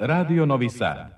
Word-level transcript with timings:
Radio 0.00 0.44
Novi 0.44 0.68
Sad. 0.68 1.16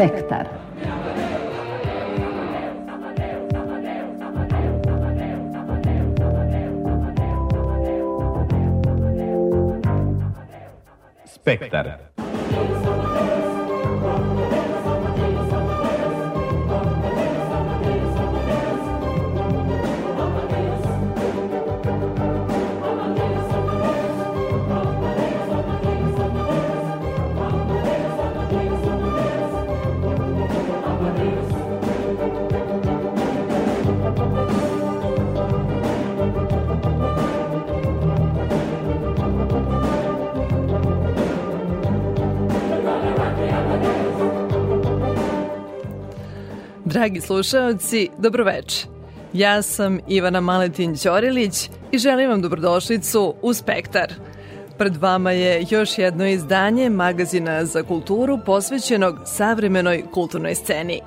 Spektar. 0.00 0.48
Spektar. 11.24 12.09
Dragi 47.00 47.20
slušalci, 47.20 48.08
dobroveče. 48.18 48.86
Ja 49.32 49.62
sam 49.62 49.98
Ivana 50.08 50.40
Maletin 50.40 50.96
Ćorilić 50.96 51.70
i 51.92 51.98
želim 51.98 52.30
vam 52.30 52.42
dobrodošlicu 52.42 53.34
u 53.42 53.54
Spektar. 53.54 54.12
Pred 54.78 54.96
vama 54.96 55.30
je 55.30 55.66
još 55.70 55.98
jedno 55.98 56.28
izdanje 56.28 56.90
magazina 56.90 57.64
za 57.64 57.82
kulturu 57.82 58.38
posvećenog 58.46 59.16
savremenoj 59.26 60.04
kulturnoj 60.12 60.54
sceni. 60.54 61.00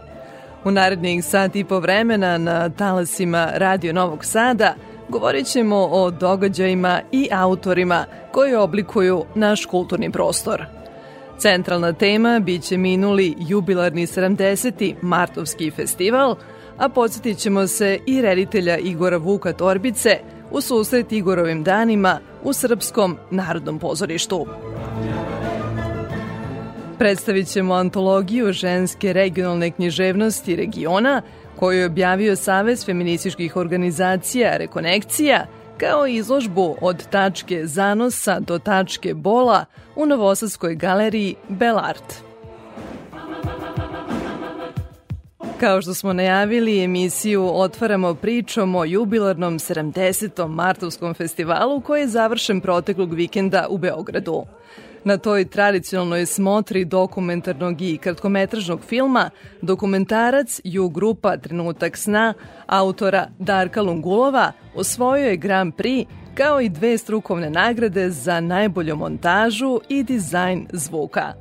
U 0.63 0.71
narednih 0.71 1.25
sat 1.25 1.55
i 1.55 1.63
po 1.63 1.79
vremena 1.79 2.37
na 2.37 2.69
talasima 2.69 3.49
Radio 3.53 3.93
Novog 3.93 4.25
Sada 4.25 4.75
govorit 5.09 5.47
ćemo 5.47 5.77
o 5.91 6.11
događajima 6.11 7.01
i 7.11 7.29
autorima 7.31 8.05
koji 8.31 8.55
oblikuju 8.55 9.25
naš 9.35 9.65
kulturni 9.65 10.11
prostor– 10.11 10.65
Centralna 11.43 11.93
tema 11.93 12.39
biće 12.39 12.77
minuli 12.77 13.35
jubilarni 13.39 14.07
70. 14.07 14.95
Martovski 15.01 15.71
festival, 15.71 16.35
a 16.77 16.89
podsjetit 16.89 17.37
ćemo 17.37 17.67
se 17.67 17.99
i 18.05 18.21
reditelja 18.21 18.77
Igora 18.77 19.17
Vuka 19.17 19.53
Torbice 19.53 20.19
u 20.51 20.61
susret 20.61 21.11
Igorovim 21.11 21.63
danima 21.63 22.19
u 22.43 22.53
Srpskom 22.53 23.17
narodnom 23.31 23.79
pozorištu. 23.79 24.45
Predstavit 26.99 27.47
ćemo 27.47 27.73
antologiju 27.73 28.51
ženske 28.51 29.13
regionalne 29.13 29.71
književnosti 29.71 30.55
regiona 30.55 31.21
koju 31.55 31.79
je 31.79 31.85
objavio 31.85 32.35
Savez 32.35 32.85
feminističkih 32.85 33.55
organizacija 33.55 34.57
Rekonekcija– 34.57 35.45
kao 35.77 36.07
i 36.07 36.15
izložbu 36.15 36.77
od 36.81 37.07
tačke 37.07 37.65
zanosa 37.65 38.39
do 38.39 38.59
tačke 38.59 39.13
bola 39.13 39.65
u 39.95 40.05
Novosadskoj 40.05 40.75
galeriji 40.75 41.35
Belart. 41.49 42.23
Kao 45.59 45.81
što 45.81 45.93
smo 45.93 46.13
najavili, 46.13 46.83
emisiju 46.83 47.49
otvaramo 47.53 48.15
pričom 48.15 48.75
o 48.75 48.85
jubilarnom 48.85 49.59
70. 49.59 50.47
martovskom 50.47 51.13
festivalu 51.13 51.81
koji 51.81 52.01
je 52.01 52.07
završen 52.07 52.61
proteklog 52.61 53.13
vikenda 53.13 53.67
u 53.69 53.77
Beogradu. 53.77 54.43
Na 55.05 55.17
toj 55.17 55.45
tradicionalnoj 55.45 56.25
smotri 56.25 56.85
dokumentarnog 56.85 57.81
i 57.81 57.97
kratkometražnog 57.97 58.81
filma 58.81 59.29
dokumentarac 59.61 60.61
Ju 60.63 60.89
grupa 60.89 61.37
Trenutak 61.37 61.97
sna 61.97 62.33
autora 62.67 63.27
Darka 63.39 63.81
Lungulova 63.81 64.51
osvojio 64.75 65.27
je 65.27 65.37
Grand 65.37 65.73
Prix 65.73 66.05
kao 66.35 66.61
i 66.61 66.69
dve 66.69 66.97
strukovne 66.97 67.49
nagrade 67.49 68.09
za 68.09 68.39
najbolju 68.39 68.95
montažu 68.95 69.79
i 69.89 70.03
dizajn 70.03 70.67
zvuka. 70.71 71.33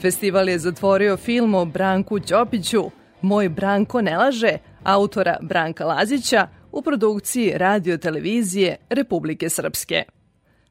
Festival 0.00 0.48
je 0.48 0.58
zatvorio 0.58 1.16
film 1.16 1.54
o 1.54 1.64
Branku 1.64 2.20
Ćopiću 2.20 2.90
Moj 3.22 3.48
Branko 3.48 4.00
ne 4.00 4.18
laže, 4.18 4.58
autora 4.84 5.36
Branka 5.40 5.84
Lazića 5.84 6.48
u 6.72 6.82
produkciji 6.82 7.52
radio 7.54 7.96
televizije 7.98 8.76
Republike 8.90 9.48
Srpske. 9.48 10.15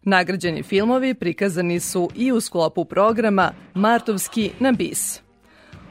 Nagrađeni 0.05 0.63
filmovi 0.63 1.13
prikazani 1.13 1.79
su 1.79 2.09
i 2.16 2.31
u 2.31 2.41
sklopu 2.41 2.85
programa 2.85 3.51
Martovski 3.73 4.51
na 4.59 4.71
bis. 4.71 5.19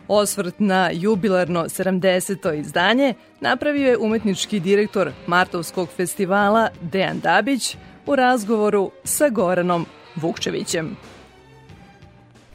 Osvrt 0.09 0.55
na 0.59 0.91
jubilarno 0.93 1.65
70. 1.65 2.61
izdanje 2.61 3.15
napravio 3.41 3.89
je 3.89 3.99
umetnički 3.99 4.61
direktor 4.61 5.11
Martovskog 5.27 5.89
festivala 5.97 6.69
Dejan 6.81 7.21
Dabić 7.21 7.77
u 8.07 8.17
razgovoru 8.17 8.91
sa 9.05 9.29
Goranom 9.29 9.87
Vukčevićem. 10.15 10.97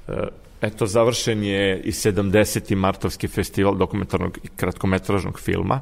E, 0.08 0.14
eto, 0.62 0.86
završen 0.86 1.44
je 1.44 1.82
i 1.82 1.92
70. 1.92 2.76
Martovski 2.76 3.28
festival 3.28 3.78
dokumentarnog 3.78 4.38
i 4.44 4.48
kratkometražnog 4.48 5.40
filma 5.40 5.82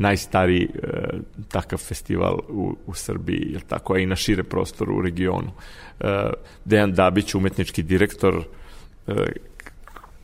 najstariji 0.00 0.64
e, 0.64 0.88
takav 1.48 1.78
festival 1.78 2.38
u, 2.48 2.76
u 2.86 2.94
Srbiji, 2.94 3.52
je 3.52 3.60
tako, 3.68 3.94
a 3.94 3.98
i 3.98 4.06
na 4.06 4.16
šire 4.16 4.42
prostoru 4.42 4.96
u 4.98 5.02
regionu. 5.02 5.52
E, 6.00 6.30
Dejan 6.64 6.92
Dabić, 6.92 7.34
umetnički 7.34 7.82
direktor, 7.82 8.42
e, 9.06 9.14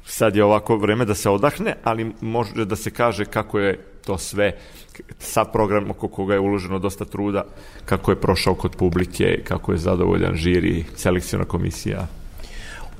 sad 0.06 0.36
je 0.36 0.44
ovako 0.44 0.76
vreme 0.76 1.04
da 1.04 1.14
se 1.14 1.30
odahne, 1.30 1.76
ali 1.84 2.12
može 2.20 2.64
da 2.64 2.76
se 2.76 2.90
kaže 2.90 3.24
kako 3.24 3.58
je 3.58 3.78
to 4.04 4.18
sve, 4.18 4.52
sa 5.18 5.44
program 5.44 5.90
oko 5.90 6.08
koga 6.08 6.34
je 6.34 6.40
uloženo 6.40 6.78
dosta 6.78 7.04
truda, 7.04 7.44
kako 7.84 8.10
je 8.10 8.20
prošao 8.20 8.54
kod 8.54 8.76
publike, 8.76 9.42
kako 9.44 9.72
je 9.72 9.78
zadovoljan 9.78 10.34
žiri, 10.34 10.84
selekcijona 10.96 11.44
komisija. 11.44 12.06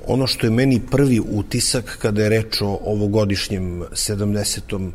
Ono 0.07 0.27
što 0.27 0.47
je 0.47 0.51
meni 0.51 0.81
prvi 0.91 1.19
utisak 1.19 1.97
kada 2.01 2.23
je 2.23 2.29
reč 2.29 2.61
o 2.61 2.79
ovogodišnjem 2.83 3.83
70. 3.91 4.91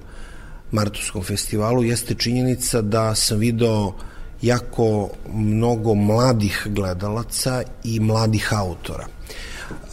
Martovskom 0.72 1.22
festivalu 1.22 1.84
jeste 1.84 2.14
činjenica 2.14 2.80
da 2.80 3.14
sam 3.14 3.38
video 3.38 3.92
jako 4.42 5.10
mnogo 5.34 5.94
mladih 5.94 6.66
gledalaca 6.70 7.62
i 7.84 8.00
mladih 8.00 8.52
autora. 8.52 9.06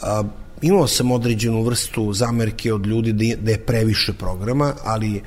A, 0.02 0.22
imao 0.62 0.86
sam 0.86 1.10
određenu 1.10 1.62
vrstu 1.62 2.12
zamerke 2.12 2.72
od 2.72 2.86
ljudi 2.86 3.12
da 3.12 3.24
je, 3.24 3.36
da 3.36 3.64
previše 3.66 4.12
programa, 4.12 4.74
ali 4.84 5.22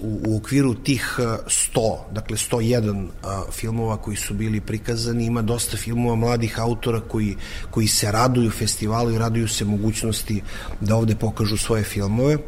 u, 0.00 0.20
u 0.26 0.36
okviru 0.36 0.74
tih 0.74 1.18
100, 1.18 1.98
dakle 2.12 2.36
101 2.36 3.06
filmova 3.52 3.96
koji 3.96 4.16
su 4.16 4.34
bili 4.34 4.60
prikazani, 4.60 5.24
ima 5.24 5.42
dosta 5.42 5.76
filmova 5.76 6.14
mladih 6.16 6.60
autora 6.60 7.00
koji, 7.00 7.36
koji 7.70 7.86
se 7.88 8.12
raduju 8.12 8.50
festivalu 8.50 9.10
i 9.10 9.18
raduju 9.18 9.48
se 9.48 9.64
mogućnosti 9.64 10.42
da 10.80 10.96
ovde 10.96 11.14
pokažu 11.14 11.56
svoje 11.56 11.82
filmove 11.82 12.38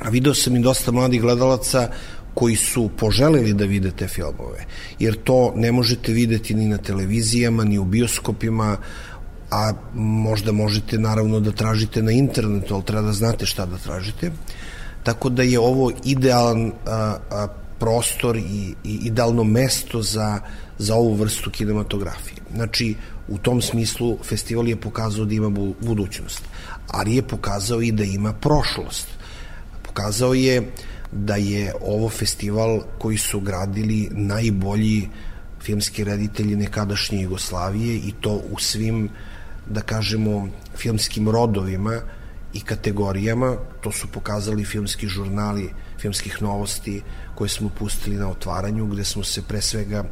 a 0.00 0.08
video 0.08 0.34
sam 0.34 0.56
i 0.56 0.60
dosta 0.60 0.92
mladih 0.92 1.20
gledalaca 1.20 1.88
koji 2.34 2.56
su 2.56 2.90
poželeli 2.96 3.54
da 3.54 3.64
vide 3.64 3.90
te 3.90 4.08
filmove, 4.08 4.64
jer 4.98 5.16
to 5.24 5.52
ne 5.56 5.72
možete 5.72 6.12
videti 6.12 6.54
ni 6.54 6.66
na 6.68 6.78
televizijama, 6.78 7.64
ni 7.64 7.78
u 7.78 7.84
bioskopima, 7.84 8.76
a 9.50 9.72
možda 9.94 10.52
možete 10.52 10.98
naravno 10.98 11.40
da 11.40 11.52
tražite 11.52 12.02
na 12.02 12.12
internetu, 12.12 12.74
ali 12.74 12.84
treba 12.84 13.02
da 13.02 13.12
znate 13.12 13.46
šta 13.46 13.66
da 13.66 13.78
tražite. 13.78 14.30
Tako 15.02 15.28
da 15.28 15.42
je 15.42 15.58
ovo 15.58 15.90
idealan 16.04 16.72
a, 16.86 17.16
a, 17.30 17.46
prostor 17.78 18.36
i, 18.36 18.74
i 18.84 18.98
idealno 19.02 19.44
mesto 19.44 20.02
za, 20.02 20.40
za 20.78 20.94
ovu 20.94 21.14
vrstu 21.14 21.50
kinematografije. 21.50 22.36
Znači, 22.54 22.94
u 23.28 23.38
tom 23.38 23.62
smislu 23.62 24.18
festival 24.22 24.68
je 24.68 24.76
pokazao 24.76 25.24
da 25.24 25.34
ima 25.34 25.48
budućnost, 25.80 26.42
ali 26.86 27.16
je 27.16 27.22
pokazao 27.22 27.82
i 27.82 27.92
da 27.92 28.04
ima 28.04 28.32
prošlost 28.32 29.08
pokazao 29.90 30.34
je 30.34 30.62
da 31.12 31.36
je 31.36 31.72
ovo 31.82 32.08
festival 32.08 32.80
koji 32.98 33.18
su 33.18 33.40
gradili 33.40 34.08
najbolji 34.10 35.08
filmski 35.62 36.04
reditelji 36.04 36.56
nekadašnje 36.56 37.22
Jugoslavije 37.22 37.96
i 37.96 38.12
to 38.20 38.42
u 38.50 38.58
svim 38.58 39.08
da 39.66 39.80
kažemo, 39.80 40.48
filmskim 40.76 41.28
rodovima 41.28 42.00
i 42.54 42.60
kategorijama. 42.60 43.56
To 43.80 43.92
su 43.92 44.08
pokazali 44.08 44.64
filmski 44.64 45.08
žurnali 45.08 45.70
filmskih 45.98 46.42
novosti 46.42 47.02
koje 47.34 47.48
smo 47.48 47.68
pustili 47.68 48.16
na 48.16 48.30
otvaranju, 48.30 48.86
gde 48.86 49.04
smo 49.04 49.24
se 49.24 49.42
pre 49.42 49.60
svega 49.60 50.04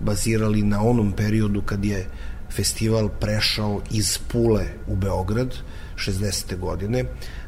bazirali 0.00 0.62
na 0.62 0.82
onom 0.82 1.12
periodu 1.12 1.62
kad 1.62 1.84
je 1.84 2.06
festival 2.50 3.08
prešao 3.08 3.80
iz 3.90 4.18
Pule 4.28 4.66
u 4.86 4.96
Beograd 4.96 5.54
60. 5.96 6.58
godine. 6.58 7.04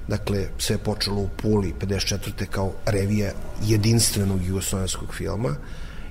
Dakle, 0.09 0.47
sve 0.59 0.75
je 0.75 0.79
počelo 0.79 1.21
u 1.21 1.29
Puli 1.43 1.73
54. 1.81 2.47
kao 2.47 2.73
revija 2.87 3.33
jedinstvenog 3.63 4.45
jugoslovenskog 4.47 5.15
filma 5.15 5.57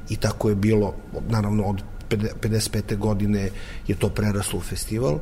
i 0.09 0.15
tako 0.15 0.49
je 0.49 0.55
bilo, 0.55 0.95
naravno 1.29 1.63
od 1.63 1.83
55. 2.09 2.97
godine 2.97 3.49
je 3.87 3.95
to 3.95 4.09
preraslo 4.09 4.59
u 4.59 4.61
festival 4.61 5.19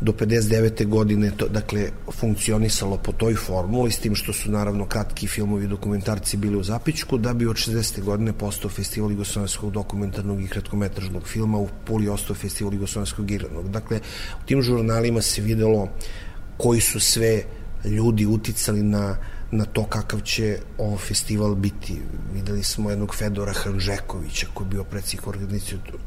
do 0.00 0.12
59. 0.12 0.86
godine 0.86 1.30
to, 1.36 1.48
dakle, 1.48 1.90
funkcionisalo 2.12 2.96
po 2.96 3.12
toj 3.12 3.34
formuli, 3.34 3.90
s 3.90 3.98
tim 3.98 4.14
što 4.14 4.32
su 4.32 4.50
naravno 4.50 4.86
kratki 4.86 5.26
filmovi 5.26 5.64
i 5.64 5.68
dokumentarci 5.68 6.36
bili 6.36 6.56
u 6.56 6.62
Zapičku, 6.62 7.18
da 7.18 7.34
bi 7.34 7.46
od 7.46 7.56
60. 7.56 8.02
godine 8.02 8.32
postao 8.32 8.70
festival 8.70 9.10
jugoslovenskog 9.10 9.70
dokumentarnog 9.70 10.42
i 10.42 10.48
kratkometražnog 10.48 11.28
filma, 11.28 11.58
u 11.58 11.68
Puli 11.84 12.08
ostao 12.08 12.36
festival 12.36 12.74
jugoslovenskog 12.74 13.30
igranog. 13.30 13.70
Dakle, 13.70 14.00
u 14.42 14.46
tim 14.46 14.62
žurnalima 14.62 15.22
se 15.22 15.42
videlo 15.42 15.88
koji 16.56 16.80
su 16.80 17.00
sve 17.00 17.42
ljudi 17.84 18.26
uticali 18.26 18.82
na 18.82 19.16
na 19.54 19.64
to 19.64 19.84
kakav 19.84 20.20
će 20.20 20.58
ovo 20.78 20.98
festival 20.98 21.54
biti. 21.54 22.00
Videli 22.34 22.62
smo 22.62 22.90
jednog 22.90 23.14
Fedora 23.14 23.52
Hanžekovića 23.52 24.46
koji 24.54 24.66
je 24.66 24.70
bio 24.70 24.84
predsjednik 24.84 25.26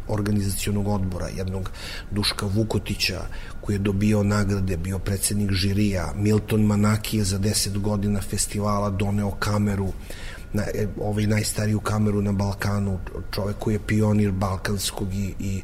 organizacijonog 0.07 0.88
odbora, 0.88 1.27
jednog 1.27 1.71
Duška 2.12 2.45
Vukotića 2.45 3.21
koji 3.62 3.75
je 3.75 3.79
dobio 3.79 4.24
nagrade, 4.24 4.77
bio 4.77 5.00
predsednik 5.00 5.51
žirija, 5.51 6.13
Milton 6.15 6.65
Manaki 6.65 7.18
je 7.18 7.24
za 7.24 7.39
10 7.39 7.77
godina 7.77 8.21
festivala 8.21 8.89
doneo 8.89 9.31
kameru 9.31 9.94
na, 10.53 10.63
e, 10.63 10.88
ovaj 11.01 11.27
najstariju 11.27 11.79
kameru 11.79 12.21
na 12.21 12.31
Balkanu, 12.31 13.00
čovek 13.31 13.56
koji 13.59 13.75
je 13.75 13.88
pionir 13.88 14.31
balkanskog 14.31 15.13
i, 15.13 15.33
i 15.39 15.62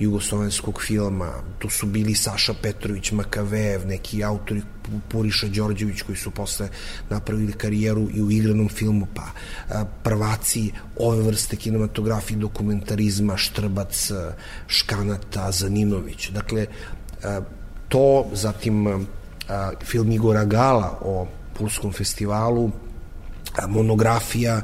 jugoslovenskog 0.00 0.82
filma. 0.82 1.32
Tu 1.58 1.70
su 1.70 1.86
bili 1.86 2.14
Saša 2.14 2.54
Petrović, 2.62 3.12
Makavejev, 3.12 3.86
neki 3.86 4.24
autori 4.24 4.62
Puriša 5.08 5.48
Đorđević 5.48 6.02
koji 6.02 6.16
su 6.16 6.30
posle 6.30 6.68
napravili 7.10 7.52
karijeru 7.52 8.08
i 8.14 8.22
u 8.22 8.30
igranom 8.30 8.68
filmu, 8.68 9.06
pa 9.14 9.30
prvaci 10.02 10.72
ove 10.98 11.22
vrste 11.22 11.56
kinematografije 11.56 12.38
dokumentarizma, 12.38 13.36
Štrbac, 13.36 14.10
Škanata, 14.66 15.52
Zaninović. 15.52 16.30
Dakle, 16.30 16.66
to, 17.88 18.26
zatim 18.32 19.06
film 19.84 20.12
Igora 20.12 20.44
Gala 20.44 20.98
o 21.02 21.26
Pulskom 21.58 21.92
festivalu, 21.92 22.70
monografija 23.68 24.62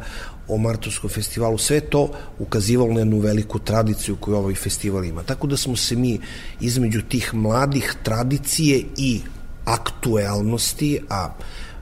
o 0.49 0.59
Martovskom 0.59 1.11
festivalu, 1.11 1.59
sve 1.59 1.81
to 1.81 2.11
ukazivalo 2.39 2.93
na 2.93 3.01
jednu 3.01 3.19
veliku 3.19 3.59
tradiciju 3.59 4.17
koju 4.17 4.37
ovaj 4.37 4.55
festival 4.55 5.05
ima. 5.05 5.23
Tako 5.23 5.47
da 5.47 5.57
smo 5.57 5.77
se 5.77 5.97
mi 5.97 6.21
između 6.61 7.03
tih 7.03 7.35
mladih 7.35 7.95
tradicije 8.03 8.85
i 8.97 9.21
aktuelnosti, 9.65 11.01
a 11.11 11.29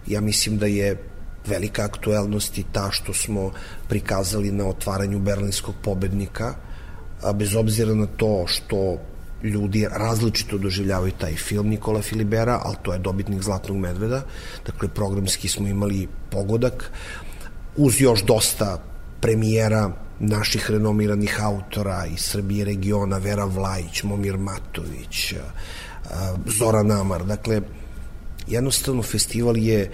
ja 0.07 0.21
mislim 0.21 0.59
da 0.59 0.67
je 0.67 0.97
velika 1.47 1.85
aktuelnost 1.85 2.59
i 2.59 2.65
ta 2.73 2.89
što 2.91 3.15
smo 3.15 3.51
prikazali 3.89 4.53
na 4.53 4.67
otvaranju 4.67 5.19
berlinskog 5.19 5.75
pobednika, 5.83 6.55
a 7.23 7.33
bez 7.33 7.55
obzira 7.55 7.95
na 7.95 8.07
to 8.07 8.45
što 8.47 8.99
ljudi 9.43 9.87
različito 9.91 10.59
doživljavaju 10.59 11.13
taj 11.13 11.37
film 11.37 11.69
Nikola 11.69 12.03
Filibera, 12.03 12.61
ali 12.65 12.77
to 12.83 12.93
je 12.93 12.99
dobitnik 12.99 13.43
Zlatnog 13.43 13.77
medveda, 13.77 14.23
dakle 14.67 14.89
programski 14.89 15.49
smo 15.49 15.69
imali 15.69 16.09
pogodak, 16.31 16.93
uz 17.77 18.01
još 18.01 18.23
dosta 18.25 18.83
premijera 19.21 19.91
naših 20.21 20.71
renomiranih 20.71 21.45
autora 21.45 22.07
iz 22.07 22.21
Srbije 22.21 22.65
regiona, 22.65 23.19
Vera 23.19 23.45
Vlajić, 23.45 24.03
Momir 24.03 24.39
Matović, 24.39 25.35
Zoran 26.59 26.91
Amar. 26.91 27.25
Dakle, 27.25 27.61
jednostavno 28.47 29.03
festival 29.03 29.57
je 29.57 29.91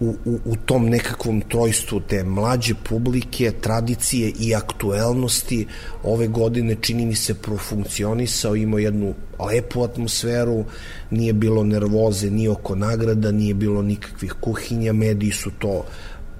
u, 0.00 0.16
u, 0.24 0.38
u 0.44 0.56
tom 0.56 0.88
nekakvom 0.88 1.40
trojstvu 1.40 2.00
te 2.00 2.24
mlađe 2.24 2.74
publike, 2.88 3.52
tradicije 3.60 4.32
i 4.40 4.54
aktuelnosti 4.54 5.66
ove 6.02 6.28
godine 6.28 6.76
čini 6.80 7.06
mi 7.06 7.14
se 7.14 7.34
profunkcionisao, 7.34 8.56
imao 8.56 8.78
jednu 8.78 9.14
lepu 9.38 9.82
atmosferu, 9.82 10.64
nije 11.10 11.32
bilo 11.32 11.64
nervoze 11.64 12.30
ni 12.30 12.48
oko 12.48 12.74
nagrada, 12.74 13.32
nije 13.32 13.54
bilo 13.54 13.82
nikakvih 13.82 14.34
kuhinja, 14.40 14.92
mediji 14.92 15.32
su 15.32 15.50
to 15.58 15.84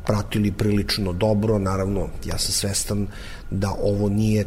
pratili 0.07 0.53
prilično 0.53 1.13
dobro, 1.13 1.59
naravno 1.59 2.09
ja 2.25 2.39
sam 2.39 2.53
svestan 2.53 3.07
da 3.51 3.71
ovo 3.83 4.09
nije 4.09 4.47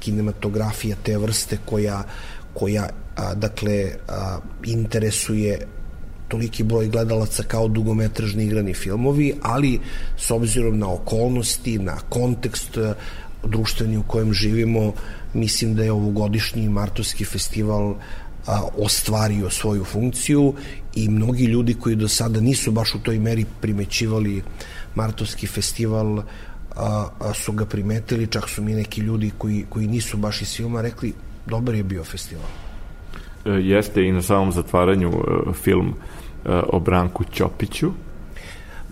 kinematografija 0.00 0.96
te 1.02 1.18
vrste 1.18 1.58
koja 1.64 2.02
koja 2.54 2.88
a, 3.16 3.34
dakle 3.34 3.90
a, 4.08 4.38
interesuje 4.64 5.66
toliki 6.28 6.62
broj 6.62 6.88
gledalaca 6.88 7.42
kao 7.42 7.68
dugometražni 7.68 8.44
igrani 8.44 8.74
filmovi, 8.74 9.34
ali 9.42 9.80
s 10.16 10.30
obzirom 10.30 10.78
na 10.78 10.92
okolnosti, 10.92 11.78
na 11.78 11.96
kontekst 12.08 12.78
društveni 13.44 13.96
u 13.96 14.02
kojem 14.02 14.32
živimo, 14.32 14.92
mislim 15.34 15.74
da 15.74 15.84
je 15.84 15.92
ovogodišnji 15.92 16.68
Martovski 16.68 17.24
festival 17.24 17.94
a, 18.46 18.62
ostvario 18.78 19.50
svoju 19.50 19.84
funkciju 19.84 20.54
i 20.94 21.08
mnogi 21.08 21.44
ljudi 21.44 21.74
koji 21.74 21.96
do 21.96 22.08
sada 22.08 22.40
nisu 22.40 22.72
baš 22.72 22.94
u 22.94 22.98
toj 22.98 23.18
meri 23.18 23.44
primećivali 23.60 24.42
Martovski 24.94 25.46
festival 25.46 26.18
a, 26.18 27.08
a, 27.20 27.34
su 27.34 27.52
ga 27.52 27.64
primetili, 27.66 28.26
čak 28.26 28.48
su 28.48 28.62
mi 28.62 28.74
neki 28.74 29.00
ljudi 29.00 29.30
koji, 29.38 29.64
koji 29.68 29.86
nisu 29.86 30.16
baš 30.16 30.42
iz 30.42 30.56
filma 30.56 30.80
rekli 30.80 31.12
dobar 31.46 31.74
je 31.74 31.82
bio 31.82 32.04
festival. 32.04 32.44
E, 33.44 33.50
jeste 33.50 34.04
i 34.04 34.12
na 34.12 34.22
samom 34.22 34.52
zatvaranju 34.52 35.08
e, 35.08 35.52
film 35.52 35.88
e, 35.88 36.60
o 36.68 36.80
Branku 36.80 37.24
Ćopiću, 37.32 37.90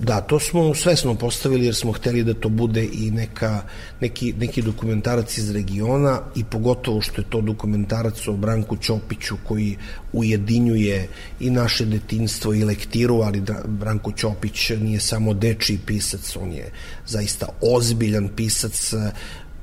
Da, 0.02 0.20
to 0.20 0.40
smo 0.40 0.74
svesno 0.74 1.14
postavili 1.14 1.64
jer 1.64 1.74
smo 1.74 1.92
hteli 1.92 2.24
da 2.24 2.34
to 2.34 2.48
bude 2.48 2.88
i 2.92 3.10
neka, 3.10 3.62
neki, 4.00 4.34
neki 4.38 4.62
dokumentarac 4.62 5.38
iz 5.38 5.50
regiona 5.50 6.20
i 6.36 6.44
pogotovo 6.44 7.00
što 7.00 7.20
je 7.20 7.30
to 7.30 7.40
dokumentarac 7.40 8.28
o 8.28 8.32
Branku 8.32 8.76
Ćopiću 8.76 9.36
koji 9.48 9.76
ujedinjuje 10.12 11.08
i 11.40 11.50
naše 11.50 11.84
detinstvo 11.84 12.54
i 12.54 12.64
lektiru, 12.64 13.16
ali 13.16 13.42
Branko 13.66 14.12
Ćopić 14.12 14.70
nije 14.70 15.00
samo 15.00 15.34
dečiji 15.34 15.78
pisac, 15.86 16.36
on 16.36 16.52
je 16.52 16.72
zaista 17.06 17.48
ozbiljan 17.60 18.28
pisac, 18.36 18.94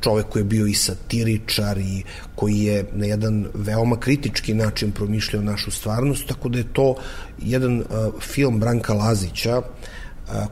čovek 0.01 0.25
koji 0.25 0.41
je 0.41 0.45
bio 0.45 0.67
i 0.67 0.73
satiričar 0.73 1.77
i 1.77 2.03
koji 2.35 2.59
je 2.59 2.85
na 2.93 3.05
jedan 3.05 3.47
veoma 3.53 3.99
kritički 3.99 4.53
način 4.53 4.91
promišljao 4.91 5.41
našu 5.41 5.71
stvarnost, 5.71 6.27
tako 6.27 6.49
da 6.49 6.57
je 6.57 6.73
to 6.73 6.95
jedan 7.41 7.79
uh, 7.79 7.85
film 8.21 8.59
Branka 8.59 8.93
Lazića 8.93 9.57
uh, 9.57 9.65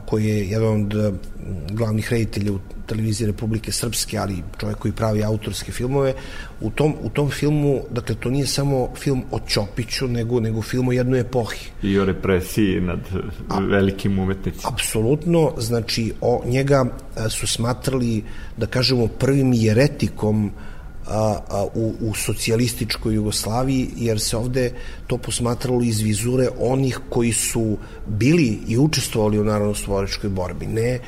koji 0.06 0.24
je 0.24 0.48
jedan 0.50 0.82
od 0.82 1.18
glavnih 1.72 2.12
reditelja 2.12 2.52
u 2.52 2.58
televiziji 2.86 3.26
Republike 3.26 3.72
Srpske, 3.72 4.18
ali 4.18 4.42
čovjek 4.60 4.78
koji 4.78 4.92
pravi 4.92 5.24
autorske 5.24 5.72
filmove, 5.72 6.14
u 6.60 6.70
tom, 6.70 6.94
u 7.02 7.10
tom 7.10 7.30
filmu, 7.30 7.80
dakle, 7.90 8.14
to 8.14 8.30
nije 8.30 8.46
samo 8.46 8.88
film 8.96 9.22
o 9.30 9.40
Ćopiću, 9.48 10.08
nego, 10.08 10.40
nego 10.40 10.62
film 10.62 10.88
o 10.88 10.92
jednoj 10.92 11.20
epohi. 11.20 11.70
I 11.82 11.98
o 11.98 12.04
represiji 12.04 12.80
nad 12.80 13.00
A, 13.48 13.60
velikim 13.60 14.18
umetnicima. 14.18 14.70
Apsolutno, 14.72 15.52
znači, 15.58 16.12
o, 16.20 16.42
njega 16.46 16.84
su 17.28 17.46
smatrali, 17.46 18.22
da 18.56 18.66
kažemo, 18.66 19.06
prvim 19.06 19.52
jeretikom 19.52 20.46
uh, 20.46 20.52
a, 21.08 21.38
a, 21.48 21.64
u, 21.74 21.94
u 22.00 22.14
socijalističkoj 22.14 23.14
Jugoslaviji, 23.14 23.88
jer 23.96 24.20
se 24.20 24.36
ovde 24.36 24.72
to 25.06 25.18
posmatralo 25.18 25.82
iz 25.82 26.00
vizure 26.00 26.48
onih 26.58 27.00
koji 27.10 27.32
su 27.32 27.78
bili 28.06 28.58
i 28.68 28.78
učestvovali 28.78 29.38
u 29.38 29.44
narodno-stvoričkoj 29.44 30.30
borbi, 30.30 30.66
ne 30.66 30.98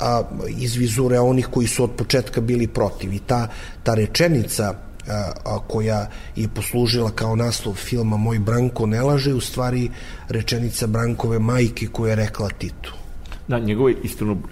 a, 0.00 0.22
iz 0.48 0.74
vizure 0.74 1.20
onih 1.20 1.46
koji 1.46 1.66
su 1.66 1.84
od 1.84 1.90
početka 1.90 2.40
bili 2.40 2.66
protiv. 2.66 3.12
I 3.12 3.18
ta, 3.18 3.48
ta 3.82 3.94
rečenica 3.94 4.74
a, 5.08 5.32
a, 5.44 5.58
koja 5.68 6.10
je 6.36 6.48
poslužila 6.48 7.10
kao 7.10 7.36
naslov 7.36 7.74
filma 7.74 8.16
Moj 8.16 8.38
Branko 8.38 8.86
ne 8.86 9.02
laže, 9.02 9.34
u 9.34 9.40
stvari 9.40 9.90
rečenica 10.28 10.86
Brankove 10.86 11.38
majke 11.38 11.86
koja 11.86 12.10
je 12.10 12.16
rekla 12.16 12.48
Titu. 12.48 12.97
Da, 13.48 13.58
njegova 13.58 13.92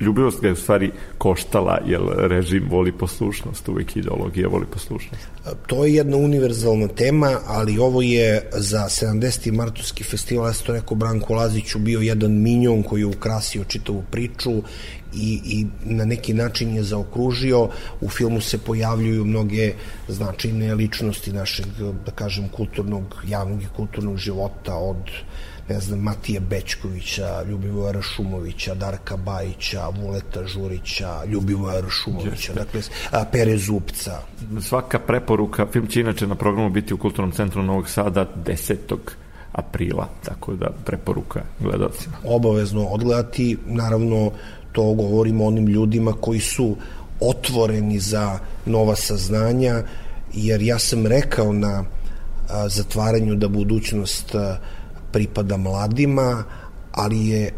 ljubivost 0.00 0.40
ga 0.40 0.46
je 0.46 0.52
u 0.52 0.56
stvari 0.56 0.90
koštala, 1.18 1.78
jer 1.86 2.00
režim 2.16 2.68
voli 2.70 2.92
poslušnost, 2.92 3.68
uvek 3.68 3.96
ideologija 3.96 4.48
voli 4.48 4.66
poslušnost. 4.72 5.28
To 5.66 5.84
je 5.84 5.94
jedna 5.94 6.16
univerzalna 6.16 6.88
tema, 6.88 7.38
ali 7.46 7.78
ovo 7.78 8.02
je 8.02 8.50
za 8.52 8.84
70. 8.88 9.52
martovski 9.52 10.04
festival, 10.04 10.46
ja 10.46 10.52
sam 10.52 10.66
to 10.66 10.72
rekao 10.72 10.96
Branko 10.96 11.34
Laziću, 11.34 11.78
bio 11.78 12.00
jedan 12.00 12.32
minjon 12.32 12.82
koji 12.82 13.00
je 13.00 13.06
ukrasio 13.06 13.64
čitavu 13.64 14.04
priču 14.10 14.62
i, 15.14 15.40
i 15.44 15.66
na 15.84 16.04
neki 16.04 16.34
način 16.34 16.76
je 16.76 16.82
zaokružio. 16.82 17.68
U 18.00 18.08
filmu 18.08 18.40
se 18.40 18.58
pojavljuju 18.58 19.24
mnoge 19.24 19.72
značajne 20.08 20.74
ličnosti 20.74 21.32
našeg, 21.32 21.66
da 22.06 22.12
kažem, 22.12 22.48
kulturnog, 22.48 23.16
javnog 23.28 23.62
i 23.62 23.66
kulturnog 23.76 24.16
života 24.16 24.74
od 24.74 25.10
ne 25.68 25.80
znam, 25.80 25.98
Matije 25.98 26.40
Bečkovića, 26.40 27.42
Ljubivojara 27.42 28.02
Šumovića, 28.02 28.74
Darka 28.74 29.16
Bajića, 29.16 29.88
Vuleta 29.88 30.46
Žurića, 30.46 31.24
Ljubivojara 31.24 31.88
Šumovića, 31.90 32.52
dakle, 32.52 32.80
Pere 33.32 33.58
Zupca. 33.58 34.20
Svaka 34.60 34.98
preporuka, 34.98 35.66
film 35.72 35.86
će 35.86 36.00
inače 36.00 36.26
na 36.26 36.34
programu 36.34 36.70
biti 36.70 36.94
u 36.94 36.98
Kulturnom 36.98 37.32
centru 37.32 37.62
Novog 37.62 37.88
Sada 37.88 38.26
10 38.46 38.76
aprila, 39.52 40.08
tako 40.24 40.54
da 40.54 40.70
preporuka 40.84 41.42
gledalcima. 41.60 42.16
Obavezno 42.24 42.84
odgledati, 42.84 43.56
naravno 43.66 44.30
to 44.72 44.92
govorimo 44.94 45.44
onim 45.44 45.66
ljudima 45.66 46.12
koji 46.12 46.40
su 46.40 46.76
otvoreni 47.20 47.98
za 47.98 48.38
nova 48.66 48.96
saznanja, 48.96 49.82
jer 50.34 50.62
ja 50.62 50.78
sam 50.78 51.06
rekao 51.06 51.52
na 51.52 51.84
a, 52.48 52.68
zatvaranju 52.68 53.34
da 53.34 53.48
budućnost 53.48 54.34
a, 54.34 54.58
pripada 55.12 55.56
mladima, 55.56 56.44
ali 56.92 57.26
je 57.26 57.52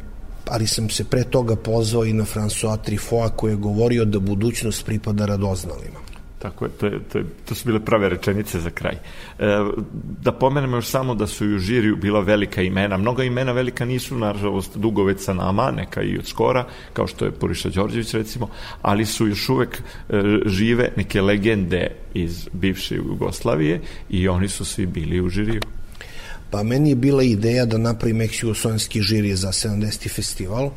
ali 0.50 0.66
sam 0.66 0.90
se 0.90 1.04
pre 1.04 1.24
toga 1.24 1.56
pozvao 1.56 2.04
i 2.04 2.12
na 2.12 2.24
François 2.24 2.78
Truffaut 2.84 3.32
koji 3.36 3.52
je 3.52 3.56
govorio 3.56 4.04
da 4.04 4.18
budućnost 4.18 4.86
pripada 4.86 5.26
radoznalima. 5.26 5.98
Tako 6.38 6.64
je, 6.64 6.70
to, 6.70 6.86
je, 6.86 7.00
to, 7.12 7.18
je, 7.18 7.24
to 7.48 7.54
su 7.54 7.66
bile 7.66 7.80
prave 7.80 8.08
rečenice 8.08 8.60
za 8.60 8.70
kraj. 8.70 8.94
E, 8.94 8.98
da 10.22 10.32
pomenemo 10.32 10.76
još 10.76 10.86
samo 10.86 11.14
da 11.14 11.26
su 11.26 11.44
i 11.44 11.54
u 11.54 11.58
žiriju 11.58 11.96
bila 11.96 12.20
velika 12.20 12.62
imena. 12.62 12.96
Mnoga 12.96 13.24
imena 13.24 13.52
velika 13.52 13.84
nisu, 13.84 14.18
nažalost, 14.18 14.76
dugo 14.76 15.04
već 15.04 15.20
sa 15.20 15.34
nama, 15.34 15.70
neka 15.70 16.02
i 16.02 16.18
od 16.18 16.26
skora, 16.26 16.64
kao 16.92 17.06
što 17.06 17.24
je 17.24 17.30
Puriša 17.30 17.68
Đorđević 17.68 18.14
recimo, 18.14 18.48
ali 18.82 19.04
su 19.04 19.26
još 19.26 19.48
uvek 19.48 19.82
e, 20.08 20.22
žive 20.46 20.92
neke 20.96 21.22
legende 21.22 21.90
iz 22.14 22.48
bivše 22.52 22.94
Jugoslavije 22.94 23.80
i 24.10 24.28
oni 24.28 24.48
su 24.48 24.64
svi 24.64 24.86
bili 24.86 25.20
u 25.20 25.28
žiriju. 25.28 25.62
Pa 26.50 26.62
meni 26.62 26.90
je 26.90 26.96
bila 26.96 27.22
ideja 27.22 27.66
da 27.66 27.78
napravim 27.78 28.20
eksjugoslovenski 28.20 29.02
žiri 29.02 29.36
za 29.36 29.48
70. 29.48 30.14
festival, 30.14 30.70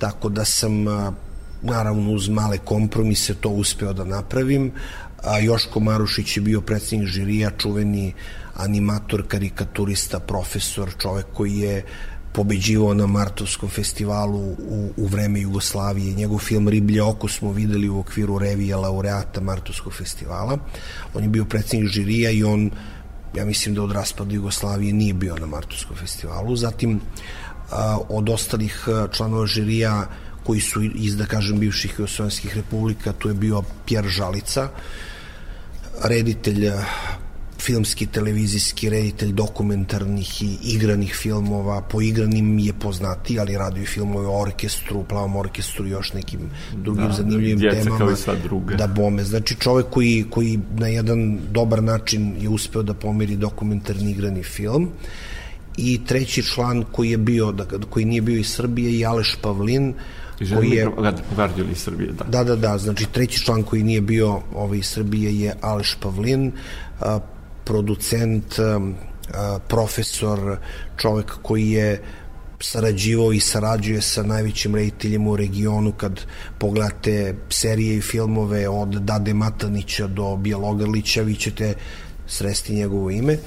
tako 0.00 0.28
da 0.28 0.44
sam 0.44 0.84
naravno 1.62 2.12
uz 2.12 2.28
male 2.28 2.58
kompromise 2.58 3.34
to 3.34 3.48
uspeo 3.48 3.92
da 3.92 4.04
napravim, 4.04 4.72
a 5.22 5.38
Joško 5.38 5.80
Marušić 5.80 6.36
je 6.36 6.40
bio 6.40 6.60
predsednik 6.60 7.08
žirija, 7.08 7.50
čuveni 7.58 8.14
animator, 8.56 9.22
karikaturista, 9.28 10.20
profesor, 10.20 10.90
čovek 10.98 11.26
koji 11.34 11.58
je 11.58 11.84
pobeđivao 12.32 12.94
na 12.94 13.06
Martovskom 13.06 13.68
festivalu 13.68 14.38
u, 14.38 14.90
u 14.96 15.06
vreme 15.06 15.40
Jugoslavije. 15.40 16.14
Njegov 16.14 16.38
film 16.38 16.68
Riblje 16.68 17.02
oko 17.02 17.28
smo 17.28 17.52
videli 17.52 17.88
u 17.88 17.98
okviru 17.98 18.38
revije 18.38 18.76
laureata 18.76 19.40
Martovskog 19.40 19.92
festivala. 19.92 20.58
On 21.14 21.22
je 21.22 21.28
bio 21.28 21.44
predsednik 21.44 21.90
žirija 21.90 22.30
i 22.30 22.44
on, 22.44 22.70
ja 23.34 23.44
mislim 23.44 23.74
da 23.74 23.82
od 23.82 23.92
raspada 23.92 24.34
Jugoslavije 24.34 24.92
nije 24.92 25.14
bio 25.14 25.36
na 25.36 25.46
Martovskom 25.46 25.96
festivalu. 25.96 26.56
Zatim, 26.56 27.00
od 28.08 28.28
ostalih 28.28 28.88
članova 29.12 29.46
žirija 29.46 30.06
koji 30.44 30.60
su 30.60 30.82
iz, 30.82 31.16
da 31.16 31.26
kažem, 31.26 31.58
bivših 31.58 31.94
Jugoslovenskih 31.98 32.56
republika, 32.56 33.12
tu 33.12 33.28
je 33.28 33.34
bio 33.34 33.62
Pjer 33.86 34.08
Žalica, 34.08 34.68
reditelj 36.04 36.70
filmski, 37.60 38.06
televizijski 38.06 38.90
reditelj 38.90 39.32
dokumentarnih 39.32 40.42
i 40.42 40.56
igranih 40.62 41.14
filmova, 41.14 41.80
po 41.82 42.00
igranim 42.00 42.58
je 42.58 42.72
poznati, 42.72 43.40
ali 43.40 43.58
radio 43.58 43.82
i 43.82 43.86
filmove 43.86 44.26
o 44.26 44.40
orkestru, 44.40 45.04
plavom 45.04 45.36
orkestru 45.36 45.86
i 45.86 45.90
još 45.90 46.12
nekim 46.12 46.40
drugim 46.74 47.06
da, 47.06 47.12
zanimljivim 47.12 47.58
djeca 47.58 47.76
temama. 47.76 47.98
Kao 47.98 48.10
i 48.10 48.16
sva 48.16 48.34
druga. 48.42 48.74
Da 48.74 48.86
bome. 48.86 49.24
Znači 49.24 49.54
čovek 49.54 49.86
koji, 49.90 50.24
koji 50.30 50.58
na 50.76 50.88
jedan 50.88 51.38
dobar 51.52 51.82
način 51.82 52.34
je 52.40 52.48
uspeo 52.48 52.82
da 52.82 52.94
pomiri 52.94 53.36
dokumentarni 53.36 54.10
igrani 54.10 54.42
film 54.42 54.88
i 55.76 56.00
treći 56.06 56.42
član 56.42 56.84
koji 56.92 57.10
je 57.10 57.18
bio, 57.18 57.52
da, 57.52 57.64
koji 57.90 58.04
nije 58.04 58.22
bio 58.22 58.38
iz 58.38 58.48
Srbije 58.48 58.98
je 58.98 59.06
Aleš 59.06 59.36
Pavlin, 59.42 59.94
koji 60.54 60.70
je 60.70 60.88
Gardijoli 61.36 61.72
iz 61.72 61.78
Srbije, 61.78 62.12
da. 62.12 62.24
Da, 62.24 62.44
da, 62.44 62.56
da, 62.56 62.78
znači 62.78 63.06
treći 63.12 63.44
član 63.44 63.62
koji 63.62 63.82
nije 63.82 64.00
bio 64.00 64.40
ovaj 64.54 64.78
iz 64.78 64.86
Srbije 64.86 65.40
je 65.40 65.54
Aleš 65.60 65.96
Pavlin, 66.00 66.52
a, 67.00 67.18
producent, 67.68 68.58
a, 68.58 69.58
profesor, 69.68 70.56
čovek 70.96 71.32
koji 71.42 71.70
je 71.70 72.02
sarađivao 72.60 73.32
i 73.32 73.40
sarađuje 73.40 74.00
sa 74.02 74.22
najvećim 74.22 74.74
rediteljima 74.74 75.30
u 75.30 75.36
regionu 75.36 75.92
kad 75.92 76.20
pogledate 76.58 77.34
serije 77.50 77.96
i 77.96 78.00
filmove 78.00 78.68
od 78.68 78.88
Dade 78.88 79.34
Matanića 79.34 80.06
do 80.06 80.36
Bjelogrlića 80.36 81.22
vi 81.22 81.34
ćete 81.34 81.74
sresti 82.26 82.74
njegovo 82.74 83.10
ime 83.10 83.38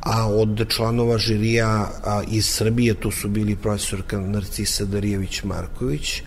a 0.00 0.26
od 0.26 0.68
članova 0.68 1.18
žirija 1.18 1.90
iz 2.30 2.46
Srbije 2.46 2.94
tu 2.94 3.10
su 3.10 3.28
bili 3.28 3.56
profesorka 3.56 4.20
Narcisa 4.20 4.84
Darijević-Marković, 4.84 6.22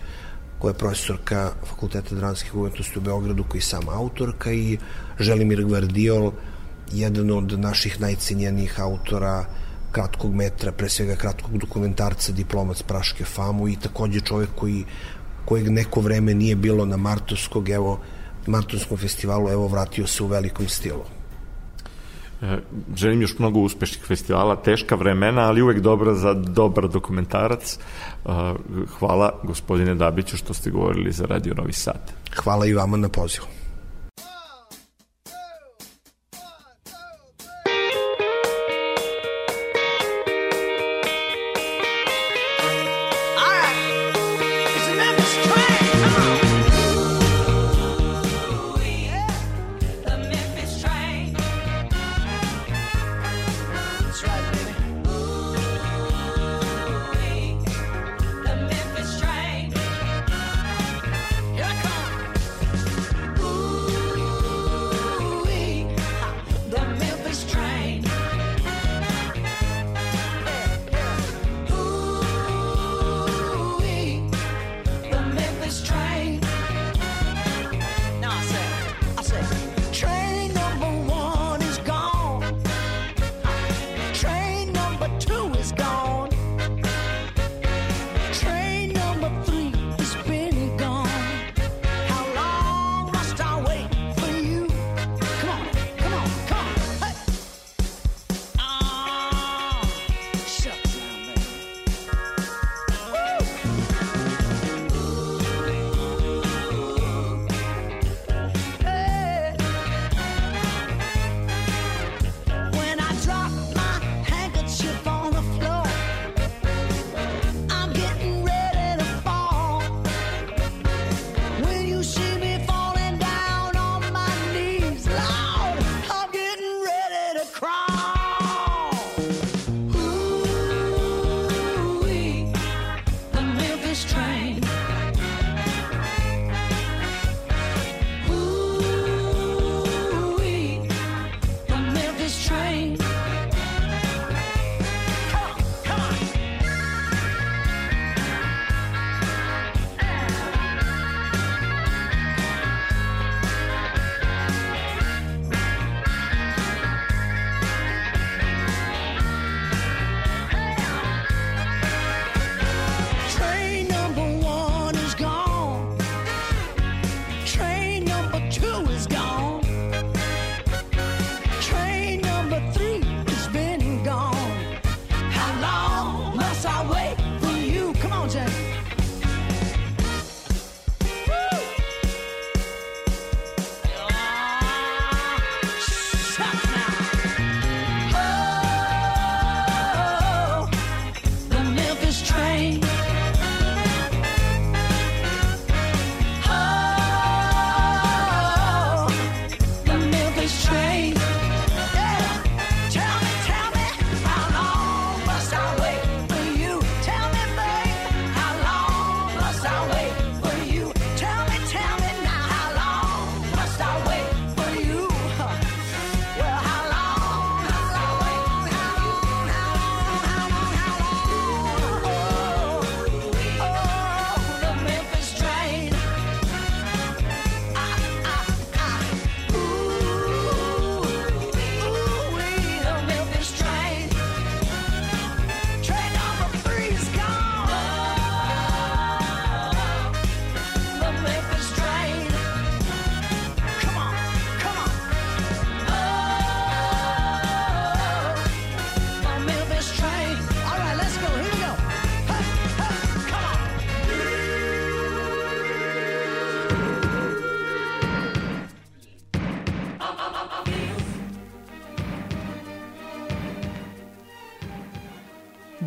koja 0.58 0.70
je 0.70 0.78
profesorka 0.78 1.52
Fakulteta 1.66 2.14
dramskih 2.14 2.54
umetnosti 2.54 2.98
u 2.98 3.02
Beogradu, 3.02 3.44
koji 3.48 3.58
je 3.58 3.62
sama 3.62 3.92
autorka 3.92 4.52
i 4.52 4.78
Želimir 5.20 5.64
Gvardiol, 5.64 6.32
jedan 6.92 7.30
od 7.30 7.58
naših 7.60 8.00
najcenjenijih 8.00 8.80
autora 8.80 9.44
kratkog 9.92 10.34
metra, 10.34 10.72
pre 10.72 10.88
svega 10.88 11.16
kratkog 11.16 11.58
dokumentarca 11.58 12.32
Diplomac 12.32 12.82
Praške 12.82 13.24
famu 13.24 13.68
i 13.68 13.76
takođe 13.76 14.20
čovek 14.20 14.48
koji, 14.56 14.84
kojeg 15.44 15.70
neko 15.70 16.00
vreme 16.00 16.34
nije 16.34 16.56
bilo 16.56 16.86
na 16.86 16.96
Martovskog, 16.96 17.68
evo, 17.68 18.00
Martovskom 18.46 18.98
festivalu, 18.98 19.50
evo, 19.50 19.68
vratio 19.68 20.06
se 20.06 20.22
u 20.22 20.26
velikom 20.26 20.68
stilu. 20.68 21.04
E, 22.42 22.58
želim 22.96 23.22
još 23.22 23.38
mnogo 23.38 23.60
uspešnih 23.60 24.04
festivala, 24.04 24.56
teška 24.56 24.94
vremena, 24.94 25.42
ali 25.42 25.62
uvek 25.62 25.80
dobra 25.80 26.14
za 26.14 26.34
dobar 26.34 26.88
dokumentarac. 26.88 27.76
E, 27.76 28.28
hvala 28.98 29.40
gospodine 29.42 29.94
Dabiću 29.94 30.36
što 30.36 30.54
ste 30.54 30.70
govorili 30.70 31.12
za 31.12 31.26
Radio 31.26 31.54
Novi 31.54 31.72
Sad. 31.72 32.12
Hvala 32.36 32.66
i 32.66 32.74
vama 32.74 32.96
na 32.96 33.08
pozivu. 33.08 33.61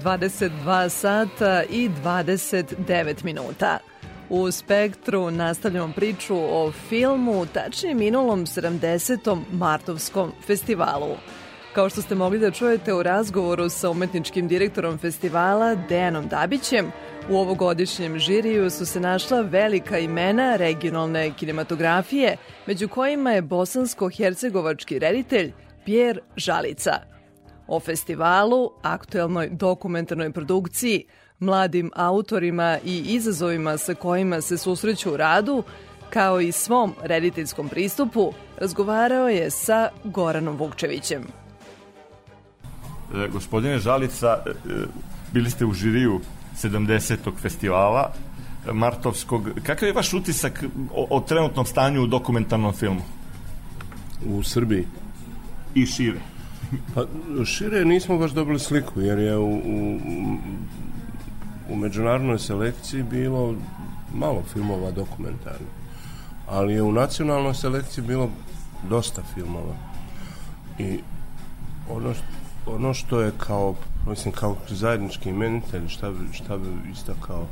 22 0.06 0.90
sata 0.90 1.64
i 1.70 1.90
29 2.04 3.24
minuta. 3.24 3.78
U 4.30 4.51
Spektru 4.51 5.32
nastavljamo 5.32 5.94
priču 5.96 6.36
o 6.38 6.72
filmu, 6.90 7.46
tačnije 7.46 7.96
minulom 7.96 8.46
70. 8.46 9.42
Martovskom 9.51 10.32
festivalu. 10.48 11.16
Kao 11.74 11.90
što 11.90 12.01
ste 12.01 12.16
mogli 12.16 12.40
da 12.40 12.51
čujete 12.51 12.94
u 12.94 13.03
razgovoru 13.03 13.70
sa 13.70 13.90
umetničkim 13.90 14.48
direktorom 14.48 14.98
festivala 14.98 15.75
Dejanom 15.75 16.27
Dabićem, 16.27 16.92
u 17.29 17.38
ovogodišnjem 17.38 18.20
žiriju 18.20 18.70
su 18.70 18.86
se 18.86 19.00
našla 19.00 19.42
velika 19.42 20.00
imena 20.00 20.56
regionalne 20.56 21.32
kinematografije, 21.40 22.38
među 22.66 22.88
kojima 22.88 23.32
je 23.32 23.42
bosansko-hercegovački 23.42 25.00
reditelj 25.00 25.51
Pierre 25.86 26.22
Žalica. 26.36 27.15
O 27.68 27.80
festivalu, 27.80 28.72
aktuelnoj 28.82 29.50
dokumentarnoj 29.50 30.32
produkciji, 30.32 31.06
mladim 31.40 31.92
autorima 31.96 32.78
i 32.86 33.04
izazovima 33.08 33.78
sa 33.78 33.94
kojima 33.94 34.42
se 34.42 34.58
susreću 34.58 35.14
u 35.14 35.18
radu, 35.18 35.64
kao 36.10 36.42
i 36.42 36.51
svom 36.51 36.94
rediteljskom 37.01 37.70
pristupu, 37.70 38.34
razgovarao 38.58 39.30
je 39.30 39.50
sa 39.51 39.90
Goranom 40.04 40.58
Vukčevićem. 40.58 41.24
E, 43.16 43.28
gospodine 43.28 43.80
Žalica, 43.80 44.38
e, 44.46 44.51
bili 45.34 45.51
ste 45.51 45.66
u 45.66 45.74
žiriju 45.74 46.22
70. 46.64 47.18
festivala 47.42 48.14
e, 48.68 48.74
Martovskog. 48.74 49.50
Kakav 49.64 49.88
je 49.88 49.94
vaš 49.94 50.14
utisak 50.14 50.64
o, 50.94 51.08
o 51.10 51.20
trenutnom 51.20 51.66
stanju 51.66 52.04
u 52.04 52.08
dokumentarnom 52.08 52.74
filmu? 52.74 53.01
U 54.25 54.44
Srbiji? 54.44 54.88
I 55.75 55.86
šire. 55.86 56.35
Pa, 56.94 57.05
šire 57.46 57.85
nismo 57.85 58.18
baš 58.18 58.31
dobili 58.31 58.59
sliku, 58.59 59.01
jer 59.01 59.20
je 59.20 59.38
u, 59.38 59.55
u, 59.55 60.00
u 61.70 61.75
međunarodnoj 61.75 62.40
selekciji 62.40 63.03
bilo 63.03 63.55
malo 64.14 64.44
filmova 64.53 64.92
dokumentarnih. 64.92 65.68
Ali 66.48 66.74
je 66.74 66.81
u 66.81 66.92
nacionalnoj 66.92 67.53
selekciji 67.53 68.03
bilo 68.03 68.29
dosta 68.90 69.22
filmova. 69.33 69.75
I 70.79 71.00
ono 71.90 72.14
što, 72.14 72.25
ono 72.68 72.94
što 72.94 73.22
je 73.22 73.31
kao, 73.38 73.75
mislim, 74.07 74.33
kao 74.33 74.55
zajednički 74.70 75.29
imenitelj, 75.29 75.88
šta 75.88 76.11
bi, 76.11 76.33
šta 76.33 76.57
bi 76.57 76.92
istakao? 76.92 77.48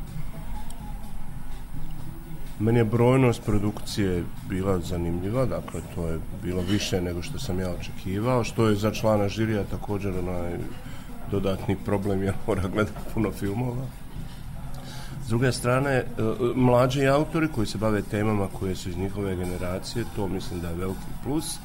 Meni 2.64 2.80
je 2.80 2.84
brojnost 2.84 3.42
produkcije 3.44 4.24
bila 4.50 4.80
zanimljiva, 4.80 5.46
dakle 5.46 5.82
to 5.96 6.08
je 6.08 6.20
bilo 6.44 6.62
više 6.62 7.02
nego 7.02 7.22
što 7.22 7.40
sam 7.40 7.60
ja 7.60 7.70
očekivao, 7.70 8.44
što 8.44 8.68
je 8.68 8.76
za 8.76 8.92
člana 8.92 9.30
žirija 9.30 9.64
također 9.64 10.14
onaj 10.20 10.58
dodatni 11.32 11.76
problem 11.86 12.24
jer 12.24 12.34
mora 12.48 12.68
gledati 12.68 12.98
puno 13.14 13.32
filmova. 13.32 13.86
S 15.26 15.30
druge 15.30 15.52
strane, 15.52 15.92
e, 15.92 16.06
mlađi 16.56 17.08
autori 17.08 17.48
koji 17.48 17.68
se 17.68 17.78
bave 17.78 18.02
temama 18.02 18.48
koje 18.60 18.76
su 18.76 18.90
iz 18.90 18.98
njihove 18.98 19.36
generacije, 19.36 20.06
to 20.16 20.28
mislim 20.28 20.62
da 20.62 20.70
je 20.70 20.76
veliki 20.76 21.12
plus, 21.24 21.58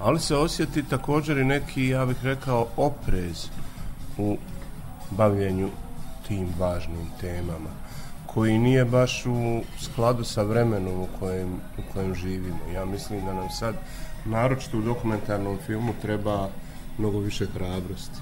ali 0.00 0.20
se 0.20 0.36
osjeti 0.36 0.82
također 0.82 1.38
i 1.38 1.44
neki, 1.44 1.88
ja 1.88 2.06
bih 2.06 2.16
rekao, 2.22 2.66
oprez 2.76 3.48
u 4.18 4.36
bavljenju 5.10 5.68
tim 6.28 6.48
važnim 6.58 7.06
temama 7.20 7.81
koji 8.34 8.58
nije 8.58 8.84
baš 8.84 9.26
u 9.26 9.62
skladu 9.80 10.24
sa 10.24 10.42
vremenom 10.42 11.00
u 11.00 11.06
kojem, 11.18 11.52
u 11.78 11.92
kojem 11.92 12.14
živimo. 12.14 12.58
Ja 12.74 12.84
mislim 12.84 13.24
da 13.24 13.34
nam 13.34 13.50
sad, 13.50 13.74
naročito 14.24 14.78
u 14.78 14.82
dokumentarnom 14.82 15.58
filmu, 15.66 15.92
treba 16.02 16.48
mnogo 16.98 17.18
više 17.18 17.46
hrabrosti. 17.46 18.20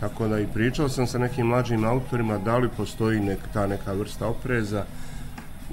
Tako 0.00 0.28
da 0.28 0.40
i 0.40 0.46
pričao 0.46 0.88
sam 0.88 1.06
sa 1.06 1.18
nekim 1.18 1.46
mlađim 1.46 1.84
autorima 1.84 2.38
da 2.38 2.58
li 2.58 2.68
postoji 2.76 3.20
nek, 3.20 3.38
ta 3.52 3.66
neka 3.66 3.92
vrsta 3.92 4.26
opreza 4.26 4.84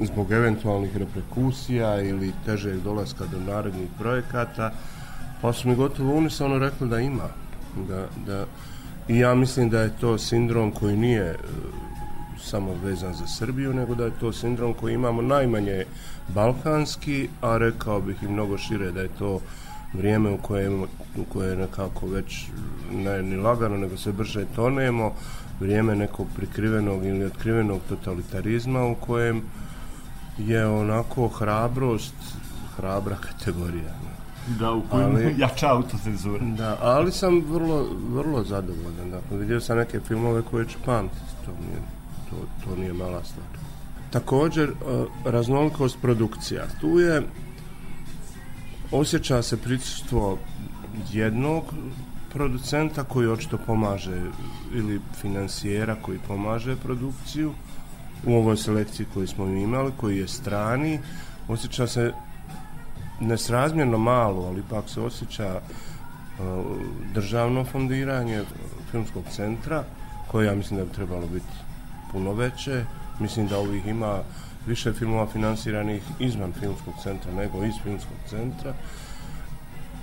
zbog 0.02 0.32
eventualnih 0.32 0.98
reperkusija 0.98 2.02
ili 2.02 2.34
težeg 2.46 2.82
dolaska 2.82 3.26
do 3.26 3.40
narednih 3.40 3.90
projekata, 4.00 4.72
pa 5.42 5.54
su 5.54 5.70
mi 5.70 5.76
gotovo 5.76 6.16
unisono 6.16 6.58
rekli 6.58 6.90
da 6.90 7.00
ima. 7.00 7.30
Da, 7.88 8.08
da, 8.26 8.46
I 9.08 9.20
ja 9.20 9.36
mislim 9.36 9.70
da 9.70 9.82
je 9.82 9.98
to 10.00 10.18
sindrom 10.18 10.72
koji 10.72 10.98
nije 10.98 11.36
samo 12.46 12.74
vezan 12.84 13.14
za 13.14 13.28
Srbiju, 13.28 13.74
nego 13.74 13.96
da 13.96 14.06
je 14.06 14.20
to 14.20 14.34
sindrom 14.34 14.74
koji 14.74 14.94
imamo 14.94 15.22
najmanje 15.22 15.86
balkanski, 16.28 17.30
a 17.42 17.58
rekao 17.58 18.02
bih 18.02 18.24
i 18.24 18.28
mnogo 18.28 18.58
šire 18.58 18.92
da 18.92 19.02
je 19.02 19.10
to 19.20 19.40
vrijeme 19.94 20.30
u 20.30 20.38
kojem, 20.38 20.84
u 21.18 21.24
koje 21.34 21.56
nekako 21.56 22.08
već 22.08 22.46
ne 22.92 23.24
ni 23.24 23.36
lagano, 23.36 23.78
nego 23.78 23.98
se 23.98 24.12
brže 24.12 24.46
tonemo, 24.56 25.14
vrijeme 25.60 25.96
nekog 25.96 26.28
prikrivenog 26.36 27.06
ili 27.06 27.26
otkrivenog 27.26 27.82
totalitarizma 27.90 28.86
u 28.86 28.96
kojem 28.96 29.42
je 30.38 30.68
onako 30.68 31.28
hrabrost 31.28 32.16
hrabra 32.78 33.16
kategorija. 33.16 33.94
Da, 34.60 34.72
u 34.72 34.82
kojem 34.92 35.16
ali, 35.16 35.36
jača 35.42 35.72
autocenzura. 35.72 36.46
Da, 36.46 36.78
ali 36.82 37.12
sam 37.12 37.44
vrlo, 37.50 37.88
vrlo 38.10 38.44
zadovoljan. 38.44 39.12
Dakle, 39.12 39.38
vidio 39.38 39.62
sam 39.62 39.78
neke 39.78 40.00
filmove 40.00 40.42
koje 40.42 40.66
ću 40.66 40.78
pamtiti. 40.86 41.32
To, 41.46 41.52
nije, 41.52 41.80
to, 42.30 42.36
to 42.64 42.76
nije 42.76 42.94
mala 42.94 43.24
stvar. 43.24 43.48
Također, 44.12 44.72
raznolikost 45.26 45.98
produkcija. 46.02 46.66
Tu 46.82 47.00
je 47.00 47.22
osjeća 48.92 49.42
se 49.42 49.58
prisustvo 49.58 50.38
jednog 51.12 51.64
producenta 52.34 53.04
koji 53.04 53.28
očito 53.28 53.58
pomaže 53.58 54.22
ili 54.74 55.02
financijera 55.22 55.96
koji 56.02 56.20
pomaže 56.28 56.76
produkciju 56.76 57.52
u 58.26 58.36
ovoj 58.36 58.58
selekciji 58.58 59.06
koju 59.14 59.28
smo 59.28 59.46
imali, 59.46 59.92
koji 59.98 60.18
je 60.18 60.28
strani, 60.28 61.00
osjeća 61.48 61.88
se 61.88 62.14
nesrazmjerno 63.20 63.98
malo, 63.98 64.46
ali 64.46 64.60
ipak 64.60 64.90
se 64.90 65.02
osjeća 65.02 65.60
uh, 65.60 66.66
državno 67.14 67.64
fondiranje 67.64 68.44
filmskog 68.92 69.24
centra, 69.32 69.84
koje 70.32 70.46
ja 70.46 70.56
mislim 70.56 70.80
da 70.80 70.86
bi 70.86 70.92
trebalo 70.92 71.28
biti 71.28 71.65
puno 72.16 72.34
veće. 72.34 72.84
Mislim 73.20 73.48
da 73.48 73.58
ovih 73.60 73.88
ima 73.88 74.20
više 74.68 74.94
filmova 74.94 75.28
finansiranih 75.28 76.04
izvan 76.20 76.54
filmskog 76.60 76.94
centra 77.04 77.32
nego 77.32 77.64
iz 77.64 77.74
filmskog 77.84 78.18
centra. 78.30 78.74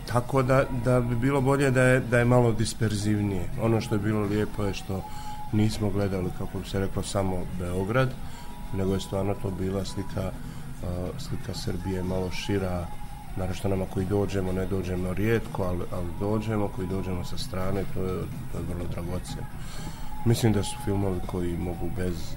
Tako 0.07 0.42
da, 0.42 0.64
da 0.85 1.01
bi 1.01 1.16
bilo 1.16 1.40
bolje 1.40 1.70
da 1.70 1.83
je, 1.83 2.01
da 2.01 2.18
je 2.18 2.25
malo 2.25 2.53
disperzivnije. 2.53 3.48
Ono 3.62 3.81
što 3.81 3.94
je 3.94 3.98
bilo 3.98 4.20
lijepo 4.20 4.64
je 4.64 4.75
što 4.75 5.01
nismo 5.53 5.90
gledali, 5.90 6.31
kako 6.38 6.59
bi 6.59 6.68
se 6.68 6.81
reklo, 6.81 7.03
samo 7.03 7.37
Beograd, 7.59 8.11
nego 8.77 8.94
je 8.94 9.01
stvarno 9.01 9.35
to 9.42 9.51
bila 9.51 9.85
slika, 9.85 10.31
uh, 10.31 11.18
slika 11.18 11.55
Srbije 11.55 12.03
malo 12.03 12.31
šira, 12.31 12.87
naravno 13.37 13.68
nama 13.70 13.87
koji 13.94 14.07
dođemo, 14.07 14.53
ne 14.53 14.66
dođemo 14.66 15.14
rijetko, 15.14 15.62
ali, 15.62 15.85
ali 15.92 16.09
dođemo, 16.20 16.68
koji 16.68 16.88
dođemo 16.88 17.25
sa 17.25 17.38
strane, 17.38 17.85
to 17.94 18.01
je, 18.03 18.20
to 18.53 18.59
je 18.59 18.64
vrlo 18.68 18.85
dragoceno. 18.92 19.46
Mislim 20.24 20.52
da 20.52 20.62
su 20.62 20.76
filmovi 20.85 21.20
koji 21.26 21.56
mogu 21.56 21.90
bez 21.96 22.37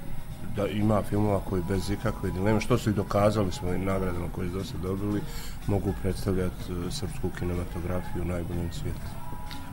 da 0.55 0.67
ima 0.67 1.01
filmova 1.09 1.39
koji 1.39 1.63
bez 1.67 1.89
ikakve 1.89 2.31
dileme, 2.31 2.61
što 2.61 2.77
su 2.77 2.89
i 2.89 2.93
dokazali 2.93 3.51
svojim 3.51 3.85
nagradama 3.85 4.25
koje 4.31 4.49
su 4.49 4.57
dosta 4.57 4.77
dobili, 4.77 5.21
mogu 5.67 5.93
predstavljati 6.01 6.73
uh, 6.73 6.93
srpsku 6.93 7.29
kinematografiju 7.39 8.21
u 8.21 8.25
najboljem 8.25 8.71
svijetu. 8.71 9.07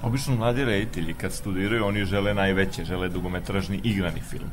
Obično 0.03 0.37
mladi 0.37 0.65
reditelji 0.65 1.15
kad 1.15 1.33
studiraju, 1.33 1.87
oni 1.87 2.05
žele 2.05 2.35
najveće, 2.35 2.85
žele 2.85 3.09
dugometražni 3.09 3.81
igrani 3.85 4.21
film. 4.21 4.51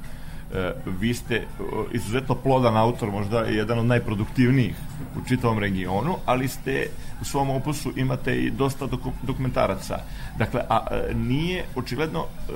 E, 0.53 0.73
vi 0.99 1.13
ste 1.13 1.47
izuzetno 1.91 2.35
plodan 2.35 2.77
autor, 2.77 3.11
možda 3.11 3.39
jedan 3.39 3.79
od 3.79 3.85
najproduktivnijih 3.85 4.75
u 5.17 5.27
čitavom 5.27 5.59
regionu, 5.59 6.15
ali 6.25 6.47
ste 6.47 6.87
u 7.21 7.25
svom 7.25 7.49
opusu 7.49 7.91
imate 7.95 8.35
i 8.35 8.51
dosta 8.51 8.85
doku, 8.85 9.11
dokumentaraca. 9.23 9.99
Dakle, 10.37 10.61
a, 10.69 10.77
a 10.77 11.13
nije 11.13 11.65
očigledno 11.75 12.19
e, 12.19 12.51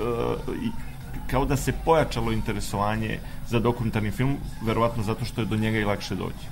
kao 1.30 1.44
da 1.44 1.56
se 1.56 1.72
pojačalo 1.84 2.32
interesovanje 2.32 3.18
za 3.48 3.60
dokumentarni 3.60 4.10
film, 4.10 4.36
verovatno 4.62 5.02
zato 5.02 5.24
što 5.24 5.40
je 5.40 5.46
do 5.46 5.56
njega 5.56 5.78
i 5.78 5.84
lakše 5.84 6.14
doći. 6.14 6.46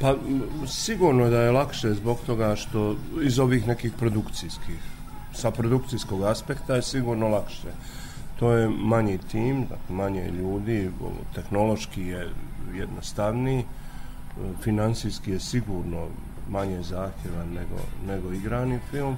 Pa 0.00 0.14
sigurno 0.66 1.30
da 1.30 1.40
je 1.40 1.50
lakše 1.50 1.94
zbog 1.94 2.18
toga 2.26 2.56
što 2.56 2.96
iz 3.22 3.38
ovih 3.38 3.66
nekih 3.66 3.92
produkcijskih 3.98 4.92
sa 5.34 5.50
produkcijskog 5.50 6.22
aspekta 6.22 6.74
je 6.74 6.82
sigurno 6.82 7.28
lakše. 7.28 7.72
To 8.38 8.52
je 8.52 8.68
manji 8.68 9.18
tim, 9.18 9.60
dakle 9.60 9.96
manje 9.96 10.30
ljudi, 10.30 10.90
tehnološki 11.34 12.02
je 12.02 12.30
jednostavniji, 12.74 13.64
finansijski 14.62 15.30
je 15.30 15.40
sigurno 15.40 16.06
manje 16.50 16.82
zahtjevan 16.82 17.48
nego, 17.48 17.76
nego 18.06 18.32
igrani 18.32 18.78
film, 18.90 19.16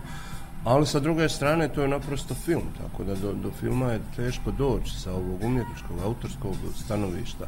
Ali 0.65 0.87
sa 0.87 1.01
druge 1.01 1.29
strane 1.29 1.69
to 1.69 1.83
je 1.83 1.89
naprosto 1.89 2.35
film, 2.35 2.63
tako 2.81 3.05
da 3.05 3.15
do, 3.15 3.33
do 3.33 3.51
filma 3.61 3.93
je 3.93 4.01
teško 4.17 4.51
doći 4.51 5.01
sa 5.01 5.13
ovog 5.13 5.45
umjetničkog, 5.45 5.99
autorskog 6.05 6.55
stanovišta. 6.85 7.45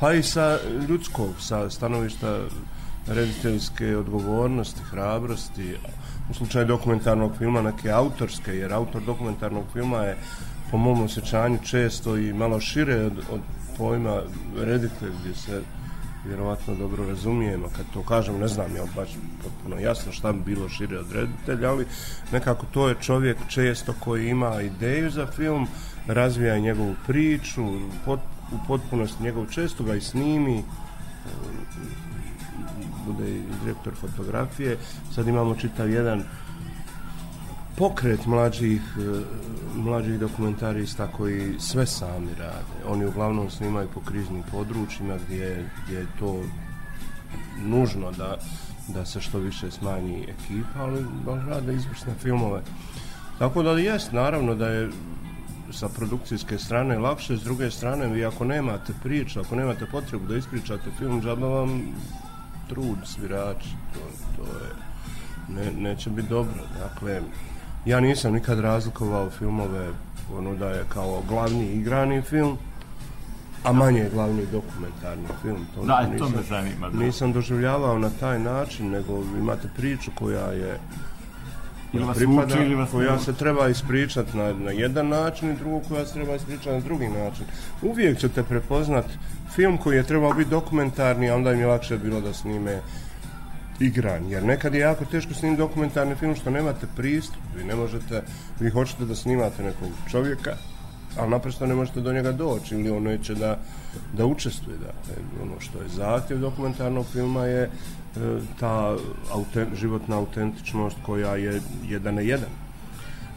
Pa 0.00 0.12
i 0.12 0.22
sa 0.22 0.58
ljudskog, 0.88 1.30
sa 1.40 1.70
stanovišta 1.70 2.40
rediteljske 3.06 3.96
odgovornosti, 3.96 4.80
hrabrosti, 4.82 5.76
u 6.30 6.34
slučaju 6.34 6.66
dokumentarnog 6.66 7.32
filma 7.38 7.62
neke 7.62 7.90
autorske, 7.90 8.52
jer 8.52 8.72
autor 8.72 9.02
dokumentarnog 9.02 9.64
filma 9.72 9.98
je 9.98 10.16
po 10.70 10.76
mom 10.76 11.02
osjećanju 11.02 11.58
često 11.64 12.16
i 12.16 12.32
malo 12.32 12.60
šire 12.60 13.04
od, 13.04 13.18
od 13.32 13.40
pojma 13.78 14.20
reditelj 14.56 15.12
gdje 15.20 15.34
se 15.34 15.62
vjerovatno 16.24 16.74
dobro 16.74 17.06
razumijemo 17.06 17.68
kad 17.76 17.86
to 17.92 18.02
kažem, 18.02 18.38
ne 18.38 18.48
znam 18.48 18.76
ja 18.76 18.84
baš 18.96 19.08
potpuno 19.42 19.80
jasno 19.80 20.12
šta 20.12 20.32
bi 20.32 20.40
bilo 20.44 20.68
šire 20.68 20.98
od 20.98 21.12
reditelja, 21.12 21.70
ali 21.70 21.86
nekako 22.32 22.66
to 22.66 22.88
je 22.88 22.96
čovjek 23.00 23.36
često 23.48 23.94
koji 24.00 24.28
ima 24.28 24.62
ideju 24.62 25.10
za 25.10 25.26
film, 25.26 25.66
razvija 26.06 26.58
njegovu 26.58 26.94
priču, 27.06 27.64
pot, 28.04 28.20
u 28.52 28.56
potpunosti 28.66 29.22
njegov 29.22 29.46
često 29.46 29.84
ga 29.84 29.94
i 29.94 30.00
snimi, 30.00 30.64
bude 33.06 33.30
i 33.30 33.42
direktor 33.62 33.94
fotografije. 33.94 34.76
Sad 35.14 35.28
imamo 35.28 35.54
čitav 35.54 35.90
jedan 35.90 36.24
pokret 37.78 38.26
mlađih, 38.26 38.82
e, 38.98 39.20
mlađih 39.76 40.18
dokumentarista 40.18 41.06
koji 41.06 41.54
sve 41.58 41.86
sami 41.86 42.34
rade. 42.38 42.88
Oni 42.88 43.06
uglavnom 43.06 43.50
snimaju 43.50 43.88
po 43.94 44.00
kriznim 44.00 44.42
područjima 44.50 45.14
gdje, 45.26 45.70
gdje 45.84 45.98
je 45.98 46.06
to 46.18 46.42
nužno 47.64 48.12
da, 48.12 48.36
da 48.88 49.06
se 49.06 49.20
što 49.20 49.38
više 49.38 49.70
smanji 49.70 50.22
ekipa, 50.22 50.80
ali, 50.80 51.04
ali 51.28 51.50
rade 51.50 51.74
izvrsne 51.74 52.14
filmove. 52.22 52.62
Tako 53.38 53.62
da 53.62 53.70
jest, 53.70 54.12
naravno 54.12 54.54
da 54.54 54.68
je 54.68 54.90
sa 55.70 55.88
produkcijske 55.88 56.58
strane 56.58 56.98
lakše, 56.98 57.36
s 57.36 57.42
druge 57.42 57.70
strane 57.70 58.06
vi 58.06 58.24
ako 58.24 58.44
nemate 58.44 58.92
priču, 59.02 59.40
ako 59.40 59.56
nemate 59.56 59.86
potrebu 59.86 60.26
da 60.26 60.36
ispričate 60.36 60.90
film, 60.98 61.22
džaba 61.22 61.48
vam 61.48 61.82
trud 62.68 62.98
svirači, 63.04 63.70
to, 63.94 64.00
to 64.36 64.42
je 64.42 64.88
ne, 65.48 65.72
neće 65.72 66.10
biti 66.10 66.28
dobro. 66.28 66.62
Dakle, 66.78 67.20
ja 67.88 68.00
nisam 68.00 68.32
nikad 68.32 68.60
razlikovao 68.60 69.30
filmove 69.30 69.88
ono 70.36 70.54
da 70.54 70.68
je 70.68 70.84
kao 70.88 71.22
glavni 71.28 71.72
igrani 71.72 72.22
film, 72.22 72.58
a 73.64 73.72
manje 73.72 74.08
glavni 74.14 74.46
dokumentarni 74.52 75.28
film. 75.42 75.66
To 75.74 75.84
da, 75.84 76.02
nisam, 76.02 76.18
to 76.18 76.36
me 76.36 76.42
zanima. 76.48 76.90
Da. 76.90 76.98
Nisam 76.98 77.32
doživljavao 77.32 77.98
na 77.98 78.10
taj 78.20 78.38
način, 78.38 78.90
nego 78.90 79.22
imate 79.38 79.68
priču 79.76 80.10
koja 80.14 80.46
je 80.46 80.78
ili 81.92 82.04
vas 82.04 82.16
pripada, 82.16 82.54
uči, 82.54 82.64
ili 82.64 82.74
vas 82.74 82.90
koja 82.90 83.18
se 83.18 83.32
treba 83.32 83.68
ispričati 83.68 84.36
na, 84.36 84.52
na 84.52 84.70
jedan 84.70 85.08
način 85.08 85.50
i 85.50 85.56
drugu 85.56 85.82
koja 85.88 86.06
se 86.06 86.12
treba 86.12 86.34
ispričati 86.34 86.70
na 86.70 86.80
drugi 86.80 87.08
način. 87.08 87.44
Uvijek 87.82 88.18
ćete 88.18 88.42
prepoznat 88.42 89.04
film 89.54 89.78
koji 89.78 89.96
je 89.96 90.02
trebao 90.02 90.32
biti 90.32 90.50
dokumentarni, 90.50 91.30
a 91.30 91.36
onda 91.36 91.52
im 91.52 91.60
je 91.60 91.66
lakše 91.66 91.98
bilo 91.98 92.20
da 92.20 92.32
snime 92.32 92.80
igran, 93.80 94.30
jer 94.30 94.44
nekad 94.44 94.74
je 94.74 94.80
jako 94.80 95.04
teško 95.04 95.34
snimiti 95.34 95.58
dokumentarni 95.58 96.14
film 96.14 96.34
što 96.36 96.50
nemate 96.50 96.86
pristup, 96.96 97.42
vi 97.56 97.64
ne 97.64 97.74
možete, 97.74 98.22
vi 98.60 98.70
hoćete 98.70 99.04
da 99.04 99.14
snimate 99.14 99.62
nekog 99.62 99.88
čovjeka, 100.10 100.56
ali 101.16 101.30
naprosto 101.30 101.66
ne 101.66 101.74
možete 101.74 102.00
do 102.00 102.12
njega 102.12 102.32
doći 102.32 102.74
ili 102.74 102.90
on 102.90 103.02
neće 103.02 103.34
da, 103.34 103.58
da 104.12 104.26
učestvuje. 104.26 104.78
Dakle, 104.78 105.22
ono 105.42 105.60
što 105.60 105.82
je 105.82 105.88
zahtjev 105.88 106.40
dokumentarnog 106.40 107.06
filma 107.12 107.44
je 107.44 107.62
e, 107.62 107.70
ta 108.60 108.96
autent, 109.32 109.74
životna 109.74 110.16
autentičnost 110.16 110.96
koja 111.06 111.36
je 111.36 111.60
jedan 111.88 112.14
na 112.14 112.20
jedan. 112.20 112.50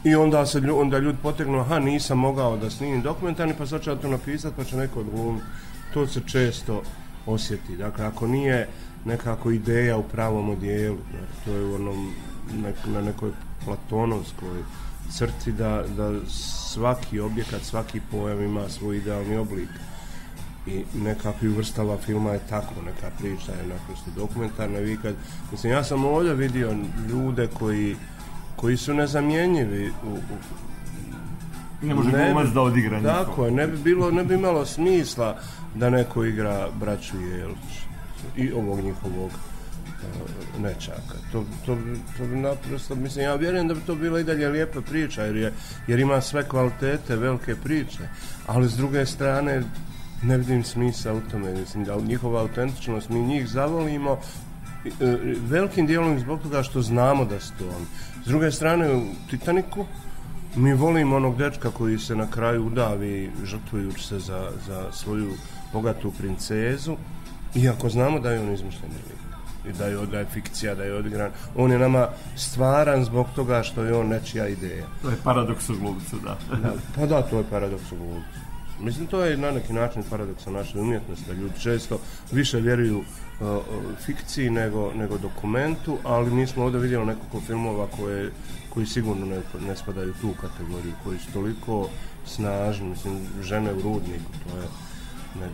I 0.04 0.14
onda 0.14 0.46
se 0.46 0.58
onda 0.58 0.98
ljudi 0.98 1.18
potegnu, 1.22 1.60
aha, 1.60 1.78
nisam 1.78 2.18
mogao 2.18 2.56
da 2.56 2.70
snimim 2.70 3.02
dokumentarni, 3.02 3.54
pa 3.58 3.66
sad 3.66 3.82
ću 3.82 3.90
ja 3.90 3.96
to 3.96 4.08
napisati, 4.08 4.56
pa 4.56 4.64
će 4.64 4.76
neko 4.76 5.00
odgovoriti. 5.00 5.44
To 5.94 6.06
se 6.06 6.20
često 6.26 6.82
osjeti. 7.26 7.76
Dakle, 7.76 8.04
ako 8.04 8.26
nije 8.26 8.68
nekako 9.04 9.50
ideja 9.50 9.96
u 9.96 10.02
pravom 10.02 10.50
odijelu, 10.50 10.98
to 11.44 11.52
je 11.52 11.64
u 11.64 11.74
onom, 11.74 12.12
nek, 12.62 12.76
na 12.86 13.00
nekoj 13.00 13.30
platonovskoj 13.64 14.62
crti 15.10 15.52
da, 15.52 15.84
da 15.96 16.26
svaki 16.28 17.20
objekat, 17.20 17.62
svaki 17.62 18.00
pojam 18.10 18.42
ima 18.42 18.68
svoj 18.68 18.96
idealni 18.96 19.36
oblik. 19.36 19.68
I 20.66 20.84
nekakvi 20.94 21.48
vrstava 21.48 21.96
filma 21.96 22.30
je 22.30 22.40
tako, 22.48 22.74
neka 22.86 23.10
priča 23.18 23.52
je 23.52 23.66
naprosto 23.66 24.10
dokumentarna. 24.16 24.78
Vi 24.78 24.96
kad, 24.96 25.14
mislim, 25.52 25.72
ja 25.72 25.84
sam 25.84 26.04
ovdje 26.04 26.34
vidio 26.34 26.76
ljude 27.10 27.48
koji, 27.58 27.96
koji 28.56 28.76
su 28.76 28.94
nezamjenjivi 28.94 29.88
u, 29.88 30.12
u 30.12 30.18
ne 31.86 31.94
može 31.94 32.10
ne 32.10 32.44
da 32.54 32.60
odigra 32.60 33.02
Tako 33.02 33.44
je, 33.44 33.50
ne 33.50 33.66
bi, 33.66 33.76
bilo, 33.78 34.10
ne 34.10 34.24
bi 34.24 34.34
imalo 34.34 34.66
smisla 34.66 35.38
da 35.74 35.90
neko 35.90 36.24
igra 36.24 36.68
braću 36.80 37.20
Jelić 37.20 37.81
i 38.36 38.52
ovog 38.52 38.80
njihovog 38.80 39.30
uh, 39.30 40.62
nečaka. 40.62 41.16
To, 41.32 41.44
to, 41.66 41.78
to 42.16 42.26
naprosto, 42.26 42.94
mislim, 42.94 43.24
ja 43.24 43.34
vjerujem 43.34 43.68
da 43.68 43.74
bi 43.74 43.80
to 43.80 43.94
bila 43.94 44.20
i 44.20 44.24
dalje 44.24 44.48
lijepa 44.48 44.80
priča, 44.80 45.22
jer, 45.22 45.36
je, 45.36 45.52
jer 45.86 45.98
ima 45.98 46.20
sve 46.20 46.48
kvalitete, 46.48 47.16
velike 47.16 47.56
priče, 47.56 48.08
ali 48.46 48.68
s 48.68 48.76
druge 48.76 49.06
strane 49.06 49.62
ne 50.22 50.38
vidim 50.38 50.64
smisa 50.64 51.14
u 51.14 51.20
tome, 51.30 51.52
mislim, 51.52 51.84
da 51.84 51.96
njihova 51.96 52.40
autentičnost, 52.40 53.08
mi 53.08 53.22
njih 53.22 53.48
zavolimo, 53.48 54.18
e, 54.84 54.90
velikim 55.48 55.86
dijelom 55.86 56.18
zbog 56.18 56.42
toga 56.42 56.62
što 56.62 56.82
znamo 56.82 57.24
da 57.24 57.40
su 57.40 57.52
to 57.58 57.64
oni. 57.64 57.86
S 58.24 58.28
druge 58.28 58.50
strane, 58.50 58.94
u 58.94 59.02
Titaniku, 59.30 59.86
mi 60.56 60.72
volimo 60.72 61.16
onog 61.16 61.38
dečka 61.38 61.70
koji 61.70 61.98
se 61.98 62.16
na 62.16 62.30
kraju 62.30 62.66
udavi 62.66 63.30
žrtvujući 63.44 64.06
se 64.06 64.18
za, 64.18 64.50
za 64.66 64.92
svoju 64.92 65.30
bogatu 65.72 66.12
princezu, 66.18 66.96
iako 67.54 67.88
znamo 67.88 68.20
da 68.20 68.30
je 68.30 68.40
on 68.40 68.52
izmišljeni 68.52 68.94
lik 68.94 69.22
i 69.68 69.78
da 69.78 69.86
je, 69.86 70.06
da 70.06 70.18
je 70.18 70.26
fikcija, 70.32 70.74
da 70.74 70.84
je 70.84 70.94
odigran. 70.94 71.30
On 71.56 71.72
je 71.72 71.78
nama 71.78 72.08
stvaran 72.36 73.04
zbog 73.04 73.26
toga 73.34 73.62
što 73.62 73.82
je 73.82 73.94
on 73.94 74.08
nečija 74.08 74.48
ideja. 74.48 74.86
To 75.02 75.10
je 75.10 75.16
paradoks 75.24 75.68
u 75.68 75.76
glumcu, 75.76 76.16
da. 76.24 76.38
da. 76.62 76.72
Pa 76.94 77.06
da, 77.06 77.22
to 77.22 77.38
je 77.38 77.44
paradoks 77.50 77.92
u 77.92 77.96
glumcu. 77.96 78.42
Mislim, 78.80 79.06
to 79.06 79.24
je 79.24 79.36
na 79.36 79.50
neki 79.50 79.72
način 79.72 80.02
paradoks 80.10 80.46
naše 80.46 80.80
umjetnosti, 80.80 81.24
da 81.26 81.32
ljudi 81.32 81.60
često 81.60 81.98
više 82.32 82.60
vjeruju 82.60 82.98
uh, 82.98 83.04
uh, 83.40 83.56
fikciji 84.06 84.50
nego, 84.50 84.92
nego 84.94 85.18
dokumentu, 85.18 85.98
ali 86.04 86.30
mi 86.30 86.46
smo 86.46 86.64
ovdje 86.64 86.80
vidjeli 86.80 87.06
nekoliko 87.06 87.40
filmova 87.40 87.86
koje, 87.96 88.30
koji 88.70 88.86
sigurno 88.86 89.26
ne, 89.26 89.40
ne 89.66 89.76
spadaju 89.76 90.10
u 90.10 90.20
tu 90.20 90.34
kategoriju, 90.40 90.92
koji 91.04 91.18
su 91.18 91.32
toliko 91.32 91.88
snažni, 92.26 92.88
mislim, 92.88 93.18
žene 93.42 93.72
u 93.72 93.82
rudniku, 93.82 94.32
to 94.44 94.56
je 94.56 94.66
ne, 95.40 95.48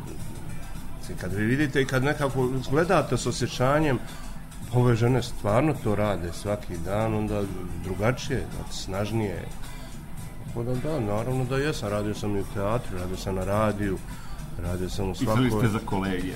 kad 1.20 1.34
vi 1.34 1.44
vidite 1.44 1.82
i 1.82 1.86
kad 1.86 2.04
nekako 2.04 2.48
gledate 2.70 3.16
s 3.16 3.26
osjećanjem 3.26 3.98
ove 4.72 4.96
žene 4.96 5.22
stvarno 5.22 5.74
to 5.84 5.94
rade 5.94 6.32
svaki 6.32 6.76
dan, 6.84 7.14
onda 7.14 7.42
drugačije, 7.84 8.46
znači, 8.56 8.82
snažnije. 8.82 9.44
Tako 10.46 10.62
da, 10.62 10.74
da, 10.74 11.00
naravno 11.00 11.44
da 11.44 11.56
jesam, 11.56 11.88
radio 11.88 12.14
sam 12.14 12.36
i 12.36 12.40
u 12.40 12.44
teatru, 12.54 12.98
radio 12.98 13.16
sam 13.16 13.34
na 13.34 13.44
radiju, 13.44 13.98
radio 14.62 14.88
sam 14.88 15.10
u 15.10 15.14
svakoj... 15.14 15.44
Pisali 15.44 15.60
ste 15.60 15.68
za 15.68 15.86
kolege? 15.86 16.32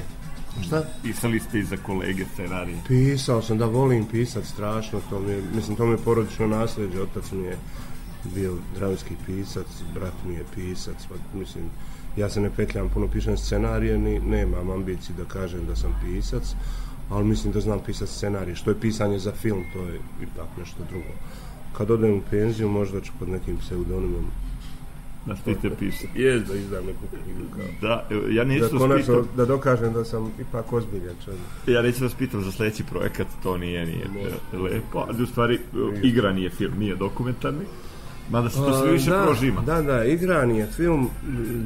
Šta? 0.62 0.82
Pisali 1.02 1.40
ste 1.40 1.58
i 1.58 1.64
za 1.64 1.76
kolege 1.76 2.24
scenarije? 2.32 2.78
Pisao 2.88 3.42
sam, 3.42 3.58
da 3.58 3.66
volim 3.66 4.04
pisat 4.06 4.44
strašno, 4.44 5.00
to 5.10 5.20
mi 5.20 5.32
je, 5.32 5.42
mislim, 5.54 5.76
to 5.76 5.86
mi 5.86 5.92
je 5.92 6.04
porodično 6.04 6.46
nasljeđe, 6.46 7.02
otac 7.02 7.30
mi 7.32 7.44
je 7.44 7.56
bio 8.34 8.54
dramski 8.74 9.14
pisac, 9.26 9.66
brat 9.94 10.14
mi 10.26 10.34
je 10.34 10.44
pisac, 10.54 10.96
pa, 11.08 11.38
mislim, 11.38 11.64
ja 12.16 12.28
se 12.28 12.40
ne 12.40 12.50
petljam 12.56 12.88
puno 12.88 13.08
pišem 13.08 13.36
scenarije, 13.36 13.98
ni 13.98 14.20
nemam 14.20 14.70
ambiciju 14.70 15.16
da 15.18 15.24
kažem 15.24 15.66
da 15.66 15.76
sam 15.76 15.94
pisac, 16.04 16.54
ali 17.10 17.24
mislim 17.24 17.52
da 17.52 17.60
znam 17.60 17.80
pisati 17.86 18.12
scenarije. 18.12 18.56
Što 18.56 18.70
je 18.70 18.80
pisanje 18.80 19.18
za 19.18 19.32
film, 19.32 19.64
to 19.72 19.78
je 19.78 20.00
ipak 20.22 20.48
nešto 20.58 20.82
drugo. 20.90 21.12
Kad 21.72 21.90
odem 21.90 22.14
u 22.14 22.22
penziju, 22.30 22.68
možda 22.68 23.00
ću 23.00 23.12
pod 23.18 23.28
nekim 23.28 23.56
pseudonimom 23.56 24.24
Na 25.26 25.36
što 25.36 25.54
te 25.54 25.70
piše? 25.78 26.06
Jes, 26.22 26.42
da 26.42 26.54
izdam 26.54 26.86
neku 26.86 26.98
knjigu 27.24 27.40
kao. 27.56 27.64
Da, 27.80 28.06
ja 28.30 28.44
neću 28.44 28.68
da, 28.72 28.78
konačno, 28.78 29.14
spitam... 29.14 29.36
da 29.36 29.44
dokažem 29.44 29.92
da 29.92 30.04
sam 30.04 30.32
ipak 30.40 30.72
ozbiljan 30.72 31.14
čovjek. 31.24 31.42
Ja 31.66 31.82
neću 31.82 31.98
da 31.98 32.04
vas 32.04 32.14
pitam 32.14 32.44
za 32.44 32.52
sledeći 32.52 32.84
projekat, 32.84 33.26
to 33.42 33.58
nije, 33.58 33.86
nije 33.86 34.06
ne. 34.14 34.58
lepo, 34.58 35.04
ali 35.08 35.22
u 35.22 35.26
stvari 35.26 35.58
igra 36.02 36.32
nije 36.32 36.50
film, 36.50 36.78
nije 36.78 36.96
dokumentarni. 36.96 37.64
Mada 38.30 38.50
se 38.50 38.56
to 38.56 38.80
sve 38.80 38.92
više 38.92 39.10
da, 39.10 39.22
prožima. 39.22 39.60
Da, 39.60 39.82
da, 39.82 40.04
igran 40.04 40.50
je 40.50 40.66
film, 40.66 41.10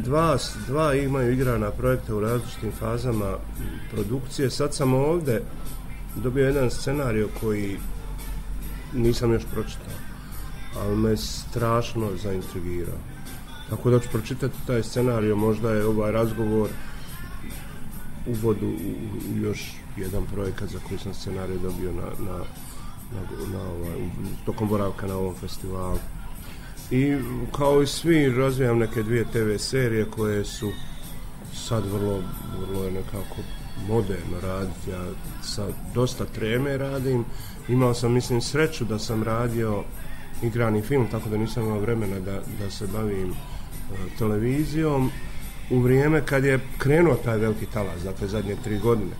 dva, 0.04 0.38
dva 0.66 0.94
imaju 0.94 1.32
igrana 1.32 1.70
projekta 1.70 2.14
u 2.14 2.20
različitim 2.20 2.72
fazama 2.72 3.36
produkcije. 3.92 4.50
Sad 4.50 4.74
sam 4.74 4.94
ovde 4.94 5.42
dobio 6.16 6.46
jedan 6.46 6.70
scenarij 6.70 7.26
koji 7.40 7.78
nisam 8.94 9.32
još 9.32 9.42
pročitao, 9.52 9.94
ali 10.80 10.96
me 10.96 11.16
strašno 11.16 12.10
zaintrigirao. 12.22 12.98
Tako 13.70 13.90
da 13.90 14.00
ću 14.00 14.08
pročitati 14.12 14.54
taj 14.66 14.82
scenarij, 14.82 15.34
možda 15.34 15.70
je 15.70 15.86
ovaj 15.86 16.12
razgovor 16.12 16.68
uvodu 18.26 18.66
u 18.66 19.36
još 19.36 19.74
jedan 19.96 20.24
projekat 20.32 20.68
za 20.68 20.78
koji 20.88 20.98
sam 20.98 21.14
scenarij 21.14 21.58
dobio 21.58 21.92
na, 21.92 22.02
na, 22.02 22.38
na, 23.12 23.20
na 23.52 23.62
ovaj, 23.62 24.10
tokom 24.46 24.68
boravka 24.68 25.06
na 25.06 25.16
ovom 25.16 25.34
festivalu 25.34 25.98
i 26.90 27.16
kao 27.56 27.82
i 27.82 27.86
svi 27.86 28.30
razvijam 28.30 28.78
neke 28.78 29.02
dvije 29.02 29.24
TV 29.24 29.56
serije 29.58 30.04
koje 30.04 30.44
su 30.44 30.72
sad 31.54 31.84
vrlo, 31.92 32.22
vrlo 32.60 32.84
je 32.84 32.90
nekako 32.90 33.36
moderno 33.88 34.40
raditi. 34.42 34.90
Ja 34.90 35.04
sa 35.42 35.66
dosta 35.94 36.24
treme 36.24 36.76
radim. 36.76 37.24
Imao 37.68 37.94
sam, 37.94 38.12
mislim, 38.12 38.40
sreću 38.40 38.84
da 38.84 38.98
sam 38.98 39.22
radio 39.22 39.84
igrani 40.42 40.82
film, 40.82 41.06
tako 41.10 41.28
da 41.28 41.36
nisam 41.36 41.62
imao 41.62 41.80
vremena 41.80 42.20
da, 42.20 42.40
da 42.60 42.70
se 42.70 42.86
bavim 42.86 43.34
televizijom 44.18 45.10
u 45.70 45.78
vrijeme 45.78 46.22
kad 46.26 46.44
je 46.44 46.60
krenuo 46.78 47.14
taj 47.14 47.38
veliki 47.38 47.66
talas, 47.66 48.02
dakle 48.04 48.28
zadnje 48.28 48.56
tri 48.64 48.78
godine. 48.78 49.12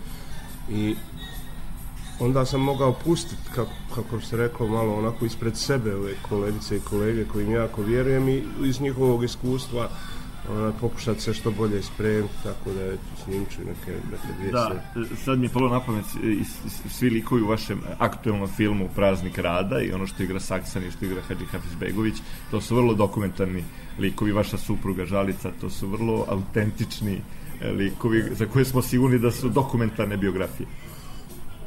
I 0.71 0.95
onda 2.21 2.45
sam 2.45 2.61
mogao 2.61 2.93
pustiti, 2.93 3.43
kako, 3.55 3.73
kako 3.95 4.21
se 4.21 4.37
reklo, 4.37 4.69
malo 4.69 4.95
onako 4.95 5.25
ispred 5.25 5.57
sebe 5.57 5.95
ove 5.95 6.15
kolegice 6.29 6.77
i 6.77 6.81
kolege 6.81 7.25
kojim 7.25 7.53
jako 7.53 7.83
vjerujem 7.83 8.29
i 8.29 8.43
iz 8.65 8.81
njihovog 8.81 9.25
iskustva 9.25 9.89
ona, 10.51 10.73
pokušati 10.81 11.21
se 11.21 11.35
što 11.35 11.51
bolje 11.51 11.83
spremiti, 11.83 12.35
tako 12.43 12.73
da 12.73 12.81
je 12.81 12.99
snimču 13.25 13.59
neke, 13.59 14.01
neke 14.11 14.39
dvije 14.39 14.53
Da, 14.53 14.83
sad 15.25 15.39
mi 15.39 15.47
je 15.47 15.51
polo 15.51 15.69
na 15.69 15.81
pamet 15.81 16.05
svi 16.91 17.11
likovi 17.11 17.43
u 17.43 17.49
vašem 17.49 17.81
aktuelnom 17.99 18.49
filmu 18.49 18.89
Praznik 18.95 19.39
rada 19.39 19.81
i 19.81 19.93
ono 19.93 20.07
što 20.07 20.23
igra 20.23 20.41
Saksan 20.41 20.85
i 20.85 20.91
što 20.91 21.05
igra 21.05 21.23
Hadži 21.29 21.77
Begović, 21.81 22.15
to 22.51 22.61
su 22.61 22.77
vrlo 22.77 22.95
dokumentarni 22.95 23.65
likovi, 23.99 24.33
vaša 24.33 24.59
supruga 24.59 25.07
Žalica, 25.07 25.51
to 25.61 25.71
su 25.71 25.89
vrlo 25.89 26.25
autentični 26.29 27.21
e, 27.61 27.71
likovi 27.71 28.25
za 28.31 28.47
koje 28.47 28.65
smo 28.65 28.83
sigurni 28.83 29.19
da 29.19 29.31
su 29.31 29.49
dokumentarne 29.49 30.17
biografije. 30.17 30.67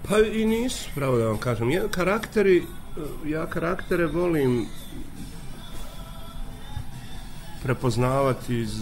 Pa 0.08 0.18
i 0.20 0.46
nisu, 0.46 0.90
pravo 0.96 1.18
da 1.18 1.26
vam 1.26 1.38
kažem. 1.38 1.72
Ja 1.72 1.88
karakteri, 1.88 2.64
ja 3.26 3.46
karaktere 3.46 4.08
volim 4.08 4.66
prepoznavati 7.64 8.60
iz 8.60 8.82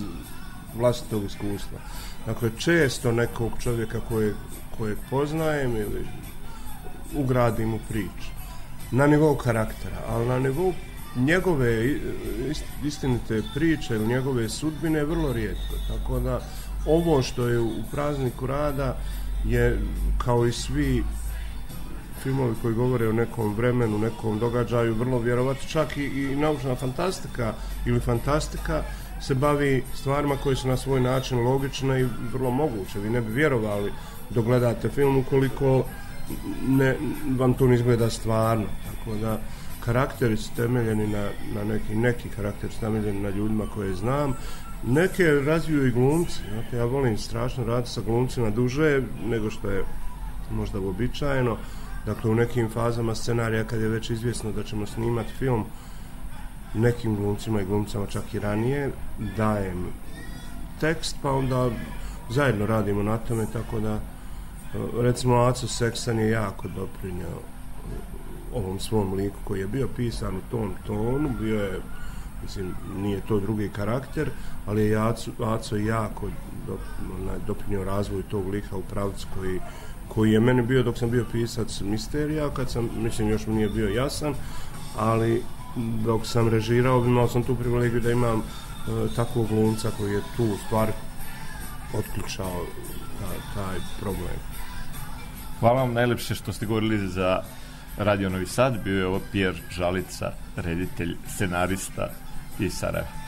vlastitog 0.75 1.23
iskustva. 1.23 1.80
Dakle, 2.25 2.51
često 2.58 3.12
nekog 3.12 3.51
čovjeka 3.63 3.99
kojeg, 4.10 4.34
kojeg 4.77 4.97
poznajem 5.10 5.75
ili 5.75 6.08
ugradim 7.15 7.73
u 7.73 7.80
priču. 7.89 8.32
Na 8.91 9.08
nivou 9.08 9.36
karaktera, 9.36 9.97
ali 10.10 10.27
na 10.27 10.39
nivou 10.39 10.73
njegove 11.15 11.95
istinite 12.84 13.41
priče 13.53 13.95
ili 13.95 14.08
njegove 14.08 14.49
sudbine 14.49 14.99
je 14.99 15.06
vrlo 15.06 15.34
rijetko. 15.34 15.75
Tako 15.88 16.19
da 16.19 16.41
ovo 16.86 17.21
što 17.21 17.47
je 17.47 17.60
u 17.60 17.84
prazniku 17.91 18.47
rada 18.47 18.97
je 19.45 19.80
kao 20.17 20.45
i 20.45 20.52
svi 20.52 21.04
filmovi 22.23 22.56
koji 22.62 22.73
govore 22.73 23.08
o 23.08 23.13
nekom 23.13 23.54
vremenu, 23.56 23.97
nekom 23.97 24.39
događaju, 24.39 24.93
vrlo 24.93 25.19
vjerovatno 25.19 25.69
čak 25.69 25.97
i, 25.97 26.04
i 26.04 26.36
naučna 26.36 26.76
fantastika 26.76 27.54
ili 27.86 28.00
fantastika 28.00 28.84
se 29.21 29.36
bavi 29.36 29.84
stvarima 29.95 30.36
koje 30.43 30.56
su 30.56 30.67
na 30.67 30.78
svoj 30.78 31.02
način 31.02 31.39
logične 31.39 32.02
i 32.02 32.08
vrlo 32.34 32.52
moguće. 32.52 33.00
Vi 33.00 33.10
ne 33.10 33.21
bi 33.21 33.34
vjerovali 33.34 33.91
dok 34.30 34.45
gledate 34.45 34.89
film 34.89 35.17
ukoliko 35.17 35.86
ne, 36.67 36.95
vam 37.38 37.54
to 37.54 37.67
ne 37.67 37.76
izgleda 37.76 38.10
stvarno. 38.10 38.65
Tako 38.86 39.17
da 39.17 39.39
karakteri 39.86 40.38
su 40.38 40.50
temeljeni 40.56 41.08
na, 41.08 41.30
na 41.56 41.63
neki, 41.63 41.95
neki 41.95 42.30
karakteri 42.30 42.73
su 42.73 42.80
temeljeni 42.80 43.21
na 43.21 43.30
ljudima 43.30 43.65
koje 43.76 43.95
znam. 43.95 44.34
Neke 44.88 45.23
razviju 45.23 45.88
i 45.88 45.91
glumci. 45.91 46.39
Znate, 46.54 46.78
ja 46.78 46.86
volim 46.86 47.17
strašno 47.17 47.63
raditi 47.63 47.91
sa 47.91 48.02
glumcima 48.02 48.50
duže 48.50 49.02
nego 49.26 49.50
što 49.50 49.69
je 49.69 49.84
možda 50.52 50.80
uobičajeno. 50.80 51.58
Dakle, 52.06 52.32
u 52.32 52.36
nekim 52.36 52.69
fazama 52.69 53.15
scenarija 53.15 53.63
kad 53.63 53.82
je 53.82 53.88
već 53.88 54.10
izvjesno 54.10 54.52
da 54.52 54.63
ćemo 54.63 54.86
snimati 54.86 55.34
film, 55.39 55.65
nekim 56.73 57.15
glumcima 57.15 57.62
i 57.62 57.65
glumcama 57.65 58.06
čak 58.06 58.34
i 58.34 58.39
ranije 58.39 58.91
dajem 59.38 59.86
tekst, 60.80 61.15
pa 61.21 61.32
onda 61.32 61.69
zajedno 62.30 62.65
radimo 62.65 63.04
na 63.04 63.17
tome, 63.17 63.45
tako 63.54 63.80
da 63.80 64.00
recimo 65.02 65.36
Aco 65.36 65.67
Seksan 65.67 66.19
je 66.19 66.30
jako 66.30 66.67
doprinjao 66.67 67.41
ovom 68.54 68.80
svom 68.80 69.13
liku 69.13 69.38
koji 69.43 69.60
je 69.60 69.67
bio 69.67 69.88
pisan 69.95 70.36
u 70.36 70.52
tom 70.52 70.71
tonu, 70.88 71.30
bio 71.39 71.63
je 71.63 71.80
mislim, 72.43 72.76
nije 72.97 73.21
to 73.21 73.39
drugi 73.39 73.69
karakter, 73.69 74.30
ali 74.65 74.86
je 74.86 74.97
Aco, 74.97 75.32
Aco 75.39 75.76
jako 75.76 76.28
doprinio 77.47 77.84
razvoju 77.84 78.23
tog 78.23 78.47
lika 78.47 78.76
u 78.76 78.82
pravcu 78.82 79.28
koji 79.36 79.60
koji 80.08 80.32
je 80.32 80.39
meni 80.39 80.62
bio 80.62 80.84
dok 80.84 80.97
sam 80.97 81.12
bio 81.12 81.26
pisac 81.32 81.82
misterija, 81.82 82.50
kad 82.50 82.71
sam, 82.71 82.89
mislim, 82.97 83.30
još 83.30 83.47
mi 83.47 83.56
nije 83.56 83.69
bio 83.69 83.89
jasan, 83.89 84.34
ali 84.97 85.43
dok 86.06 86.26
sam 86.26 86.47
režirao, 86.47 87.06
imao 87.06 87.28
sam 87.28 87.43
tu 87.43 87.56
privilegiju 87.56 88.02
da 88.02 88.12
imam 88.12 88.39
e, 88.39 88.43
takvog 89.15 89.47
glumca 89.47 89.91
koji 89.97 90.13
je 90.13 90.21
tu 90.38 90.43
u 90.43 90.58
stvari 90.65 90.91
otključao 91.93 92.65
taj, 93.19 93.38
taj 93.56 93.78
problem. 94.00 94.38
Hvala 95.60 95.82
vam 95.82 95.93
najlepše 95.93 96.36
što 96.36 96.54
ste 96.54 96.65
govorili 96.65 97.08
za 97.08 97.43
Radio 97.97 98.30
Novi 98.30 98.45
Sad. 98.45 98.84
Bio 98.84 99.00
je 99.00 99.08
ovo 99.08 99.21
Pierre 99.32 99.60
Žalica, 99.69 100.32
reditelj, 100.56 101.15
scenarista 101.28 102.10
iz 102.60 102.74
Sarajeva. 102.74 103.26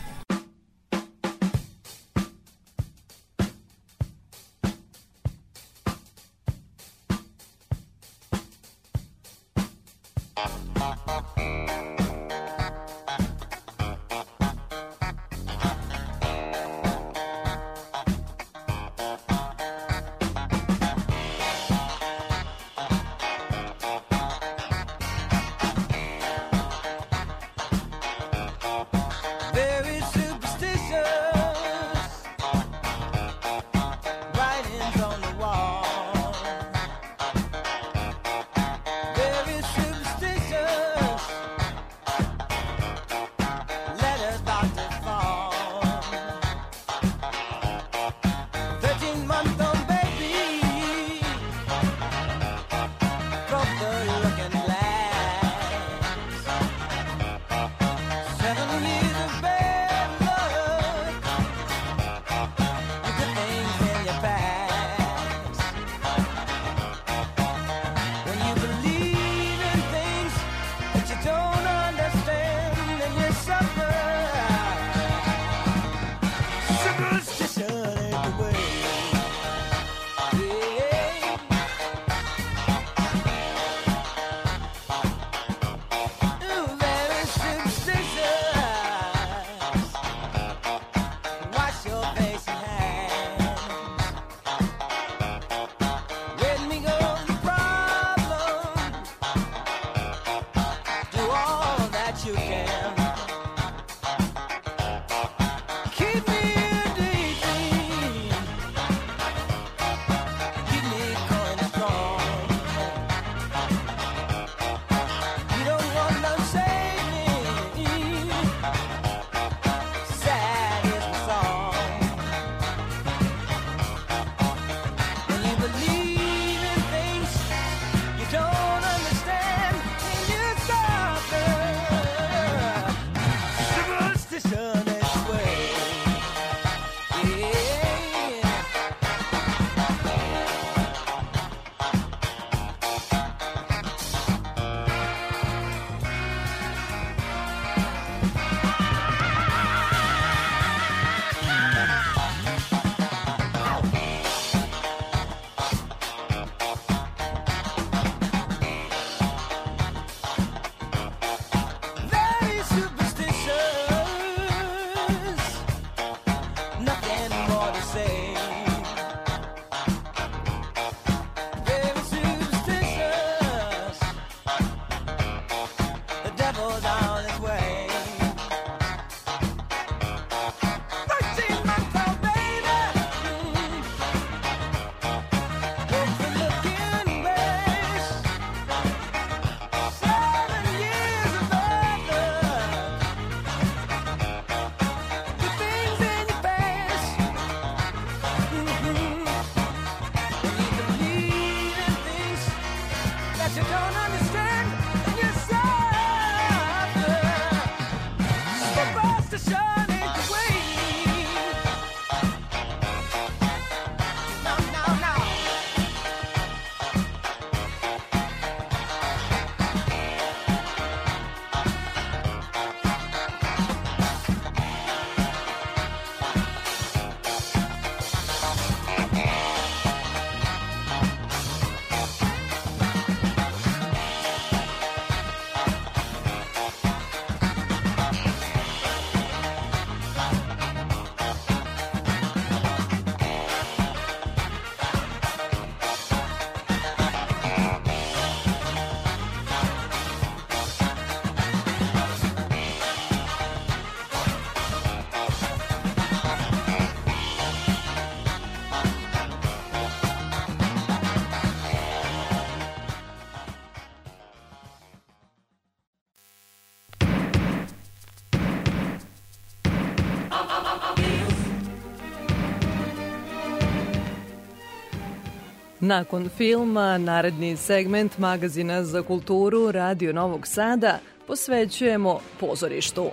Nakon 275.90 276.30
filma, 276.38 276.98
naredni 276.98 277.58
segment 277.58 278.18
magazina 278.18 278.84
za 278.84 279.02
kulturu 279.02 279.72
Radio 279.72 280.14
Novog 280.14 280.48
Sada 280.48 281.00
posvećujemo 281.28 282.20
pozorištu. 282.40 283.06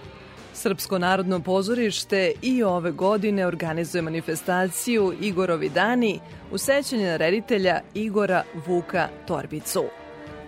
Srpsko 0.53 0.99
narodno 0.99 1.41
pozorište 1.41 2.33
i 2.43 2.62
ove 2.62 2.91
godine 2.93 3.47
organizuje 3.47 4.03
manifestaciju 4.03 5.14
Igorovi 5.20 5.68
dani 5.68 6.20
u 6.53 6.59
sećanje 6.59 7.18
reditelja 7.18 7.81
Igora 7.95 8.43
Vuka 8.66 9.09
Torbicu. 9.27 9.85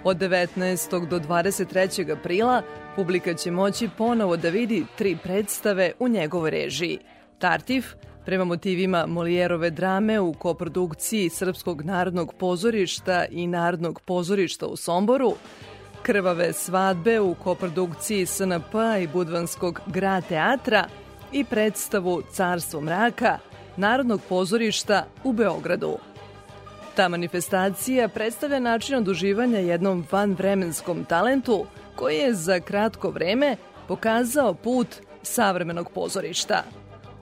Od 0.04 0.16
19. 0.16 1.08
do 1.08 1.18
23. 1.18 2.12
aprila 2.12 2.62
publika 2.96 3.34
će 3.34 3.50
moći 3.50 3.88
ponovo 3.98 4.36
da 4.36 4.48
vidi 4.48 4.84
tri 4.98 5.16
predstave 5.22 5.92
u 5.98 6.08
njegovoj 6.08 6.50
režiji. 6.50 6.98
Tartif– 7.38 7.86
prema 8.28 8.44
motivima 8.44 9.06
Molijerove 9.06 9.70
drame 9.70 10.20
u 10.20 10.32
koprodukciji 10.32 11.28
Srpskog 11.30 11.82
narodnog 11.82 12.34
pozorišta 12.34 13.24
i 13.30 13.46
Narodnog 13.46 14.00
pozorišta 14.00 14.66
u 14.66 14.76
Somboru, 14.76 15.34
Krvave 16.02 16.52
svadbe 16.52 17.20
u 17.20 17.34
koprodukciji 17.34 18.26
SNP 18.26 18.74
i 19.02 19.06
Budvanskog 19.06 19.80
gra 19.86 20.20
teatra 20.20 20.84
i 21.32 21.44
predstavu 21.44 22.22
Carstvo 22.32 22.80
mraka 22.80 23.38
Narodnog 23.76 24.20
pozorišta 24.28 25.06
u 25.24 25.32
Beogradu. 25.32 25.96
Ta 26.96 27.08
manifestacija 27.08 28.08
predstavlja 28.08 28.60
način 28.60 28.96
oduživanja 28.96 29.58
jednom 29.58 30.06
vanvremenskom 30.10 31.04
talentu 31.04 31.66
koji 31.94 32.16
je 32.16 32.34
za 32.34 32.60
kratko 32.60 33.10
vreme 33.10 33.56
pokazao 33.86 34.54
put 34.54 34.88
savremenog 35.22 35.90
pozorišta– 35.94 36.62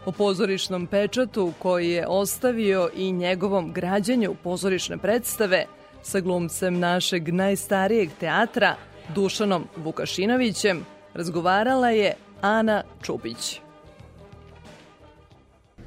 o 0.06 0.12
pozorišnom 0.12 0.86
pečatu 0.86 1.52
koji 1.58 1.90
je 1.90 2.06
ostavio 2.06 2.90
i 2.96 3.12
njegovom 3.12 3.72
građanju 3.72 4.34
pozorišne 4.42 4.98
predstave 4.98 5.66
sa 6.02 6.20
glumcem 6.20 6.78
našeg 6.78 7.34
najstarijeg 7.34 8.10
teatra, 8.20 8.76
Dušanom 9.14 9.64
Vukašinovićem, 9.76 10.86
razgovarala 11.14 11.90
je 11.90 12.14
Ana 12.40 12.82
Čupić. 13.02 13.60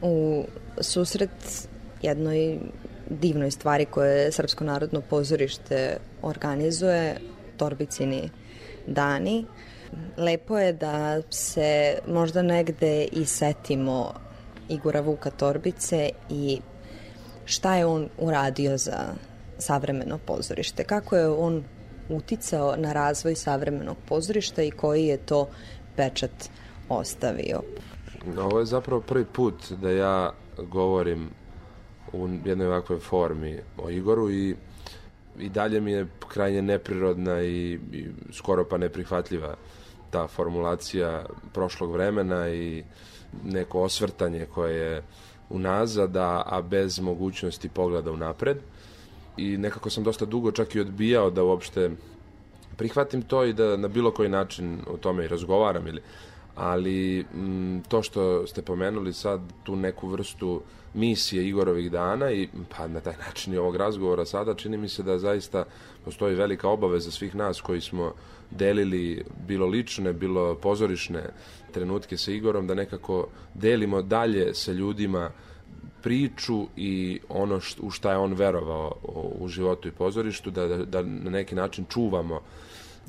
U 0.02 0.44
susret 0.82 1.68
jednoj 2.02 2.58
divnoj 3.10 3.52
stvari 3.52 3.86
koje 3.86 4.32
Srpsko 4.32 4.64
narodno 4.64 5.02
pozorište 5.02 5.98
organizuje, 6.22 7.18
Torbicini 7.58 8.30
dani, 8.88 9.46
Lepo 10.18 10.58
je 10.58 10.74
da 10.74 11.22
se 11.30 12.00
možda 12.08 12.42
negde 12.42 13.04
i 13.12 13.26
setimo 13.26 14.14
Igora 14.70 15.02
Vuka 15.02 15.30
Torbice 15.30 16.10
i 16.30 16.62
šta 17.46 17.76
je 17.76 17.86
on 17.86 18.10
uradio 18.18 18.78
za 18.78 19.06
savremeno 19.58 20.18
pozorište, 20.18 20.84
kako 20.84 21.16
je 21.16 21.30
on 21.30 21.64
uticao 22.10 22.76
na 22.78 22.94
razvoj 22.94 23.36
savremenog 23.36 23.98
pozorišta 24.08 24.64
i 24.64 24.72
koji 24.72 25.06
je 25.06 25.18
to 25.18 25.48
pečat 25.96 26.50
ostavio. 26.90 27.62
Ovo 28.38 28.60
je 28.60 28.66
zapravo 28.66 29.02
prvi 29.02 29.26
put 29.26 29.72
da 29.72 29.90
ja 29.90 30.32
govorim 30.58 31.30
u 32.14 32.30
jednoj 32.46 32.68
ovakvoj 32.68 33.00
formi 33.00 33.60
o 33.78 33.90
Igoru 33.90 34.32
i 34.32 34.56
i 35.40 35.50
dalje 35.50 35.82
mi 35.82 35.92
je 35.92 36.08
krajnje 36.28 36.62
neprirodna 36.62 37.42
i, 37.42 37.80
i 37.92 38.08
skoro 38.32 38.66
pa 38.66 38.78
neprihvatljiva 38.78 39.56
ta 40.12 40.28
formulacija 40.28 41.26
prošlog 41.54 41.92
vremena 41.92 42.50
i 42.50 42.84
neko 43.44 43.82
osvrtanje 43.82 44.46
koje 44.54 44.76
je 44.76 45.04
unazad, 45.50 46.18
a, 46.18 46.44
a 46.46 46.62
bez 46.62 47.00
mogućnosti 47.00 47.70
pogleda 47.70 48.12
unapred. 48.12 48.58
I 49.38 49.58
nekako 49.58 49.90
sam 49.90 50.04
dosta 50.04 50.26
dugo 50.26 50.52
čak 50.52 50.76
i 50.76 50.80
odbijao 50.80 51.30
da 51.30 51.44
uopšte 51.44 51.92
prihvatim 52.78 53.22
to 53.22 53.44
i 53.46 53.54
da 53.54 53.78
na 53.78 53.88
bilo 53.88 54.12
koji 54.12 54.30
način 54.30 54.80
o 54.88 54.98
tome 54.98 55.26
i 55.26 55.28
razgovaram 55.28 55.88
ili 55.88 56.02
ali 56.56 57.20
m, 57.20 57.76
mm, 57.76 57.84
to 57.88 58.04
što 58.04 58.48
ste 58.48 58.62
pomenuli 58.62 59.14
sad 59.14 59.42
tu 59.64 59.76
neku 59.76 60.08
vrstu 60.08 60.62
misije 60.94 61.48
Igorovih 61.48 61.92
dana 61.92 62.32
i 62.32 62.50
pa 62.78 62.88
na 62.88 63.00
taj 63.00 63.18
način 63.28 63.54
i 63.54 63.58
ovog 63.58 63.76
razgovora 63.76 64.26
sada 64.26 64.54
čini 64.54 64.78
mi 64.78 64.90
se 64.90 65.04
da 65.04 65.18
zaista 65.20 65.66
postoji 66.06 66.36
velika 66.36 66.70
obaveza 66.70 67.12
svih 67.12 67.36
nas 67.36 67.62
koji 67.62 67.82
smo 67.82 68.14
delili 68.52 69.24
bilo 69.48 69.68
lične, 69.68 70.14
bilo 70.14 70.56
pozorišne 70.56 71.24
trenutke 71.72 72.18
sa 72.18 72.32
Igorom, 72.32 72.68
da 72.68 72.74
nekako 72.74 73.28
delimo 73.54 74.02
dalje 74.02 74.54
sa 74.54 74.72
ljudima 74.72 75.32
priču 76.02 76.68
i 76.78 77.20
ono 77.30 77.60
št, 77.60 77.80
u 77.82 77.90
šta 77.92 78.12
je 78.12 78.18
on 78.18 78.34
verovao 78.34 78.96
u 79.40 79.48
životu 79.48 79.88
i 79.88 79.92
pozorištu, 79.92 80.52
da, 80.52 80.68
da, 80.68 80.86
da 80.86 81.02
na 81.02 81.30
neki 81.30 81.56
način 81.56 81.86
čuvamo 81.90 82.42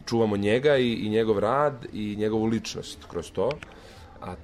čuvamo 0.07 0.37
njega 0.37 0.77
i, 0.77 0.93
i 0.93 1.09
njegov 1.09 1.39
rad 1.39 1.87
i 1.93 2.17
njegovu 2.17 2.45
ličnost 2.45 2.99
kroz 3.11 3.33
to. 3.33 3.51
A 4.21 4.35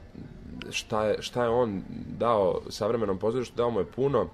šta 0.70 1.04
je, 1.04 1.22
šta 1.22 1.42
je 1.42 1.48
on 1.48 1.82
dao 2.18 2.60
savremenom 2.68 3.18
pozorištu, 3.18 3.56
dao 3.56 3.70
mu 3.70 3.80
je 3.80 3.86
puno. 3.86 4.28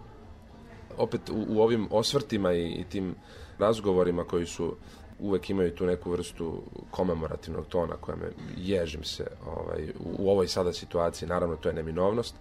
Opet 0.97 1.31
u, 1.31 1.45
u 1.49 1.61
ovim 1.61 1.89
osvrtima 1.91 2.53
i, 2.53 2.69
i 2.69 2.85
tim 2.85 3.15
razgovorima 3.59 4.25
koji 4.25 4.47
su 4.47 4.77
uvek 5.23 5.51
imaju 5.51 5.75
tu 5.75 5.87
neku 5.87 6.11
vrstu 6.11 6.63
komemorativnog 6.91 7.67
tona 7.67 7.95
koja 8.01 8.17
me 8.17 8.31
ježim 8.57 9.05
se 9.05 9.27
ovaj, 9.47 9.89
u, 10.01 10.15
u 10.19 10.31
ovoj 10.31 10.49
sada 10.49 10.73
situaciji, 10.73 11.29
naravno 11.29 11.57
to 11.57 11.69
je 11.69 11.75
neminovnost. 11.75 12.35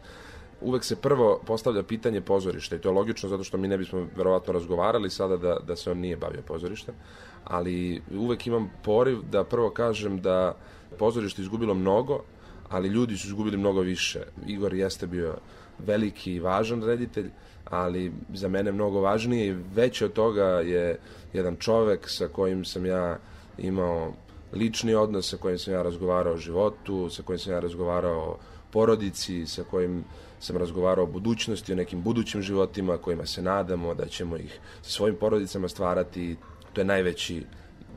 Uvek 0.62 0.84
se 0.84 0.96
prvo 0.96 1.40
postavlja 1.46 1.84
pitanje 1.84 2.22
pozorišta 2.22 2.76
i 2.76 2.80
to 2.80 2.90
je 2.90 2.94
logično 2.94 3.30
zato 3.30 3.44
što 3.44 3.58
mi 3.58 3.68
ne 3.68 3.78
bismo 3.78 4.08
verovatno 4.18 4.54
razgovarali 4.54 5.10
sada 5.10 5.38
da, 5.38 5.60
da 5.68 5.76
se 5.76 5.92
on 5.92 5.98
nije 5.98 6.18
bavio 6.18 6.42
pozorištem, 6.42 6.96
ali 7.44 8.02
uvek 8.18 8.48
imam 8.48 8.72
poriv 8.84 9.22
da 9.32 9.44
prvo 9.44 9.70
kažem 9.70 10.22
da 10.22 10.58
pozorište 11.00 11.42
izgubilo 11.42 11.74
mnogo, 11.74 12.24
ali 12.70 12.88
ljudi 12.88 13.18
su 13.18 13.28
izgubili 13.28 13.58
mnogo 13.58 13.82
više. 13.82 14.24
Igor 14.48 14.74
jeste 14.74 15.08
bio 15.08 15.38
veliki 15.86 16.34
i 16.34 16.40
važan 16.40 16.84
reditelj, 16.84 17.30
ali 17.66 18.12
za 18.34 18.48
mene 18.48 18.72
mnogo 18.72 19.02
važnije 19.02 19.48
i 19.48 19.56
veće 19.74 20.06
od 20.06 20.14
toga 20.14 20.46
je 20.46 21.00
jedan 21.34 21.56
čovek 21.56 22.10
sa 22.10 22.28
kojim 22.28 22.66
sam 22.66 22.86
ja 22.86 23.18
imao 23.58 24.14
lični 24.54 24.96
odnos, 24.96 25.30
sa 25.30 25.38
kojim 25.38 25.60
sam 25.60 25.74
ja 25.74 25.82
razgovarao 25.82 26.34
o 26.34 26.38
životu, 26.38 27.10
sa 27.10 27.24
kojim 27.24 27.40
sam 27.40 27.54
ja 27.54 27.60
razgovarao 27.60 28.20
o 28.20 28.38
porodici, 28.72 29.46
sa 29.48 29.64
kojim 29.64 30.04
sam 30.40 30.58
razgovarao 30.58 31.04
o 31.04 31.08
budućnosti, 31.08 31.74
o 31.74 31.76
nekim 31.76 32.02
budućim 32.02 32.42
životima 32.42 32.98
kojima 32.98 33.26
se 33.26 33.42
nadamo 33.42 33.94
da 33.94 34.06
ćemo 34.06 34.38
ih 34.38 34.60
sa 34.82 34.90
svojim 34.92 35.16
porodicama 35.16 35.68
stvarati. 35.68 36.36
To 36.74 36.82
je 36.82 36.86
najveći 36.86 37.44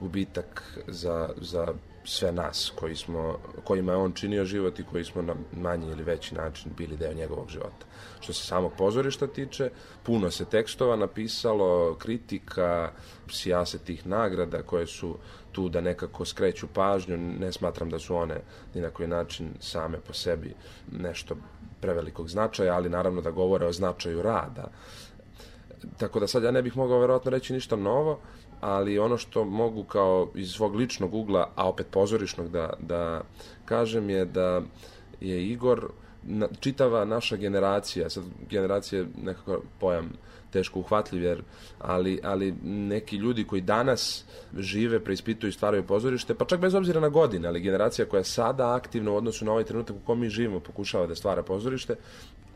gubitak 0.01 0.79
za, 0.87 1.31
za 1.41 1.75
sve 2.05 2.33
nas 2.33 2.73
koji 2.77 2.97
smo, 2.97 3.39
kojima 3.65 3.93
je 3.93 3.99
on 3.99 4.13
činio 4.13 4.45
život 4.45 4.79
i 4.79 4.85
koji 4.85 5.05
smo 5.05 5.23
na 5.23 5.35
manji 5.53 5.91
ili 5.91 6.03
veći 6.03 6.35
način 6.35 6.73
bili 6.77 6.97
deo 6.97 7.13
njegovog 7.13 7.49
života. 7.49 7.87
Što 8.21 8.33
se 8.33 8.47
samog 8.47 8.73
pozorišta 8.79 9.27
tiče, 9.27 9.71
puno 10.03 10.31
se 10.31 10.45
tekstova 10.45 10.97
napisalo, 10.97 11.95
kritika, 11.95 12.91
sjase 13.29 13.79
tih 13.79 14.07
nagrada 14.07 14.63
koje 14.63 14.87
su 14.87 15.17
tu 15.53 15.69
da 15.69 15.81
nekako 15.81 16.25
skreću 16.25 16.67
pažnju, 16.67 17.17
ne 17.17 17.53
smatram 17.53 17.91
da 17.91 17.99
su 17.99 18.17
one 18.17 18.41
ni 18.75 18.81
na 18.81 18.91
koji 18.91 19.09
način 19.09 19.55
same 19.61 19.99
po 20.01 20.13
sebi 20.13 20.55
nešto 20.93 21.37
prevelikog 21.81 22.29
značaja, 22.29 22.75
ali 22.75 22.89
naravno 22.89 23.21
da 23.21 23.31
govore 23.31 23.67
o 23.67 23.73
značaju 23.73 24.23
rada. 24.23 24.71
Tako 25.99 26.21
da 26.21 26.27
sad 26.27 26.43
ja 26.43 26.51
ne 26.51 26.63
bih 26.63 26.77
mogao 26.77 26.99
verovatno 26.99 27.31
reći 27.31 27.53
ništa 27.53 27.77
novo, 27.77 28.21
ali 28.65 28.99
ono 28.99 29.19
što 29.19 29.45
mogu 29.45 29.85
kao 29.85 30.29
iz 30.35 30.51
svog 30.51 30.75
ličnog 30.75 31.15
ugla, 31.15 31.51
a 31.55 31.69
opet 31.69 31.87
pozorišnog 31.91 32.49
da, 32.49 32.73
da 32.81 33.21
kažem 33.65 34.11
je 34.11 34.25
da 34.25 34.63
je 35.21 35.47
Igor 35.49 35.91
na, 36.23 36.49
čitava 36.61 37.05
naša 37.05 37.37
generacija, 37.37 38.11
sad 38.11 38.25
generacija 38.51 39.01
je 39.01 39.07
nekako 39.23 39.63
pojam 39.81 40.13
teško 40.51 40.81
uhvatljiv, 40.81 41.23
jer, 41.23 41.43
ali, 41.79 42.21
ali 42.23 42.55
neki 42.65 43.17
ljudi 43.17 43.45
koji 43.45 43.61
danas 43.61 44.25
žive, 44.59 45.05
preispituju 45.05 45.49
i 45.49 45.53
stvaraju 45.53 45.87
pozorište, 45.87 46.35
pa 46.35 46.45
čak 46.45 46.61
bez 46.61 46.75
obzira 46.75 47.01
na 47.01 47.09
godine, 47.09 47.49
ali 47.49 47.61
generacija 47.61 48.09
koja 48.09 48.19
je 48.19 48.25
sada 48.25 48.75
aktivna 48.75 49.13
u 49.13 49.17
odnosu 49.17 49.45
na 49.45 49.53
ovaj 49.53 49.65
trenutak 49.65 49.97
u 49.97 50.07
kom 50.07 50.21
mi 50.21 50.29
živimo, 50.29 50.61
pokušava 50.61 51.07
da 51.07 51.15
stvara 51.15 51.43
pozorište, 51.43 51.97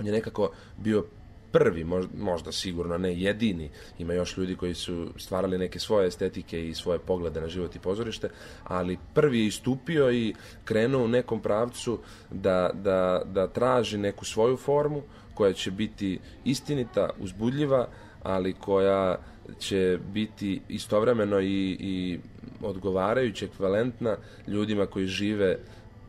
on 0.01 0.07
je 0.07 0.13
nekako 0.13 0.51
bio 0.77 1.05
prvi, 1.53 1.85
možda 2.15 2.53
sigurno 2.53 2.99
ne 2.99 3.21
jedini, 3.21 3.71
ima 3.99 4.13
još 4.13 4.37
ljudi 4.37 4.57
koji 4.57 4.75
su 4.75 5.13
stvarali 5.17 5.59
neke 5.59 5.79
svoje 5.79 6.09
estetike 6.09 6.69
i 6.69 6.75
svoje 6.75 6.99
poglede 6.99 7.41
na 7.41 7.49
život 7.49 7.77
i 7.77 7.79
pozorište, 7.79 8.29
ali 8.65 8.99
prvi 9.15 9.41
je 9.41 9.47
istupio 9.47 10.13
i 10.13 10.35
krenuo 10.65 11.05
u 11.05 11.09
nekom 11.09 11.41
pravcu 11.41 11.99
da, 12.31 12.71
da, 12.75 13.23
da 13.25 13.47
traži 13.47 13.99
neku 13.99 14.25
svoju 14.25 14.57
formu 14.57 15.03
koja 15.35 15.53
će 15.53 15.71
biti 15.71 16.19
istinita, 16.45 17.11
uzbudljiva, 17.19 17.89
ali 18.23 18.53
koja 18.53 19.19
će 19.59 19.99
biti 20.13 20.61
istovremeno 20.69 21.41
i, 21.41 21.77
i 21.81 22.19
odgovarajuće 22.63 23.45
ekvivalentna 23.45 24.17
ljudima 24.47 24.87
koji 24.87 25.07
žive 25.07 25.59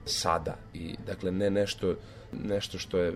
sada. 0.06 0.58
I 0.74 0.96
dakle 1.08 1.32
ne 1.32 1.50
nešto 1.50 1.96
nešto 2.34 2.78
što 2.78 2.98
je 2.98 3.14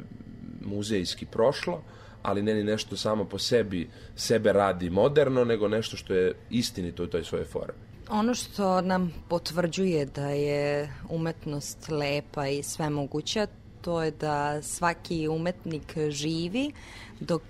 muzejski 0.66 1.26
prošlo, 1.26 1.84
ali 2.24 2.42
ne 2.42 2.54
ni 2.54 2.64
nešto 2.64 2.98
samo 2.98 3.26
po 3.26 3.40
sebi 3.40 3.90
sebe 4.16 4.54
radi 4.54 4.90
moderno, 4.90 5.44
nego 5.44 5.68
nešto 5.68 5.98
što 5.98 6.14
je 6.14 6.34
istinito 6.50 7.04
u 7.04 7.08
toj 7.08 7.24
svojoj 7.24 7.46
formi. 7.46 7.80
Ono 8.10 8.36
što 8.36 8.82
nam 8.82 9.14
potvrđuje 9.30 10.06
da 10.06 10.30
je 10.30 10.94
umetnost 11.10 11.90
lepa 11.90 12.48
i 12.48 12.64
sve 12.64 12.90
moguća, 12.90 13.48
to 13.82 14.04
je 14.04 14.12
da 14.12 14.62
svaki 14.62 15.28
umetnik 15.28 15.98
živi 16.10 16.72
dok 17.20 17.42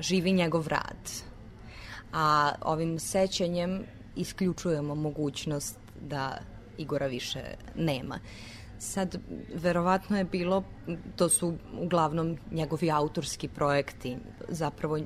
živi 0.00 0.32
njegov 0.32 0.68
rad. 0.68 1.10
A 2.12 2.52
ovim 2.62 2.98
sećanjem 2.98 3.84
isključujemo 4.16 4.94
mogućnost 4.94 5.78
da 6.00 6.38
Igora 6.78 7.06
više 7.06 7.40
nema. 7.76 8.18
Sad, 8.82 9.18
verovatno 9.54 10.18
je 10.18 10.24
bilo, 10.24 10.64
to 11.16 11.28
su 11.28 11.54
uglavnom 11.78 12.36
njegovi 12.50 12.90
autorski 12.90 13.48
projekti, 13.48 14.16
zapravo 14.48 14.98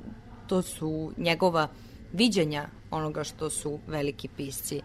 to 0.47 0.61
su 0.61 1.11
njegova 1.17 1.67
viđenja 2.13 2.67
onoga 2.91 3.23
što 3.23 3.49
su 3.49 3.79
veliki 3.87 4.27
pisci 4.37 4.81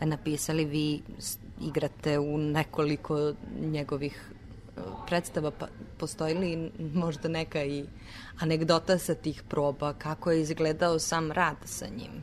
napisali. 0.00 0.64
Vi 0.64 1.02
igrate 1.60 2.18
u 2.18 2.38
nekoliko 2.38 3.32
njegovih 3.60 4.30
e, 4.76 4.80
predstava, 5.06 5.50
pa 5.50 5.66
postoji 5.98 6.34
li 6.34 6.70
možda 6.94 7.28
neka 7.28 7.64
i 7.64 7.84
anegdota 8.40 8.98
sa 8.98 9.14
tih 9.14 9.42
proba, 9.48 9.92
kako 9.92 10.30
je 10.30 10.40
izgledao 10.40 10.98
sam 10.98 11.32
rad 11.32 11.56
sa 11.64 11.86
njim? 11.86 12.22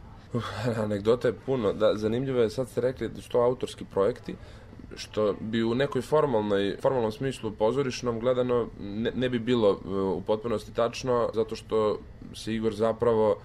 Anegdota 0.83 1.27
je 1.27 1.39
puno. 1.45 1.73
Da, 1.73 1.95
zanimljivo 1.95 2.41
je, 2.41 2.49
sad 2.49 2.69
ste 2.69 2.81
rekli 2.81 3.09
da 3.09 3.21
su 3.21 3.29
to 3.29 3.39
autorski 3.39 3.85
projekti, 3.85 4.35
što 4.95 5.35
bi 5.39 5.63
u 5.63 5.75
nekoj 5.75 6.01
formalnoj, 6.01 6.77
formalnom 6.81 7.11
smislu 7.11 7.51
pozorišnom 7.51 8.19
gledano 8.19 8.67
ne, 8.79 9.11
ne 9.15 9.29
bi 9.29 9.39
bilo 9.39 9.69
e, 9.69 9.89
u 9.89 10.21
potpunosti 10.21 10.73
tačno, 10.73 11.29
zato 11.33 11.55
što 11.55 11.99
se 12.35 12.55
Igor 12.55 12.73
zapravo 12.73 13.37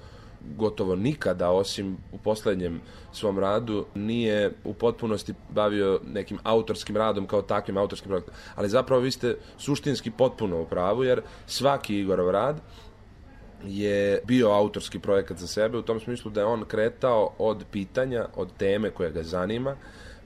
gotovo 0.57 0.97
nikada, 0.97 1.51
osim 1.51 1.97
u 2.13 2.19
poslednjem 2.19 2.81
svom 3.13 3.39
radu, 3.39 3.87
nije 3.95 4.53
u 4.65 4.75
potpunosti 4.75 5.35
bavio 5.51 6.01
nekim 6.07 6.39
autorskim 6.43 6.97
radom 6.97 7.27
kao 7.27 7.43
takvim 7.43 7.77
autorskim 7.77 8.09
projektom. 8.09 8.35
Ali 8.55 8.69
zapravo 8.69 9.03
vi 9.03 9.11
ste 9.11 9.37
suštinski 9.59 10.11
potpuno 10.11 10.61
u 10.61 10.67
pravu, 10.67 11.05
jer 11.05 11.23
svaki 11.47 11.99
Igorov 11.99 12.31
rad 12.31 12.61
je 13.65 14.21
bio 14.25 14.51
autorski 14.51 14.99
projekat 14.99 15.39
za 15.39 15.47
sebe 15.47 15.79
u 15.79 15.83
tom 15.83 16.01
smislu 16.01 16.31
da 16.31 16.41
je 16.41 16.47
on 16.47 16.65
kretao 16.65 17.31
od 17.39 17.65
pitanja, 17.73 18.27
od 18.37 18.49
teme 18.59 18.91
koja 18.91 19.11
ga 19.11 19.23
zanima, 19.23 19.77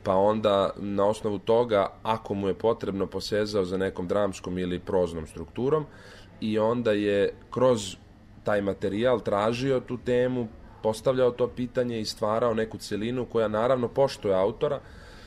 pa 0.05 0.15
onda 0.15 0.71
na 0.77 1.07
osnovu 1.07 1.39
toga, 1.39 1.87
ako 2.03 2.35
mu 2.35 2.49
je 2.49 2.55
potrebno, 2.55 3.07
posezao 3.07 3.65
za 3.65 3.77
nekom 3.77 4.09
dramskom 4.09 4.59
ili 4.59 4.79
proznom 4.79 5.27
strukturom 5.27 5.87
i 6.41 6.59
onda 6.59 6.93
je 6.93 7.35
kroz 7.51 7.97
taj 8.45 8.63
materijal 8.63 9.21
tražio 9.21 9.81
tu 9.81 9.99
temu, 9.99 10.49
postavljao 10.83 11.31
to 11.31 11.49
pitanje 11.49 12.01
i 12.01 12.05
stvarao 12.05 12.55
neku 12.55 12.79
celinu 12.79 13.27
koja 13.27 13.49
naravno 13.49 13.89
poštuje 13.89 14.35
autora, 14.35 14.81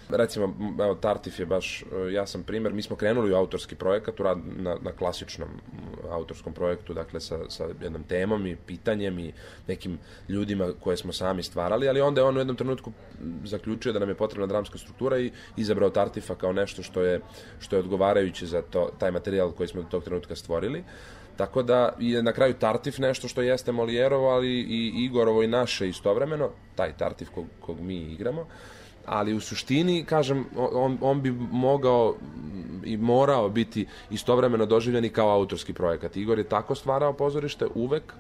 Recimo, 0.10 0.54
evo, 0.80 0.96
Tartif 0.96 1.40
je 1.40 1.46
baš 1.46 1.82
e, 1.82 1.86
jasan 2.14 2.44
primer. 2.44 2.74
Mi 2.74 2.82
smo 2.82 2.96
krenuli 2.96 3.34
u 3.34 3.36
autorski 3.36 3.76
projekat, 3.76 4.20
u 4.20 4.24
rad 4.24 4.38
na, 4.58 4.78
na 4.82 4.92
klasičnom 4.92 5.50
autorskom 6.12 6.54
projektu, 6.54 6.94
dakle, 6.94 7.20
sa, 7.20 7.40
sa 7.50 7.68
jednom 7.82 8.04
temom 8.04 8.48
i 8.48 8.56
pitanjem 8.56 9.20
i 9.20 9.34
nekim 9.68 9.98
ljudima 10.30 10.68
koje 10.80 10.98
smo 10.98 11.14
sami 11.14 11.44
stvarali, 11.44 11.90
ali 11.90 12.02
onda 12.02 12.22
je 12.22 12.26
on 12.26 12.36
u 12.36 12.40
jednom 12.40 12.56
trenutku 12.56 12.92
zaključio 13.44 13.94
da 13.94 14.00
nam 14.00 14.10
je 14.10 14.16
potrebna 14.16 14.48
dramska 14.48 14.78
struktura 14.78 15.20
i 15.20 15.32
izabrao 15.58 15.90
Tartifa 15.90 16.36
kao 16.36 16.54
nešto 16.54 16.84
što 16.84 17.02
je, 17.02 17.22
što 17.60 17.76
je 17.76 17.80
odgovarajuće 17.80 18.46
za 18.46 18.62
to, 18.62 18.90
taj 19.00 19.12
materijal 19.12 19.52
koji 19.52 19.68
smo 19.68 19.82
do 19.82 19.88
tog 19.90 20.04
trenutka 20.04 20.36
stvorili. 20.36 20.84
Tako 21.38 21.64
da 21.64 21.94
je 22.00 22.24
na 22.24 22.32
kraju 22.32 22.54
Tartif 22.54 22.98
nešto 22.98 23.28
što 23.28 23.42
jeste 23.42 23.72
Molijerovo, 23.72 24.30
ali 24.30 24.48
i 24.48 24.94
Igorovo 25.06 25.44
i 25.44 25.48
naše 25.48 25.90
istovremeno, 25.90 26.50
taj 26.76 26.98
Tartif 26.98 27.30
kog, 27.30 27.46
kog 27.60 27.80
mi 27.80 27.98
igramo 27.98 28.48
ali 29.06 29.34
u 29.34 29.40
suštini, 29.40 30.06
kažem, 30.06 30.46
on, 30.56 30.98
on 31.02 31.22
bi 31.22 31.32
mogao 31.52 32.16
i 32.84 32.98
morao 32.98 33.50
biti 33.50 33.88
istovremeno 34.10 34.66
doživljen 34.66 35.06
i 35.06 35.10
kao 35.10 35.30
autorski 35.30 35.74
projekat. 35.74 36.18
Igor 36.18 36.38
je 36.38 36.50
tako 36.50 36.76
stvarao 36.76 37.14
pozorište 37.14 37.68
uvek, 37.76 38.14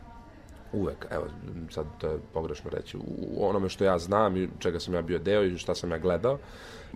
uvek, 0.73 1.07
evo, 1.11 1.25
sad 1.69 1.86
to 1.97 2.07
je 2.07 2.19
pogrešno 2.33 2.69
reći, 2.69 2.97
u 2.97 3.47
onome 3.49 3.69
što 3.69 3.83
ja 3.83 3.99
znam 3.99 4.38
i 4.38 4.49
čega 4.59 4.79
sam 4.79 4.93
ja 4.93 5.01
bio 5.01 5.19
deo 5.19 5.43
i 5.43 5.57
šta 5.57 5.75
sam 5.75 5.91
ja 5.91 5.97
gledao, 5.97 6.38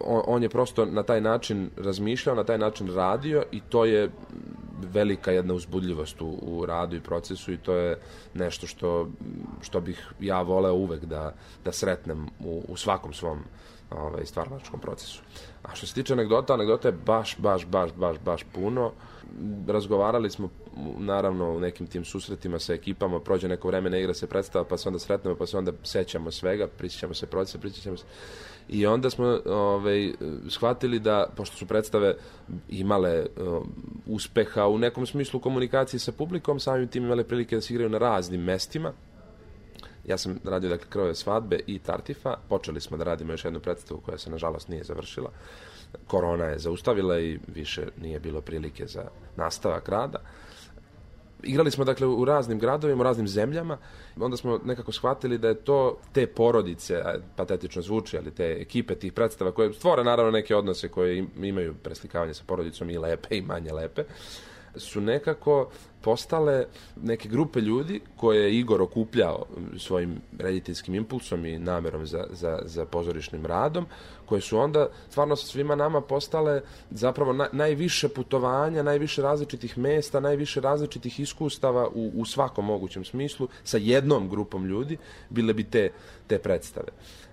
on, 0.02 0.22
on 0.28 0.44
je 0.44 0.50
prosto 0.50 0.86
na 0.86 1.04
taj 1.04 1.22
način 1.22 1.70
razmišljao, 1.78 2.36
na 2.36 2.44
taj 2.44 2.58
način 2.58 2.94
radio 2.96 3.44
i 3.52 3.62
to 3.70 3.86
je 3.86 4.10
velika 4.94 5.32
jedna 5.32 5.54
uzbudljivost 5.54 6.22
u, 6.22 6.38
u 6.42 6.66
radu 6.66 6.96
i 6.96 7.02
procesu 7.02 7.54
i 7.54 7.58
to 7.58 7.74
je 7.74 7.98
nešto 8.34 8.68
što, 8.68 9.10
što 9.62 9.82
bih 9.82 10.14
ja 10.20 10.42
voleo 10.42 10.74
uvek 10.74 11.06
da, 11.06 11.34
da 11.66 11.72
sretnem 11.72 12.28
u, 12.40 12.64
u 12.68 12.78
svakom 12.78 13.14
svom 13.14 13.40
ovaj, 13.92 14.26
stvaralačkom 14.26 14.80
procesu. 14.80 15.22
A 15.64 15.76
što 15.76 15.88
se 15.88 15.94
tiče 15.94 16.14
anegdota, 16.14 16.54
anegdota 16.54 16.88
je 16.88 16.92
baš, 17.06 17.38
baš, 17.38 17.66
baš, 17.66 17.92
baš, 17.94 18.18
baš 18.26 18.44
puno. 18.54 18.92
Razgovarali 19.68 20.30
smo, 20.30 20.50
naravno, 20.98 21.52
u 21.52 21.60
nekim 21.60 21.88
tim 21.88 22.06
susretima 22.06 22.60
sa 22.60 22.74
ekipama, 22.74 23.20
prođe 23.20 23.48
neko 23.48 23.68
vreme, 23.68 23.90
ne 23.90 24.00
igra 24.00 24.14
se 24.14 24.28
predstava, 24.28 24.66
pa 24.66 24.78
se 24.78 24.90
onda 24.90 25.00
sretnemo, 25.00 25.36
pa 25.36 25.46
se 25.46 25.58
onda 25.58 25.72
sećamo 25.84 26.32
svega, 26.32 26.68
prisjećamo 26.68 27.14
se 27.14 27.28
procesa, 27.28 27.58
prisjećamo 27.58 27.98
se... 27.98 28.06
I 28.70 28.86
onda 28.86 29.10
smo 29.10 29.40
ovaj, 29.46 30.14
shvatili 30.50 31.00
da, 31.00 31.28
pošto 31.36 31.58
su 31.58 31.66
predstave 31.66 32.16
imale 32.70 33.26
uh, 33.26 33.64
uspeha 34.08 34.68
u 34.68 34.78
nekom 34.78 35.06
smislu 35.06 35.40
komunikacije 35.40 36.00
sa 36.00 36.12
publikom, 36.12 36.60
samim 36.60 36.88
tim 36.88 37.06
imale 37.06 37.24
prilike 37.24 37.56
da 37.56 37.62
se 37.62 37.74
igraju 37.74 37.90
na 37.90 37.98
raznim 37.98 38.42
mestima, 38.42 38.94
Ja 40.10 40.18
sam 40.18 40.40
radio 40.44 40.70
dakle 40.70 40.88
krove 40.90 41.16
svadbe 41.16 41.60
i 41.68 41.80
Tartifa. 41.80 42.38
Počeli 42.50 42.82
smo 42.82 42.98
da 42.98 43.04
radimo 43.04 43.34
još 43.34 43.46
jednu 43.46 43.60
predstavu 43.60 44.02
koja 44.02 44.18
se 44.18 44.30
nažalost 44.30 44.68
nije 44.68 44.84
završila. 44.84 45.32
Korona 46.08 46.46
je 46.46 46.60
zaustavila 46.60 47.20
i 47.20 47.40
više 47.48 47.88
nije 48.02 48.20
bilo 48.20 48.42
prilike 48.42 48.88
za 48.88 49.04
nastavak 49.36 49.90
rada. 49.90 50.20
igrali 51.44 51.72
smo 51.72 51.86
dakle 51.86 52.08
u 52.08 52.26
raznim 52.26 52.60
gradovima, 52.60 53.02
u 53.02 53.04
raznim 53.04 53.28
zemljama, 53.28 53.78
onda 54.20 54.38
smo 54.38 54.60
nekako 54.66 54.92
shvatili 54.92 55.38
da 55.38 55.48
je 55.48 55.56
to 55.56 55.98
te 56.14 56.28
porodice, 56.28 57.04
patetično 57.36 57.82
zvuči, 57.82 58.18
ali 58.18 58.32
te 58.32 58.58
ekipe 58.62 58.96
tih 58.96 59.14
predstava 59.14 59.52
koje 59.52 59.74
stvore 59.74 60.04
naravno 60.04 60.32
neke 60.32 60.56
odnose 60.56 60.90
koje 60.90 61.26
imaju 61.38 61.76
preslikavanje 61.84 62.34
sa 62.34 62.44
porodicom 62.48 62.90
i 62.90 62.98
lepe 62.98 63.38
i 63.38 63.42
manje 63.42 63.74
lepe, 63.74 64.04
su 64.76 65.02
nekako 65.02 65.70
postale 66.02 66.66
neke 67.04 67.30
grupe 67.30 67.62
ljudi 67.62 68.02
koje 68.18 68.44
je 68.44 68.60
Igor 68.60 68.82
okupljao 68.82 69.46
svojim 69.78 70.22
rediteljskim 70.38 70.96
impulsom 70.96 71.46
i 71.46 71.60
namerom 71.60 72.06
za, 72.06 72.28
za, 72.32 72.60
za 72.66 72.86
pozorišnim 72.86 73.46
radom, 73.46 73.86
koje 74.26 74.42
su 74.42 74.58
onda 74.58 74.88
stvarno 75.10 75.36
sa 75.36 75.48
svima 75.48 75.76
nama 75.76 76.02
postale 76.02 76.62
zapravo 76.92 77.34
na, 77.34 77.50
najviše 77.52 78.10
putovanja, 78.10 78.84
najviše 78.84 79.22
različitih 79.22 79.78
mesta, 79.78 80.20
najviše 80.20 80.62
različitih 80.62 81.20
iskustava 81.20 81.88
u, 81.88 82.12
u 82.16 82.26
svakom 82.26 82.66
mogućem 82.66 83.06
smislu 83.06 83.48
sa 83.64 83.78
jednom 83.78 84.30
grupom 84.30 84.66
ljudi 84.66 84.98
bile 85.30 85.54
bi 85.54 85.64
te, 85.64 85.92
te 86.28 86.40
predstave. 86.40 86.88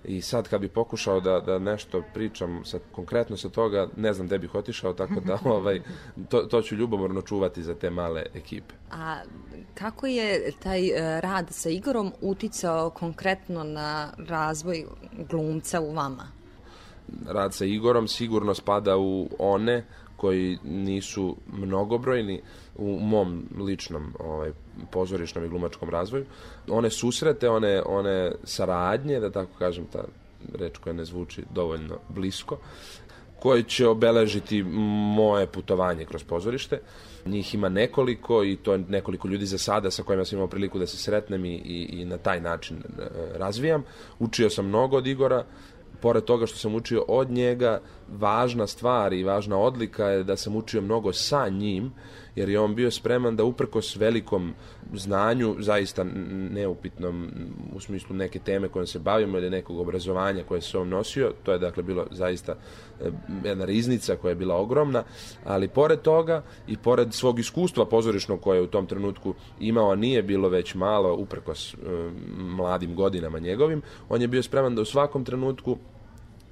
I 0.07 0.21
sad 0.21 0.49
kad 0.49 0.61
bi 0.61 0.67
pokušao 0.67 1.19
da, 1.19 1.39
da 1.39 1.59
nešto 1.59 2.03
pričam 2.13 2.61
sa, 2.65 2.79
konkretno 2.91 3.37
sa 3.37 3.49
toga, 3.49 3.87
ne 3.97 4.13
znam 4.13 4.27
gde 4.27 4.39
bih 4.39 4.55
otišao, 4.55 4.93
tako 4.93 5.19
da 5.19 5.37
ovaj, 5.55 5.81
to, 6.29 6.41
to 6.41 6.61
ću 6.61 6.75
ljubomorno 6.75 7.21
čuvati 7.21 7.63
za 7.63 7.75
te 7.75 7.89
male 7.89 8.25
ekipe. 8.33 8.73
A 8.91 9.17
kako 9.73 10.07
je 10.07 10.51
taj 10.63 10.87
e, 10.87 11.21
rad 11.21 11.47
sa 11.49 11.69
Igorom 11.69 12.11
uticao 12.21 12.89
konkretno 12.89 13.63
na 13.63 14.09
razvoj 14.17 14.85
glumca 15.29 15.81
u 15.81 15.93
vama? 15.93 16.27
Rad 17.25 17.53
sa 17.53 17.65
Igorom 17.65 18.07
sigurno 18.07 18.53
spada 18.53 18.97
u 18.97 19.29
one 19.39 19.85
koji 20.17 20.57
nisu 20.63 21.35
mnogobrojni 21.47 22.41
u 22.77 22.99
mom 22.99 23.43
ličnom 23.59 24.13
ovaj, 24.19 24.51
pozorišnom 24.91 25.45
i 25.45 25.49
glumačkom 25.49 25.89
razvoju. 25.89 26.25
One 26.69 26.89
susrete, 26.89 27.49
one, 27.49 27.81
one 27.85 28.31
saradnje, 28.43 29.19
da 29.19 29.31
tako 29.31 29.51
kažem, 29.59 29.85
ta 29.85 30.03
reč 30.53 30.77
koja 30.77 30.93
ne 30.93 31.05
zvuči 31.05 31.43
dovoljno 31.53 31.99
blisko, 32.09 32.57
koje 33.39 33.63
će 33.63 33.87
obeležiti 33.87 34.63
moje 35.15 35.47
putovanje 35.47 36.05
kroz 36.05 36.23
pozorište. 36.23 36.79
Njih 37.25 37.53
ima 37.55 37.69
nekoliko 37.69 38.43
i 38.43 38.55
to 38.55 38.73
je 38.73 38.79
nekoliko 38.79 39.27
ljudi 39.27 39.45
za 39.45 39.57
sada 39.57 39.91
sa 39.91 40.03
kojima 40.03 40.25
sam 40.25 40.37
imao 40.37 40.47
priliku 40.47 40.79
da 40.79 40.87
se 40.87 40.97
sretnem 40.97 41.45
i, 41.45 41.55
i, 41.55 42.01
i 42.01 42.05
na 42.05 42.17
taj 42.17 42.41
način 42.41 42.77
e, 42.77 42.81
razvijam. 43.37 43.83
Učio 44.19 44.49
sam 44.49 44.65
mnogo 44.65 44.97
od 44.97 45.07
Igora, 45.07 45.45
pored 46.01 46.23
toga 46.23 46.45
što 46.45 46.57
sam 46.57 46.75
učio 46.75 47.05
od 47.07 47.31
njega, 47.31 47.81
važna 48.07 48.67
stvar 48.67 49.13
i 49.13 49.23
važna 49.23 49.57
odlika 49.57 50.05
je 50.05 50.23
da 50.23 50.37
sam 50.37 50.55
učio 50.55 50.81
mnogo 50.81 51.13
sa 51.13 51.49
njim, 51.49 51.91
jer 52.37 52.49
je 52.49 52.59
on 52.59 52.75
bio 52.75 52.91
spreman 52.91 53.35
da 53.35 53.43
uprkos 53.43 53.95
velikom 53.95 54.53
znanju, 54.93 55.55
zaista 55.59 56.03
neupitnom 56.51 57.31
u 57.75 57.79
smislu 57.79 58.15
neke 58.15 58.39
teme 58.39 58.67
kojom 58.67 58.87
se 58.87 58.99
bavimo 58.99 59.37
ili 59.37 59.49
nekog 59.49 59.79
obrazovanja 59.79 60.43
koje 60.43 60.61
se 60.61 60.77
on 60.77 60.89
nosio, 60.89 61.33
to 61.43 61.51
je 61.51 61.59
dakle 61.59 61.83
bilo 61.83 62.05
zaista 62.11 62.55
e, 63.01 63.09
jedna 63.43 63.65
riznica 63.65 64.15
koja 64.15 64.29
je 64.29 64.35
bila 64.35 64.55
ogromna, 64.55 65.03
ali 65.45 65.67
pored 65.67 66.01
toga 66.01 66.43
i 66.67 66.77
pored 66.77 67.13
svog 67.13 67.39
iskustva 67.39 67.85
pozorišnog 67.85 68.41
koje 68.41 68.57
je 68.57 68.61
u 68.61 68.67
tom 68.67 68.85
trenutku 68.85 69.33
imao, 69.59 69.91
a 69.91 69.95
nije 69.95 70.23
bilo 70.23 70.49
već 70.49 70.75
malo 70.75 71.15
uprkos 71.15 71.73
e, 71.73 71.77
mladim 72.37 72.95
godinama 72.95 73.39
njegovim, 73.39 73.81
on 74.09 74.21
je 74.21 74.27
bio 74.27 74.43
spreman 74.43 74.75
da 74.75 74.81
u 74.81 74.85
svakom 74.85 75.25
trenutku 75.25 75.77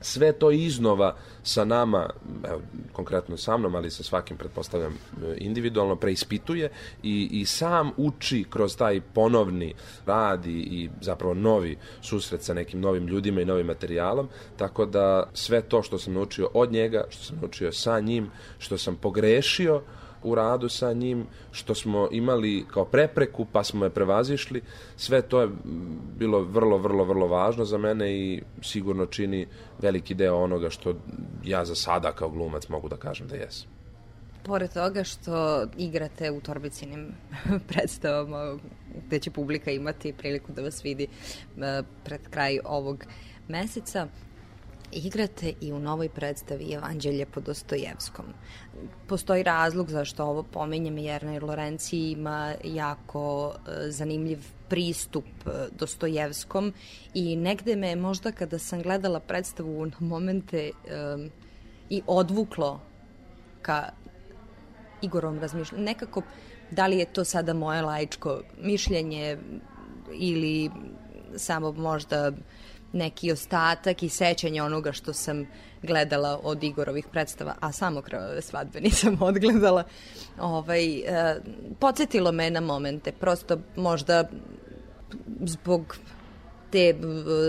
sve 0.02 0.32
to 0.32 0.52
iznova 0.52 1.16
sa 1.44 1.66
nama, 1.66 2.10
evo, 2.50 2.62
konkretno 2.94 3.38
sa 3.38 3.58
mnom, 3.58 3.76
ali 3.76 3.92
sa 3.92 4.04
svakim, 4.04 4.38
pretpostavljam, 4.38 4.98
individualno 5.38 5.96
preispituje 5.96 6.70
i, 7.04 7.30
i 7.32 7.46
sam 7.46 7.92
uči 7.98 8.46
kroz 8.50 8.78
taj 8.78 9.02
ponovni 9.02 9.74
rad 10.06 10.46
i, 10.46 10.60
i 10.60 10.90
zapravo 11.02 11.34
novi 11.34 11.78
susret 12.02 12.44
sa 12.44 12.54
nekim 12.54 12.80
novim 12.80 13.08
ljudima 13.08 13.42
i 13.42 13.46
novim 13.46 13.66
materijalom, 13.66 14.30
tako 14.58 14.86
da 14.86 15.30
sve 15.34 15.62
to 15.62 15.84
što 15.84 16.00
sam 16.00 16.14
naučio 16.14 16.50
od 16.54 16.72
njega, 16.72 17.06
što 17.10 17.24
sam 17.24 17.38
naučio 17.42 17.72
sa 17.72 18.00
njim, 18.00 18.32
što 18.60 18.78
sam 18.78 18.96
pogrešio, 18.96 19.82
u 20.26 20.36
radu 20.36 20.70
sa 20.70 20.94
njim, 20.94 21.26
što 21.52 21.76
smo 21.76 22.08
imali 22.12 22.66
kao 22.74 22.86
prepreku, 22.86 23.46
pa 23.52 23.64
smo 23.64 23.86
je 23.86 23.90
prevazišli. 23.90 24.62
Sve 24.98 25.22
to 25.22 25.42
je 25.42 25.50
bilo 26.18 26.42
vrlo, 26.42 26.78
vrlo, 26.78 27.04
vrlo 27.04 27.28
važno 27.28 27.66
za 27.66 27.78
mene 27.78 28.14
i 28.14 28.42
sigurno 28.62 29.06
čini 29.06 29.48
veliki 29.82 30.14
deo 30.14 30.36
onoga 30.36 30.70
što 30.70 30.94
ja 31.44 31.66
za 31.66 31.76
sada 31.76 32.12
kao 32.12 32.30
glumac 32.30 32.68
mogu 32.70 32.90
da 32.90 32.98
kažem 32.98 33.28
da 33.28 33.36
jesam. 33.36 33.70
Pored 34.44 34.74
toga 34.74 35.04
što 35.04 35.66
igrate 35.78 36.32
u 36.32 36.42
Torbicinim 36.42 37.08
predstavama 37.70 38.58
gde 39.08 39.20
će 39.20 39.32
publika 39.32 39.72
imati 39.72 40.14
priliku 40.14 40.52
da 40.52 40.62
vas 40.62 40.86
vidi 40.86 41.08
e, 41.08 41.82
pred 42.04 42.22
kraj 42.30 42.60
ovog 42.64 43.06
meseca, 43.48 44.08
igrate 44.92 45.54
i 45.62 45.74
u 45.74 45.80
novoj 45.80 46.10
predstavi 46.10 46.74
Evanđelje 46.74 47.26
po 47.26 47.40
Dostojevskom. 47.40 48.26
Postoji 49.08 49.44
razlog 49.44 49.90
zašto 49.90 50.26
ovo 50.26 50.44
pominjem 50.44 50.98
jer 50.98 51.08
Jernej 51.08 51.40
Lorenci 51.40 51.98
ima 51.98 52.54
jako 52.64 53.54
e, 53.56 53.92
zanimljiv 53.92 54.40
pristup 54.70 55.26
e, 55.46 55.50
Dostojevskom 55.80 56.74
i 57.14 57.36
negde 57.36 57.76
me 57.76 57.96
možda 57.96 58.32
kada 58.32 58.60
sam 58.60 58.82
gledala 58.82 59.20
predstavu 59.20 59.86
na 59.86 59.98
momente 60.00 60.72
um, 61.16 61.30
i 61.90 62.02
odvuklo 62.08 62.82
ka 63.62 63.90
Igorom 65.02 65.40
razmišljanju. 65.40 65.84
Nekako, 65.84 66.22
da 66.72 66.88
li 66.88 66.98
je 66.98 67.06
to 67.06 67.24
sada 67.24 67.54
moje 67.54 67.82
laičko 67.82 68.42
mišljenje 68.62 69.38
ili 70.14 70.72
samo 71.36 71.72
možda 71.72 72.32
neki 72.96 73.32
ostatak 73.32 74.04
i 74.04 74.10
sećanje 74.10 74.64
onoga 74.64 74.92
što 74.92 75.14
sam 75.14 75.48
gledala 75.84 76.40
od 76.44 76.64
Igorovih 76.64 77.08
predstava, 77.12 77.56
a 77.60 77.72
samo 77.72 78.02
krvave 78.02 78.42
svadbe 78.42 78.82
nisam 78.88 79.18
odgledala, 79.22 79.84
ovaj, 80.40 81.00
e, 81.00 81.42
podsjetilo 81.80 82.32
me 82.32 82.50
na 82.50 82.62
momente, 82.62 83.12
prosto 83.12 83.60
možda 83.76 84.30
zbog 85.44 85.98
te 86.72 86.96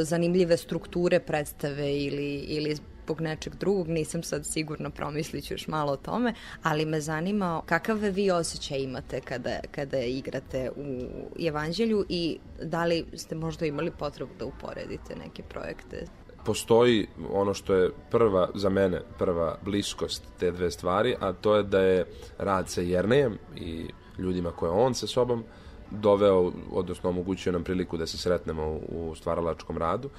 zanimljive 0.03 0.57
strukture 0.57 1.21
predstave 1.21 1.97
ili, 1.97 2.35
ili 2.35 2.77
zbog 3.07 3.21
nečeg 3.21 3.55
drugog, 3.55 3.89
nisam 3.89 4.23
sad 4.23 4.47
sigurno 4.47 4.91
promisliću 4.91 5.55
još 5.55 5.69
malo 5.69 5.93
o 5.93 5.97
tome, 5.97 6.35
ali 6.63 6.85
me 6.87 7.01
zanima 7.01 7.63
kakav 7.67 7.97
vi 7.97 8.31
osjećaj 8.31 8.79
imate 8.79 9.21
kada, 9.21 9.61
kada 9.71 9.99
igrate 9.99 10.71
u 10.77 11.07
Evanđelju 11.47 12.05
i 12.09 12.39
da 12.63 12.85
li 12.85 13.05
ste 13.15 13.35
možda 13.35 13.67
imali 13.67 13.91
potrebu 13.91 14.31
da 14.39 14.45
uporedite 14.45 15.17
neke 15.17 15.43
projekte 15.43 16.07
postoji 16.45 17.07
ono 17.33 17.55
što 17.55 17.75
je 17.75 17.91
prva, 18.11 18.49
za 18.55 18.69
mene, 18.69 19.01
prva 19.19 19.59
bliskost 19.63 20.23
te 20.39 20.51
dve 20.51 20.71
stvari, 20.71 21.17
a 21.21 21.33
to 21.33 21.57
je 21.57 21.63
da 21.63 21.81
je 21.81 22.05
rad 22.39 22.69
sa 22.69 22.81
Jernejem 22.81 23.39
i 23.57 23.87
ljudima 24.19 24.51
koje 24.51 24.71
on 24.71 24.95
sa 24.95 25.07
sobom 25.07 25.45
doveo, 25.91 26.53
odnosno 26.73 27.11
omogućio 27.11 27.53
nam 27.53 27.65
priliku 27.65 27.97
da 27.97 28.07
se 28.07 28.19
sretnemo 28.19 28.79
u 28.89 29.15
stvaralačkom 29.17 29.79
radu. 29.79 30.11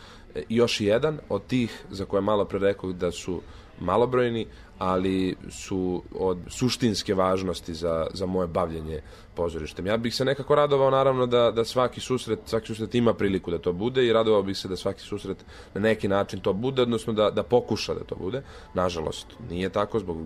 Još 0.50 0.82
jedan 0.82 1.20
od 1.30 1.48
tih 1.48 1.84
za 1.90 2.06
koje 2.06 2.22
malo 2.22 2.46
pre 2.46 2.60
rekao 2.60 2.92
da 2.92 3.12
su 3.12 3.42
malobrojni, 3.80 4.48
ali 4.78 5.36
su 5.50 6.04
od 6.20 6.38
suštinske 6.48 7.14
važnosti 7.14 7.74
za, 7.74 8.08
za 8.14 8.26
moje 8.26 8.48
bavljenje 8.48 9.02
pozorištem. 9.36 9.86
Ja 9.86 9.98
bih 9.98 10.16
se 10.16 10.26
nekako 10.26 10.56
radovao 10.56 10.92
naravno 10.92 11.26
da, 11.26 11.52
da 11.52 11.66
svaki 11.66 12.00
susret, 12.00 12.40
svaki 12.46 12.68
susret 12.68 12.96
ima 12.96 13.14
priliku 13.14 13.52
da 13.52 13.58
to 13.58 13.74
bude 13.74 14.06
i 14.06 14.14
radovao 14.14 14.44
bih 14.44 14.58
se 14.58 14.68
da 14.68 14.76
svaki 14.76 15.02
susret 15.02 15.46
na 15.74 15.82
neki 15.82 16.08
način 16.08 16.40
to 16.40 16.54
bude, 16.54 16.82
odnosno 16.82 17.14
da, 17.14 17.32
da 17.32 17.44
pokuša 17.44 17.94
da 17.94 18.04
to 18.04 18.16
bude. 18.16 18.42
Nažalost, 18.74 19.28
nije 19.50 19.70
tako 19.70 20.00
zbog 20.00 20.18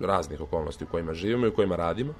raznih 0.00 0.40
okolnosti 0.40 0.84
u 0.84 0.86
kojima 0.86 1.14
živimo 1.14 1.46
i 1.46 1.48
u 1.48 1.54
kojima 1.54 1.76
radimo 1.76 2.14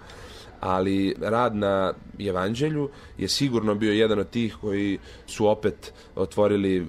ali 0.63 1.15
rad 1.21 1.57
na 1.57 1.93
evanđelju 2.21 2.89
je 3.19 3.29
sigurno 3.29 3.75
bio 3.75 3.93
jedan 3.93 4.19
od 4.19 4.31
tih 4.31 4.57
koji 4.61 4.99
su 5.27 5.47
opet 5.47 5.93
otvorili 6.17 6.87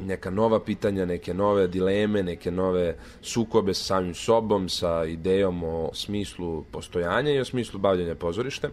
neka 0.00 0.30
nova 0.30 0.60
pitanja, 0.60 1.04
neke 1.04 1.34
nove 1.34 1.68
dileme, 1.68 2.22
neke 2.22 2.50
nove 2.50 2.96
sukobe 3.22 3.74
sa 3.74 3.84
samim 3.84 4.14
sobom, 4.14 4.68
sa 4.68 5.04
idejom 5.04 5.64
o 5.64 5.90
smislu 5.94 6.64
postojanja 6.70 7.32
i 7.32 7.40
o 7.40 7.44
smislu 7.44 7.80
bavljanja 7.80 8.14
pozorištem. 8.14 8.70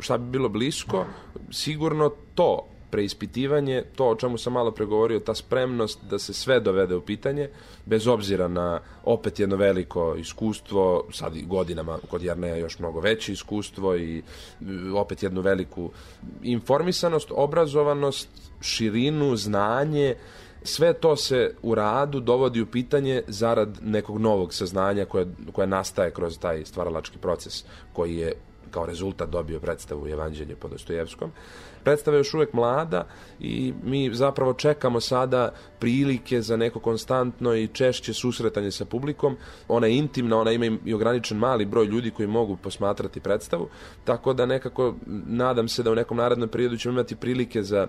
Šta 0.00 0.18
bi 0.18 0.30
bilo 0.30 0.48
blisko? 0.48 1.06
Sigurno 1.50 2.10
to, 2.34 2.66
preispitivanje, 2.90 3.82
to 3.96 4.08
o 4.08 4.14
čemu 4.14 4.38
sam 4.38 4.52
malo 4.52 4.70
pregovorio, 4.70 5.20
ta 5.20 5.34
spremnost 5.34 5.98
da 6.10 6.18
se 6.18 6.34
sve 6.34 6.60
dovede 6.60 6.94
u 6.94 7.00
pitanje, 7.00 7.48
bez 7.86 8.06
obzira 8.06 8.48
na 8.48 8.80
opet 9.04 9.40
jedno 9.40 9.56
veliko 9.56 10.14
iskustvo, 10.14 11.04
sad 11.12 11.36
i 11.36 11.42
godinama 11.42 11.98
kod 12.10 12.22
Jarneja 12.22 12.56
još 12.56 12.78
mnogo 12.78 13.00
veće 13.00 13.32
iskustvo 13.32 13.96
i 13.96 14.22
opet 14.94 15.22
jednu 15.22 15.40
veliku 15.40 15.90
informisanost, 16.42 17.28
obrazovanost, 17.30 18.28
širinu, 18.60 19.36
znanje, 19.36 20.14
sve 20.64 20.92
to 20.92 21.16
se 21.16 21.54
u 21.62 21.74
radu 21.74 22.20
dovodi 22.20 22.60
u 22.60 22.66
pitanje 22.66 23.22
zarad 23.26 23.78
nekog 23.82 24.18
novog 24.18 24.54
saznanja 24.54 25.04
koje, 25.04 25.26
koje 25.52 25.66
nastaje 25.66 26.10
kroz 26.10 26.38
taj 26.38 26.64
stvaralački 26.64 27.18
proces 27.18 27.64
koji 27.92 28.16
je 28.16 28.32
kao 28.70 28.86
rezultat 28.86 29.30
dobio 29.30 29.60
predstavu 29.60 30.08
Evanđelje 30.08 30.56
po 30.56 30.68
Dostojevskom. 30.68 31.30
Predstava 31.84 32.16
je 32.16 32.20
još 32.20 32.34
uvek 32.34 32.52
mlada 32.52 33.06
i 33.40 33.72
mi 33.84 34.14
zapravo 34.14 34.54
čekamo 34.54 35.00
sada 35.00 35.52
prilike 35.78 36.40
za 36.42 36.56
neko 36.56 36.80
konstantno 36.80 37.54
i 37.54 37.68
češće 37.68 38.14
susretanje 38.14 38.70
sa 38.70 38.84
publikom. 38.84 39.36
Ona 39.68 39.86
je 39.86 39.96
intimna, 39.96 40.38
ona 40.38 40.52
ima 40.52 40.76
i 40.84 40.94
ograničen 40.94 41.38
mali 41.38 41.64
broj 41.64 41.86
ljudi 41.86 42.10
koji 42.10 42.28
mogu 42.28 42.56
posmatrati 42.56 43.20
predstavu, 43.20 43.68
tako 44.04 44.32
da 44.32 44.46
nekako 44.46 44.94
nadam 45.26 45.68
se 45.68 45.82
da 45.82 45.92
u 45.92 45.94
nekom 45.94 46.16
narednom 46.16 46.48
periodu 46.48 46.76
ćemo 46.76 46.92
imati 46.92 47.16
prilike 47.16 47.62
za 47.62 47.86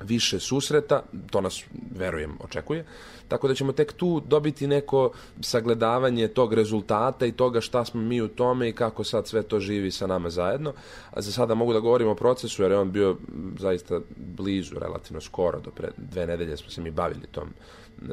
više 0.00 0.40
susreta, 0.40 1.02
to 1.30 1.40
nas, 1.40 1.64
verujem, 1.96 2.36
očekuje, 2.40 2.84
tako 3.28 3.48
da 3.48 3.54
ćemo 3.54 3.72
tek 3.72 3.92
tu 3.92 4.20
dobiti 4.20 4.66
neko 4.66 5.10
sagledavanje 5.40 6.28
tog 6.28 6.54
rezultata 6.54 7.26
i 7.26 7.32
toga 7.32 7.60
šta 7.60 7.84
smo 7.84 8.00
mi 8.00 8.20
u 8.20 8.28
tome 8.28 8.68
i 8.68 8.72
kako 8.72 9.04
sad 9.04 9.26
sve 9.26 9.42
to 9.42 9.60
živi 9.60 9.90
sa 9.90 10.06
nama 10.06 10.30
zajedno. 10.30 10.72
A 11.10 11.22
za 11.22 11.32
sada 11.32 11.54
mogu 11.54 11.72
da 11.72 11.80
govorim 11.80 12.08
o 12.08 12.14
procesu, 12.14 12.62
jer 12.62 12.70
je 12.70 12.78
on 12.78 12.90
bio 12.92 13.16
zaista 13.58 14.00
blizu, 14.16 14.78
relativno 14.78 15.20
skoro, 15.20 15.60
do 15.60 15.70
pre 15.70 15.88
dve 15.96 16.26
nedelje 16.26 16.56
smo 16.56 16.70
se 16.70 16.80
mi 16.80 16.90
bavili 16.90 17.26
tom 17.30 17.48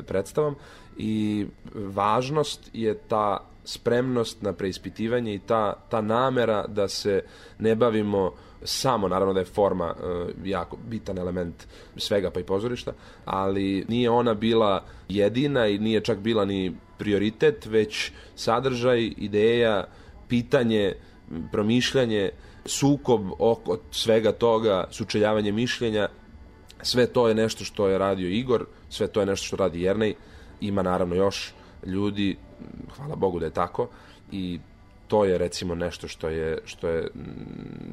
predstavom 0.07 0.55
i 0.97 1.45
važnost 1.75 2.69
je 2.73 2.97
ta 3.07 3.39
spremnost 3.65 4.41
na 4.41 4.53
preispitivanje 4.53 5.34
i 5.34 5.39
ta, 5.39 5.73
ta 5.89 6.01
namera 6.01 6.67
da 6.67 6.88
se 6.88 7.21
ne 7.59 7.75
bavimo 7.75 8.34
samo, 8.64 9.07
naravno 9.07 9.34
da 9.34 9.39
je 9.39 9.45
forma 9.45 9.93
uh, 9.93 10.30
jako 10.47 10.78
bitan 10.88 11.18
element 11.18 11.68
svega 11.97 12.32
pa 12.32 12.39
i 12.39 12.43
pozorišta, 12.43 12.93
ali 13.26 13.86
nije 13.88 14.10
ona 14.10 14.34
bila 14.34 14.84
jedina 15.10 15.68
i 15.68 15.78
nije 15.78 16.01
čak 16.01 16.18
bila 16.20 16.45
ni 16.45 16.76
prioritet, 16.97 17.66
već 17.66 18.12
sadržaj, 18.36 19.14
ideja, 19.18 19.88
pitanje, 20.28 20.93
promišljanje, 21.51 22.30
sukob 22.66 23.22
oko 23.39 23.78
svega 23.91 24.32
toga, 24.32 24.88
sučeljavanje 24.91 25.51
mišljenja, 25.51 26.07
sve 26.82 27.07
to 27.07 27.28
je 27.28 27.36
nešto 27.36 27.64
što 27.64 27.88
je 27.88 27.97
radio 27.97 28.28
Igor, 28.28 28.66
sve 28.89 29.07
to 29.07 29.20
je 29.20 29.26
nešto 29.26 29.45
što 29.45 29.55
radi 29.55 29.82
Jernej, 29.82 30.16
ima 30.62 30.82
naravno 30.82 31.16
još 31.16 31.53
ljudi, 31.86 32.38
hvala 32.97 33.16
Bogu 33.16 33.39
da 33.39 33.45
je 33.45 33.51
tako, 33.51 33.89
i 34.32 34.60
to 35.10 35.26
je 35.26 35.38
recimo 35.38 35.76
nešto 35.76 36.07
što 36.07 36.30
je, 36.30 36.57
što 36.66 36.88
je 36.88 37.07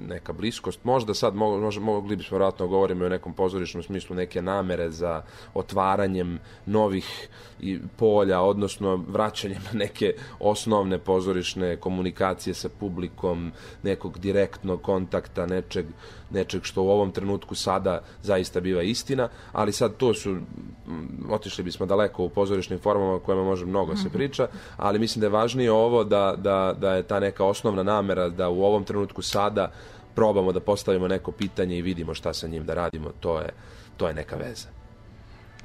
neka 0.08 0.32
bliskost. 0.32 0.84
Možda 0.84 1.14
sad 1.14 1.34
možda, 1.34 1.80
mogli 1.80 2.16
bismo 2.16 2.38
vratno 2.38 2.66
da 2.66 2.70
govorimo 2.70 3.04
o 3.04 3.08
nekom 3.08 3.34
pozorišnom 3.34 3.82
smislu 3.82 4.16
neke 4.16 4.42
namere 4.42 4.90
za 4.90 5.22
otvaranjem 5.54 6.38
novih 6.66 7.28
i 7.60 7.78
polja, 7.96 8.40
odnosno 8.40 9.04
vraćanjem 9.08 9.62
neke 9.72 10.14
osnovne 10.40 10.98
pozorišne 10.98 11.76
komunikacije 11.76 12.54
sa 12.54 12.68
publikom, 12.80 13.52
nekog 13.82 14.18
direktnog 14.18 14.82
kontakta, 14.82 15.46
nečeg, 15.46 15.86
nečeg 16.30 16.64
što 16.64 16.82
u 16.82 16.88
ovom 16.88 17.10
trenutku 17.12 17.54
sada 17.54 18.00
zaista 18.22 18.60
biva 18.60 18.82
istina, 18.82 19.28
ali 19.52 19.72
sad 19.72 19.96
to 19.96 20.14
su, 20.14 20.36
otišli 21.30 21.64
bismo 21.64 21.86
daleko 21.86 22.24
u 22.24 22.28
pozorišnim 22.28 22.78
formama 22.78 23.14
o 23.14 23.18
kojima 23.18 23.44
može 23.44 23.66
mnogo 23.66 23.96
se 23.96 24.10
priča, 24.10 24.48
ali 24.76 24.98
mislim 24.98 25.20
da 25.20 25.26
je 25.26 25.30
važnije 25.30 25.72
ovo 25.72 26.04
da, 26.04 26.34
da, 26.38 26.74
da 26.80 26.94
je 26.94 27.02
ta 27.02 27.20
neka 27.20 27.44
osnovna 27.44 27.82
namera 27.82 28.28
da 28.28 28.48
u 28.48 28.64
ovom 28.64 28.84
trenutku 28.84 29.22
sada 29.22 29.72
probamo 30.14 30.52
da 30.52 30.60
postavimo 30.60 31.08
neko 31.08 31.32
pitanje 31.32 31.78
i 31.78 31.82
vidimo 31.82 32.14
šta 32.14 32.32
sa 32.34 32.48
njim 32.48 32.64
da 32.64 32.74
radimo, 32.74 33.10
to 33.20 33.38
je, 33.38 33.48
to 33.96 34.08
je 34.08 34.14
neka 34.14 34.36
veza. 34.36 34.68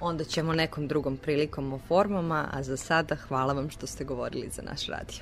Onda 0.02 0.24
ćemo 0.24 0.54
nekom 0.54 0.88
drugom 0.88 1.18
prilikom 1.18 1.74
o 1.74 1.80
formama, 1.88 2.48
a 2.52 2.64
za 2.64 2.78
sada 2.78 3.16
hvala 3.16 3.54
vam 3.54 3.70
što 3.70 3.88
ste 3.88 4.04
govorili 4.04 4.50
za 4.50 4.62
naš 4.62 4.88
radio. 4.88 5.22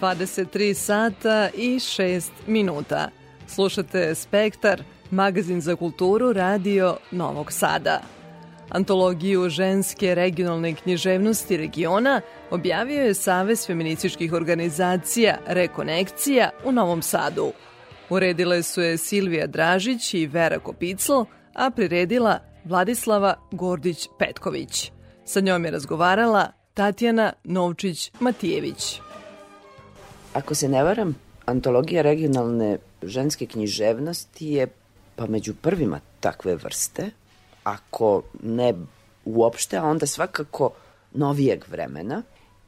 23 0.00 0.74
sata 0.74 1.48
i 1.54 1.78
6 1.78 2.30
minuta. 2.46 3.08
Slušate 3.46 4.14
Spektar, 4.14 4.82
magazin 5.10 5.60
za 5.60 5.76
kulturu 5.76 6.32
Radio 6.32 6.96
Novog 7.10 7.52
Sada. 7.52 8.00
Antologiju 8.68 9.48
ženske 9.48 10.14
regionalne 10.14 10.74
književnosti 10.74 11.56
regiona 11.56 12.20
objavio 12.50 13.02
je 13.02 13.14
Savez 13.14 13.66
feminističkih 13.66 14.32
organizacija 14.32 15.38
Rekonekcija 15.46 16.50
u 16.64 16.72
Novom 16.72 17.02
Sadu. 17.02 17.52
Uredile 18.10 18.62
su 18.62 18.80
je 18.82 18.98
Silvija 18.98 19.46
Dražić 19.46 20.14
i 20.14 20.26
Vera 20.26 20.58
Kopicl, 20.58 21.22
a 21.54 21.70
priredila 21.70 22.38
Vladislava 22.64 23.34
Gordić-Petković. 23.52 24.90
Sa 25.24 25.40
njom 25.40 25.64
je 25.64 25.70
razgovarala 25.70 26.52
Tatjana 26.74 27.32
Novčić-Matijević. 27.44 29.07
Ako 30.32 30.54
se 30.54 30.68
ne 30.68 30.84
varam, 30.84 31.16
antologija 31.46 32.02
regionalne 32.02 32.78
ženske 33.02 33.46
književnosti 33.46 34.46
je 34.46 34.66
pa 35.16 35.26
među 35.26 35.54
prvima 35.54 36.00
takve 36.20 36.56
vrste, 36.56 37.10
ako 37.64 38.22
ne 38.42 38.74
uopšte, 39.24 39.76
a 39.76 39.84
onda 39.84 40.06
svakako 40.06 40.70
novijeg 41.12 41.64
vremena. 41.68 42.22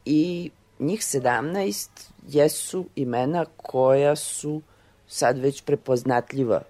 I 0.05 0.51
njih 0.79 0.99
17 0.99 1.87
jesu 2.27 2.85
imena 2.95 3.45
koja 3.57 4.15
su 4.15 4.61
sad 5.07 5.37
već 5.37 5.61
prepoznatljiva 5.61 6.61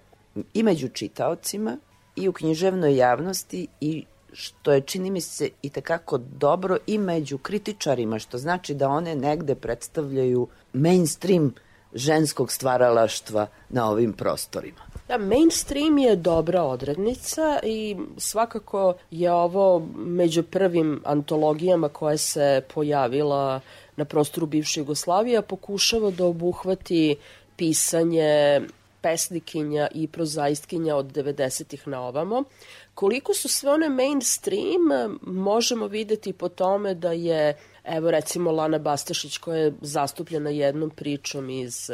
i 0.54 0.62
među 0.62 0.88
čitaocima 0.88 1.78
i 2.16 2.28
u 2.28 2.32
književnoj 2.32 2.96
javnosti 2.96 3.66
i 3.80 4.04
što 4.32 4.72
je 4.72 4.80
čini 4.80 5.10
mi 5.10 5.20
se 5.20 5.50
i 5.62 5.70
takako 5.70 6.18
dobro 6.18 6.78
i 6.86 6.98
među 6.98 7.38
kritičarima, 7.38 8.18
što 8.18 8.38
znači 8.38 8.74
da 8.74 8.88
one 8.88 9.14
negde 9.14 9.54
predstavljaju 9.54 10.48
mainstream 10.72 11.54
ženskog 11.94 12.52
stvaralaštva 12.52 13.46
na 13.68 13.90
ovim 13.90 14.12
prostorima. 14.12 14.80
Da, 15.08 15.18
mainstream 15.18 15.98
je 15.98 16.16
dobra 16.16 16.62
odrednica 16.62 17.60
i 17.62 17.96
svakako 18.16 18.94
je 19.10 19.32
ovo 19.32 19.86
među 19.96 20.42
prvim 20.42 21.02
antologijama 21.04 21.88
koja 21.88 22.16
se 22.16 22.62
pojavila 22.74 23.60
na 23.96 24.04
prostoru 24.04 24.46
bivše 24.46 24.80
Jugoslavije, 24.80 25.38
a 25.38 25.42
pokušava 25.42 26.10
da 26.10 26.24
obuhvati 26.24 27.16
pisanje 27.56 28.60
pesnikinja 29.02 29.88
i 29.94 30.08
prozaistkinja 30.08 30.96
od 30.96 31.06
90-ih 31.06 31.88
na 31.88 32.00
ovamo. 32.00 32.44
Koliko 32.94 33.34
su 33.34 33.48
sve 33.48 33.70
one 33.70 33.88
mainstream, 33.88 35.18
možemo 35.22 35.86
videti 35.86 36.32
po 36.32 36.48
tome 36.48 36.94
da 36.94 37.12
je, 37.12 37.56
evo 37.84 38.10
recimo 38.10 38.52
Lana 38.52 38.78
Bastašić 38.78 39.38
koja 39.38 39.58
je 39.58 39.72
zastupljena 39.80 40.50
jednom 40.50 40.90
pričom 40.90 41.50
iz 41.50 41.90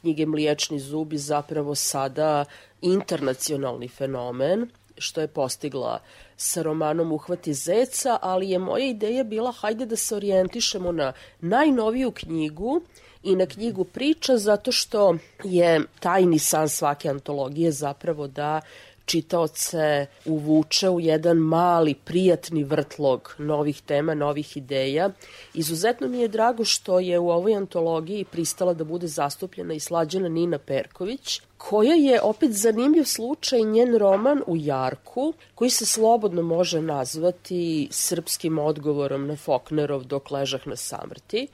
knjige 0.00 0.26
Mliječni 0.26 0.80
zubi 0.80 1.18
zapravo 1.18 1.74
sada 1.74 2.44
internacionalni 2.82 3.88
fenomen, 3.88 4.68
što 4.98 5.20
je 5.20 5.28
postigla 5.28 6.00
sa 6.36 6.62
romanom 6.62 7.12
Uhvati 7.12 7.54
zeca, 7.54 8.18
ali 8.22 8.50
je 8.50 8.58
moja 8.58 8.86
ideja 8.86 9.24
bila 9.24 9.52
hajde 9.52 9.86
da 9.86 9.96
se 9.96 10.16
orijentišemo 10.16 10.92
na 10.92 11.12
najnoviju 11.40 12.10
knjigu 12.10 12.80
i 13.22 13.36
na 13.36 13.46
knjigu 13.46 13.84
priča 13.84 14.36
zato 14.36 14.72
što 14.72 15.16
je 15.44 15.80
tajni 16.00 16.38
san 16.38 16.68
svake 16.68 17.08
antologije 17.08 17.72
zapravo 17.72 18.26
da 18.26 18.60
čitaoce 19.04 20.06
uvuče 20.24 20.90
u 20.90 21.00
jedan 21.00 21.36
mali, 21.36 21.94
prijatni 21.94 22.64
vrtlog 22.64 23.34
novih 23.38 23.82
tema, 23.82 24.14
novih 24.14 24.56
ideja. 24.56 25.10
Izuzetno 25.54 26.08
mi 26.08 26.18
je 26.18 26.28
drago 26.28 26.64
što 26.64 27.00
je 27.00 27.18
u 27.18 27.30
ovoj 27.30 27.54
antologiji 27.54 28.24
pristala 28.24 28.74
da 28.74 28.84
bude 28.84 29.06
zastupljena 29.06 29.74
i 29.74 29.80
slađena 29.80 30.28
Nina 30.28 30.58
Perković, 30.58 31.40
koja 31.58 31.94
je 31.94 32.22
opet 32.22 32.52
zanimljiv 32.52 33.04
slučaj 33.04 33.62
njen 33.62 33.96
roman 33.96 34.42
u 34.46 34.56
Jarku, 34.56 35.32
koji 35.54 35.70
se 35.70 35.86
slobodno 35.86 36.42
može 36.42 36.80
nazvati 36.80 37.88
srpskim 37.90 38.58
odgovorom 38.58 39.26
na 39.26 39.36
Foknerov 39.36 40.04
dok 40.04 40.30
ležah 40.30 40.66
na 40.66 40.76
samrti. 40.76 41.48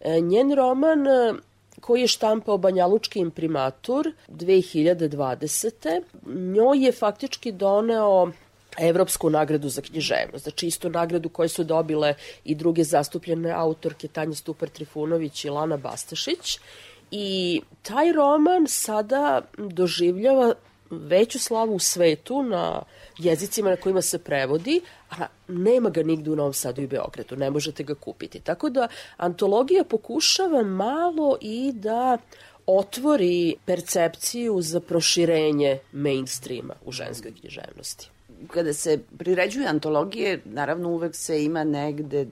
E, 0.00 0.20
njen 0.20 0.54
roman 0.54 1.06
koji 1.80 2.00
je 2.00 2.08
štampao 2.08 2.58
Banjalučki 2.58 3.18
imprimatur 3.18 4.12
2020. 4.28 6.02
Njoj 6.26 6.84
je 6.84 6.92
faktički 6.92 7.52
doneo 7.52 8.32
Evropsku 8.78 9.30
nagradu 9.30 9.68
za 9.68 9.82
književnost, 9.82 10.44
znači 10.44 10.66
istu 10.66 10.90
nagradu 10.90 11.28
koju 11.28 11.48
su 11.48 11.64
dobile 11.64 12.14
i 12.44 12.54
druge 12.54 12.84
zastupljene 12.84 13.52
autorke 13.52 14.08
Tanja 14.08 14.34
Stupar 14.34 14.68
Trifunović 14.68 15.44
i 15.44 15.50
Lana 15.50 15.76
Bastašić. 15.76 16.58
I 17.10 17.60
taj 17.82 18.12
roman 18.12 18.66
sada 18.66 19.40
doživljava 19.58 20.54
veću 20.90 21.38
slavu 21.38 21.74
u 21.74 21.78
svetu 21.78 22.42
na 22.42 22.82
jezicima 23.18 23.70
na 23.70 23.76
kojima 23.76 24.02
se 24.02 24.18
prevodi, 24.18 24.80
a 25.10 25.26
nema 25.48 25.90
ga 25.90 26.02
nigde 26.02 26.30
u 26.30 26.36
Novom 26.36 26.52
Sadu 26.52 26.82
i 26.82 26.86
Beogradu, 26.86 27.36
ne 27.36 27.50
možete 27.50 27.82
ga 27.82 27.94
kupiti. 27.94 28.40
Tako 28.40 28.70
da 28.70 28.88
antologija 29.16 29.84
pokušava 29.84 30.62
malo 30.62 31.38
i 31.40 31.72
da 31.74 32.18
otvori 32.66 33.54
percepciju 33.64 34.62
za 34.62 34.80
proširenje 34.80 35.78
mainstreama 35.92 36.74
u 36.84 36.92
ženskoj 36.92 37.32
književnosti 37.40 38.10
kada 38.48 38.72
se 38.72 38.98
priređuje 39.18 39.66
antologije, 39.66 40.40
naravno 40.44 40.88
uvek 40.88 41.14
se 41.14 41.44
ima 41.44 41.64
negde 41.64 42.20
e, 42.20 42.26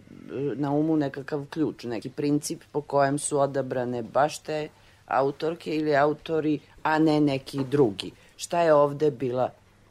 na 0.54 0.72
umu 0.72 0.96
nekakav 0.96 1.46
ključ, 1.50 1.84
neki 1.84 2.10
princip 2.10 2.62
po 2.72 2.80
kojem 2.80 3.18
su 3.18 3.40
odabrane 3.40 4.02
baš 4.02 4.38
te 4.38 4.68
autorke 5.06 5.76
ili 5.76 5.96
autori, 5.96 6.58
a 6.82 6.98
ne 6.98 7.20
neki 7.20 7.64
drugi. 7.70 8.10
Šta 8.38 8.60
je 8.62 8.74
ovde 8.74 9.10
bila 9.10 9.50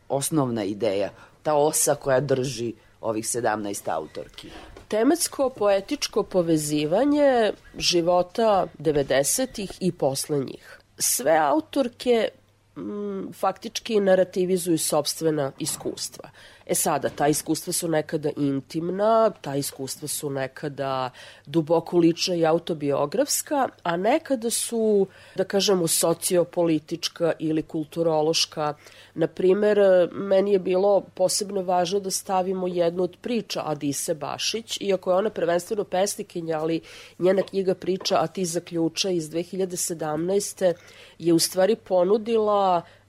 osnovna 0.10 0.64
ideja, 0.64 1.10
ta 1.44 1.54
osa 1.54 1.96
koja 1.96 2.20
drži 2.20 2.74
ovih 3.02 3.26
17 3.26 3.90
autorki? 3.94 4.50
Tematsko-poetičko 4.88 6.24
povezivanje 6.24 7.54
života 7.78 8.68
90-ih 8.80 9.72
i 9.80 9.92
posle 9.92 10.40
njih. 10.40 10.80
Sve 10.98 11.38
autorke 11.38 12.30
m, 12.78 13.34
faktički 13.34 14.00
narativizuju 14.00 14.78
sobstvena 14.78 15.52
iskustva. 15.60 16.30
E 16.68 16.76
sada, 16.76 17.10
ta 17.10 17.28
iskustva 17.28 17.74
su 17.74 17.88
nekada 17.88 18.30
intimna, 18.38 19.30
ta 19.42 19.56
iskustva 19.56 20.08
su 20.08 20.30
nekada 20.30 21.10
duboko 21.46 21.98
lična 21.98 22.36
i 22.36 22.46
autobiografska, 22.46 23.70
a 23.84 23.98
nekada 23.98 24.50
su, 24.50 25.08
da 25.36 25.44
kažemo, 25.44 25.88
sociopolitička 25.88 27.32
ili 27.40 27.62
kulturološka. 27.62 28.74
Naprimer, 29.14 29.80
meni 30.12 30.52
je 30.52 30.60
bilo 30.60 31.02
posebno 31.02 31.62
važno 31.62 32.00
da 32.00 32.12
stavimo 32.12 32.68
jednu 32.68 33.04
od 33.04 33.18
priča 33.22 33.62
Adise 33.66 34.14
Bašić, 34.14 34.78
iako 34.82 35.12
je 35.12 35.18
ona 35.18 35.30
prvenstveno 35.30 35.84
pesnikinja, 35.84 36.60
ali 36.60 36.82
njena 37.20 37.42
knjiga 37.42 37.76
priča 37.76 38.18
A 38.18 38.28
ti 38.28 38.46
zaključa 38.46 39.10
iz 39.10 39.30
2017. 39.30 40.74
je 41.20 41.34
u 41.34 41.40
stvari 41.40 41.76
ponudila 41.76 42.67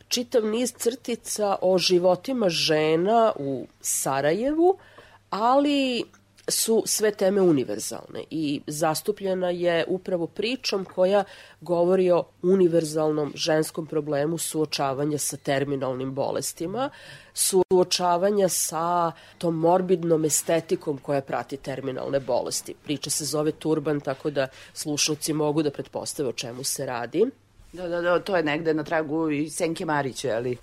čitav 0.08 0.44
niz 0.44 0.72
crtica 0.72 1.56
o 1.62 1.78
životima 1.78 2.48
žena 2.48 3.32
u 3.36 3.66
Sarajevu, 3.80 4.78
ali 5.30 6.04
su 6.48 6.82
sve 6.86 7.10
teme 7.10 7.40
univerzalne 7.40 8.24
i 8.30 8.60
zastupljena 8.66 9.50
je 9.50 9.84
upravo 9.88 10.26
pričom 10.26 10.84
koja 10.84 11.24
govori 11.60 12.10
o 12.10 12.24
univerzalnom 12.42 13.32
ženskom 13.34 13.86
problemu 13.86 14.38
suočavanja 14.38 15.18
sa 15.18 15.36
terminalnim 15.36 16.14
bolestima, 16.14 16.90
suočavanja 17.34 18.48
sa 18.48 19.12
tom 19.38 19.54
morbidnom 19.54 20.24
estetikom 20.24 20.98
koja 20.98 21.20
prati 21.20 21.56
terminalne 21.56 22.20
bolesti. 22.20 22.74
Priča 22.84 23.10
se 23.10 23.24
zove 23.24 23.52
Turban, 23.52 24.00
tako 24.00 24.30
da 24.30 24.48
slušalci 24.72 25.32
mogu 25.32 25.62
da 25.62 25.70
pretpostave 25.70 26.28
o 26.28 26.32
čemu 26.32 26.64
se 26.64 26.86
radi. 26.86 27.26
Da, 27.72 27.88
da, 27.88 28.00
da, 28.00 28.18
to 28.18 28.36
je 28.36 28.42
negde 28.42 28.74
na 28.74 28.84
tragu 28.84 29.30
i 29.30 29.50
Senke 29.50 29.84
Marića, 29.84 30.36
ali... 30.36 30.56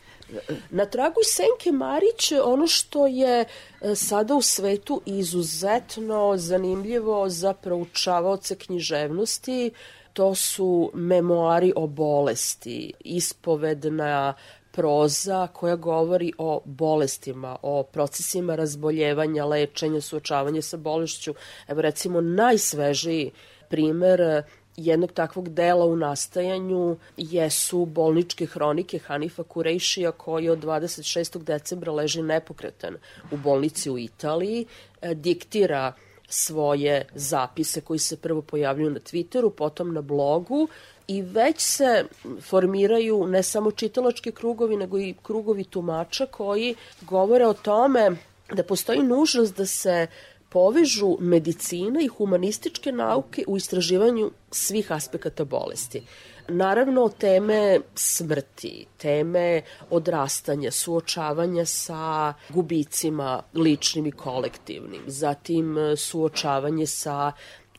Na 0.70 0.86
tragu 0.86 1.20
Senke 1.24 1.72
Marić, 1.72 2.32
ono 2.44 2.68
što 2.68 3.08
je 3.08 3.46
e, 3.82 3.96
sada 3.96 4.36
u 4.36 4.42
svetu 4.42 5.02
izuzetno 5.06 6.38
zanimljivo 6.38 7.30
za 7.30 7.54
proučavaoce 7.54 8.56
književnosti, 8.56 9.72
to 10.14 10.36
su 10.36 10.92
memoari 10.94 11.74
o 11.76 11.88
bolesti, 11.88 12.94
ispovedna 13.00 14.34
proza 14.72 15.48
koja 15.48 15.76
govori 15.76 16.32
o 16.38 16.62
bolestima, 16.66 17.58
o 17.62 17.84
procesima 17.84 18.56
razboljevanja, 18.56 19.46
lečenja, 19.46 20.02
suočavanja 20.02 20.62
sa 20.62 20.78
bolešću. 20.78 21.34
Evo 21.68 21.82
recimo 21.82 22.22
najsvežiji 22.22 23.32
primer 23.70 24.44
jednog 24.78 25.12
takvog 25.12 25.50
dela 25.50 25.86
u 25.86 25.96
nastajanju 25.96 26.98
jesu 27.18 27.86
bolničke 27.86 28.46
hronike 28.46 29.00
Hanifa 29.00 29.44
Kurejšija 29.44 30.12
koji 30.12 30.50
od 30.50 30.60
26. 30.64 31.44
decembra 31.44 31.92
leži 31.92 32.22
nepokretan 32.22 32.96
u 33.32 33.38
bolnici 33.38 33.90
u 33.90 33.98
Italiji, 33.98 34.66
e, 35.02 35.14
diktira 35.16 35.94
svoje 36.30 37.08
zapise 37.14 37.82
koji 37.82 38.00
se 38.00 38.18
prvo 38.18 38.42
pojavljuju 38.42 38.90
na 38.90 39.00
Twitteru, 39.00 39.50
potom 39.50 39.94
na 39.94 40.02
blogu 40.02 40.68
i 41.08 41.22
već 41.22 41.62
se 41.62 42.06
formiraju 42.42 43.28
ne 43.28 43.44
samo 43.44 43.72
čitalački 43.72 44.32
krugovi, 44.32 44.78
nego 44.78 45.00
i 45.00 45.16
krugovi 45.24 45.64
tumača 45.64 46.26
koji 46.26 46.76
govore 47.02 47.48
o 47.48 47.54
tome 47.54 48.12
da 48.54 48.64
postoji 48.64 49.04
nužnost 49.04 49.58
da 49.58 49.66
se 49.66 50.08
povežu 50.56 51.18
medicina 51.20 52.00
i 52.02 52.08
humanističke 52.08 52.92
nauke 52.92 53.44
u 53.48 53.58
istraživanju 53.58 54.32
svih 54.52 54.92
aspekata 54.92 55.44
bolesti. 55.46 56.02
Naravno, 56.48 57.10
teme 57.10 57.80
smrti, 57.96 58.86
teme 58.98 59.62
odrastanja, 59.90 60.72
suočavanja 60.72 61.66
sa 61.66 62.34
gubicima 62.50 63.42
ličnim 63.54 64.06
i 64.06 64.12
kolektivnim, 64.12 65.02
zatim 65.08 65.76
suočavanje 65.98 66.88
sa 66.88 67.32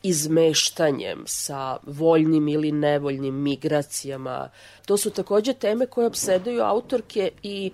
izmeštanjem, 0.03 1.23
sa 1.25 1.77
voljnim 1.85 2.47
ili 2.47 2.71
nevoljnim 2.71 3.41
migracijama. 3.43 4.49
To 4.85 4.97
su 4.97 5.09
takođe 5.09 5.53
teme 5.53 5.85
koje 5.85 6.07
obsedaju 6.07 6.61
autorke 6.61 7.31
i 7.43 7.71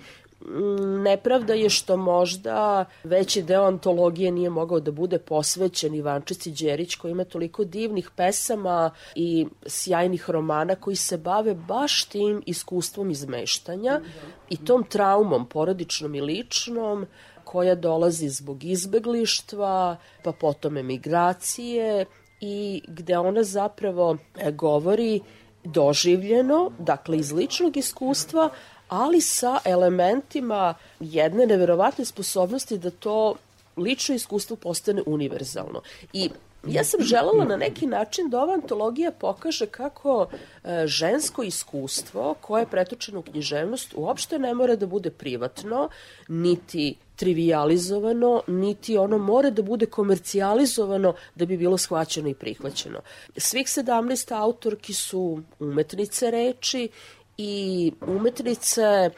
nepravda 1.04 1.54
je 1.54 1.70
što 1.70 1.98
možda 1.98 2.86
veći 3.04 3.42
deo 3.42 3.64
antologije 3.64 4.32
nije 4.32 4.50
mogao 4.50 4.80
da 4.80 4.92
bude 4.92 5.20
posvećen 5.20 5.96
Ivančici 5.96 6.52
Đerić 6.52 6.96
koji 6.96 7.12
ima 7.12 7.24
toliko 7.24 7.64
divnih 7.64 8.10
pesama 8.16 8.92
i 9.16 9.48
sjajnih 9.66 10.30
romana 10.30 10.76
koji 10.76 10.96
se 10.96 11.18
bave 11.18 11.54
baš 11.54 12.06
tim 12.06 12.44
iskustvom 12.46 13.12
izmeštanja 13.12 14.02
i 14.50 14.58
tom 14.58 14.84
traumom 14.84 15.46
porodičnom 15.46 16.16
i 16.16 16.22
ličnom 16.22 17.06
koja 17.44 17.76
dolazi 17.76 18.30
zbog 18.30 18.64
izbeglištva, 18.64 19.98
pa 20.24 20.32
potom 20.32 20.78
emigracije 20.78 22.06
i 22.42 22.82
gde 22.88 23.18
ona 23.18 23.44
zapravo 23.44 24.18
e, 24.38 24.52
govori 24.52 25.22
doživljeno, 25.64 26.72
dakle 26.80 27.18
iz 27.18 27.32
ličnog 27.32 27.78
iskustva, 27.78 28.50
ali 28.94 29.22
sa 29.22 29.60
elementima 29.66 30.74
jedne 31.00 31.46
neverovatne 31.46 32.06
sposobnosti 32.06 32.78
da 32.78 32.92
to 32.92 33.36
lično 33.78 34.16
iskustvo 34.16 34.56
postane 34.56 35.02
univerzalno. 35.06 35.82
I 36.14 36.30
ja 36.68 36.84
sam 36.84 37.02
želela 37.02 37.46
na 37.46 37.58
neki 37.58 37.88
način 37.88 38.30
da 38.30 38.42
ova 38.42 38.54
antologija 38.54 39.12
pokaže 39.12 39.66
kako 39.66 40.28
e, 40.64 40.88
žensko 40.88 41.44
iskustvo 41.44 42.36
koje 42.42 42.62
je 42.62 42.68
pretočeno 42.68 43.20
u 43.20 43.22
književnost 43.22 43.94
uopšte 43.96 44.40
ne 44.40 44.54
mora 44.54 44.76
da 44.76 44.86
bude 44.86 45.10
privatno, 45.10 45.90
niti 46.28 46.96
trivializovano, 47.16 48.42
niti 48.48 48.98
ono 48.98 49.18
mora 49.18 49.50
da 49.50 49.62
bude 49.62 49.86
komercijalizovano 49.86 51.14
da 51.36 51.46
bi 51.46 51.58
bilo 51.58 51.78
shvaćeno 51.78 52.30
i 52.30 52.34
prihvaćeno. 52.34 53.02
Svih 53.38 53.68
17 53.68 54.36
autorki 54.36 54.94
su 54.94 55.42
umetnice 55.60 56.32
reči 56.32 56.90
i 57.38 57.92
umetnice 58.08 58.82
e, 58.82 59.12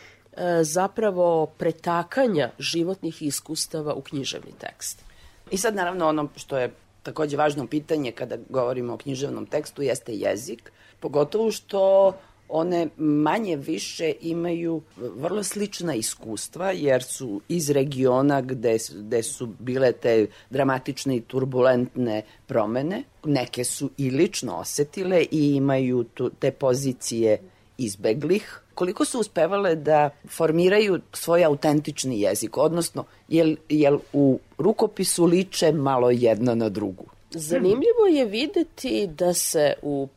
zapravo 0.64 1.46
pretakanja 1.46 2.52
životnih 2.60 3.22
iskustava 3.22 3.94
u 3.94 4.02
književni 4.02 4.52
tekst. 4.60 5.04
I 5.52 5.58
sad 5.58 5.76
naravno 5.76 6.08
ono 6.08 6.30
što 6.36 6.58
je 6.58 6.74
takođe 7.04 7.38
važno 7.38 7.68
pitanje 7.68 8.12
kada 8.12 8.38
govorimo 8.50 8.94
o 8.94 8.98
književnom 8.98 9.46
tekstu 9.46 9.82
jeste 9.82 10.14
jezik, 10.14 10.72
pogotovo 11.00 11.52
što 11.52 12.14
one 12.50 12.88
manje 12.98 13.56
više 13.56 14.14
imaju 14.22 14.82
vrlo 14.98 15.44
slična 15.44 15.96
iskustva 15.96 16.72
jer 16.72 17.04
su 17.04 17.42
iz 17.48 17.70
regiona 17.70 18.42
gde, 18.42 18.78
gde 18.94 19.24
su 19.24 19.48
bile 19.60 19.92
te 19.92 20.28
dramatične 20.50 21.16
i 21.16 21.22
turbulentne 21.22 22.22
promene. 22.48 23.04
Neke 23.24 23.64
su 23.64 23.90
i 23.98 24.10
lično 24.10 24.58
osetile 24.58 25.26
i 25.32 25.56
imaju 25.56 26.04
tu, 26.04 26.30
te 26.30 26.52
pozicije 26.52 27.40
izbeglih, 27.78 28.60
koliko 28.74 29.06
su 29.06 29.20
uspevale 29.20 29.76
da 29.76 30.10
formiraju 30.30 31.00
svoj 31.14 31.44
autentični 31.44 32.22
jezik, 32.22 32.58
odnosno 32.58 33.06
jel, 33.28 33.56
jel 33.70 34.00
u 34.14 34.40
rukopisu 34.58 35.26
liče 35.26 35.72
malo 35.72 36.12
jedna 36.12 36.56
na 36.56 36.70
drugu? 36.70 37.06
Zanimljivo 37.32 38.06
je 38.12 38.26
videti 38.26 39.08
da 39.08 39.34
se 39.34 39.74
u 39.82 40.08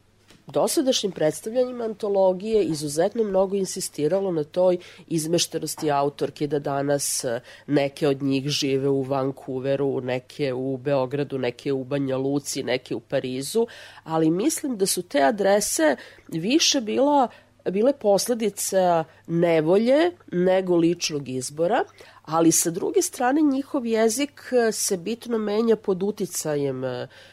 dosadašnjim 0.53 1.13
predstavljanjima 1.13 1.85
antologije 1.85 2.65
izuzetno 2.65 3.25
mnogo 3.25 3.57
insistiralo 3.57 4.33
na 4.33 4.45
toj 4.45 4.79
izmeštenosti 5.07 5.91
autorke 5.91 6.47
da 6.47 6.59
danas 6.59 7.25
neke 7.67 8.09
od 8.09 8.23
njih 8.23 8.49
žive 8.49 8.89
u 8.89 9.03
Vancouveru, 9.03 10.01
neke 10.01 10.53
u 10.53 10.77
Beogradu, 10.77 11.39
neke 11.39 11.73
u 11.73 11.85
Banja 11.85 12.17
Luci, 12.17 12.63
neke 12.63 12.95
u 12.95 13.01
Parizu, 13.01 13.67
ali 14.05 14.31
mislim 14.31 14.77
da 14.77 14.87
su 14.87 15.03
te 15.03 15.23
adrese 15.23 15.97
više 16.29 16.81
bila 16.81 17.29
bile 17.71 17.93
posledica 17.93 19.05
nevolje 19.27 20.11
nego 20.33 20.77
ličnog 20.77 21.29
izbora, 21.29 21.85
ali 22.23 22.53
sa 22.53 22.71
druge 22.71 23.03
strane 23.03 23.41
njihov 23.41 23.87
jezik 23.87 24.43
se 24.73 24.97
bitno 24.97 25.39
menja 25.39 25.77
pod 25.77 26.03
uticajem 26.03 26.83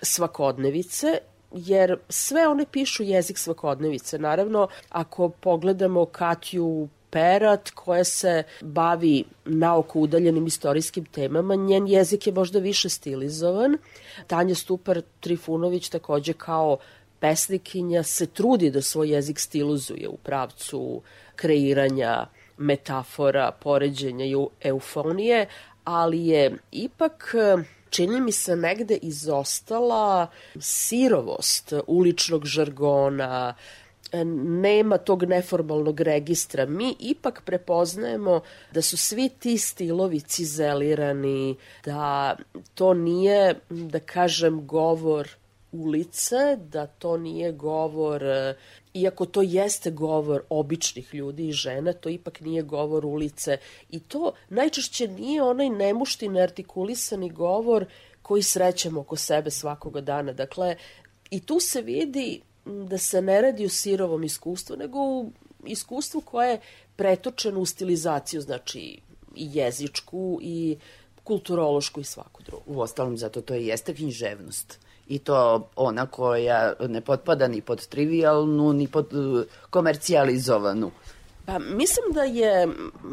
svakodnevice 0.02 1.18
jer 1.52 1.98
sve 2.10 2.48
one 2.48 2.66
pišu 2.72 3.04
jezik 3.04 3.38
svakodnevice. 3.38 4.20
Naravno, 4.20 4.68
ako 4.90 5.30
pogledamo 5.30 6.06
Katju 6.06 6.88
Perat 7.10 7.70
koja 7.70 8.04
se 8.04 8.44
bavi 8.62 9.24
naoko 9.46 10.00
udaljenim 10.00 10.48
istorijskim 10.48 11.06
temama, 11.06 11.56
njen 11.56 11.88
jezik 11.88 12.28
je 12.28 12.34
možda 12.34 12.60
više 12.60 12.90
stilizovan. 12.90 13.78
Tanja 14.28 14.56
Stupar 14.56 15.02
Trifunović 15.20 15.90
takođe 15.90 16.34
kao 16.34 16.78
pesnikinja 17.20 18.03
se 18.03 18.28
trudi 18.28 18.70
da 18.70 18.82
svoj 18.82 19.09
jezik 19.09 19.39
stilizuje 19.39 20.07
u 20.07 20.18
pravcu 20.18 21.01
kreiranja 21.36 22.26
metafora, 22.57 23.51
poređenja 23.51 24.26
i 24.26 24.36
eufonije, 24.61 25.47
ali 25.84 26.28
je 26.28 26.57
ipak 26.72 27.36
čini 27.89 28.22
mi 28.22 28.32
se 28.32 28.55
negde 28.55 28.95
izostala 28.95 30.28
sirovost 30.59 31.74
uličnog 31.88 32.45
žargona, 32.45 33.55
nema 34.24 34.97
tog 34.97 35.24
neformalnog 35.24 35.99
registra. 35.99 36.66
Mi 36.66 36.95
ipak 36.99 37.41
prepoznajemo 37.45 38.41
da 38.72 38.82
su 38.82 38.97
svi 38.97 39.30
ti 39.30 39.57
stilovi 39.57 40.20
cizelirani, 40.20 41.55
da 41.86 42.36
to 42.74 42.93
nije, 42.93 43.55
da 43.70 43.99
kažem, 43.99 44.68
govor 44.68 45.30
ulice, 45.72 46.55
da 46.55 46.88
to 46.88 47.18
nije 47.18 47.51
govor, 47.51 48.24
e, 48.24 48.55
iako 48.93 49.26
to 49.26 49.41
jeste 49.41 49.91
govor 49.91 50.41
običnih 50.49 51.13
ljudi 51.13 51.47
i 51.47 51.51
žena, 51.51 51.93
to 51.93 52.09
ipak 52.09 52.41
nije 52.41 52.61
govor 52.61 53.05
ulice. 53.05 53.57
I 53.89 53.99
to 53.99 54.32
najčešće 54.49 55.07
nije 55.07 55.43
onaj 55.43 55.70
nemuštin 55.70 56.38
artikulisani 56.38 57.30
govor 57.30 57.86
koji 58.22 58.43
srećemo 58.43 58.99
oko 58.99 59.16
sebe 59.16 59.51
svakoga 59.51 60.01
dana. 60.01 60.34
Dakle, 60.34 60.76
i 61.30 61.39
tu 61.39 61.59
se 61.59 61.82
vidi 61.82 62.41
da 62.66 62.97
se 62.97 63.22
ne 63.22 63.41
radi 63.41 63.66
o 63.66 63.70
sirovom 63.70 64.24
iskustvu, 64.24 64.76
nego 64.76 64.99
u 64.99 65.32
iskustvu 65.66 66.22
koje 66.22 66.51
je 66.51 66.59
pretočeno 66.95 67.59
u 67.59 67.66
stilizaciju, 67.66 68.41
znači 68.41 68.99
i 69.36 69.49
jezičku 69.53 70.39
i 70.41 70.78
kulturološku 71.24 71.99
i 71.99 72.03
svaku 72.03 72.43
drugu. 72.43 72.63
U 72.66 72.80
ostalom, 72.82 73.18
zato 73.18 73.41
to 73.41 73.55
i 73.55 73.68
jeste 73.68 73.93
književnost 73.93 74.85
i 75.08 75.20
to 75.20 75.70
ona 75.76 76.06
koja 76.06 76.74
ne 76.88 77.01
potpada 77.01 77.47
ni 77.47 77.62
pod 77.62 77.88
trivialnu, 77.88 78.74
ni 78.74 78.88
pod 78.88 79.14
uh, 79.14 79.43
komercijalizovanu. 79.70 80.91
Pa 81.45 81.60
mislim 81.60 82.06
da 82.14 82.24
je 82.24 82.68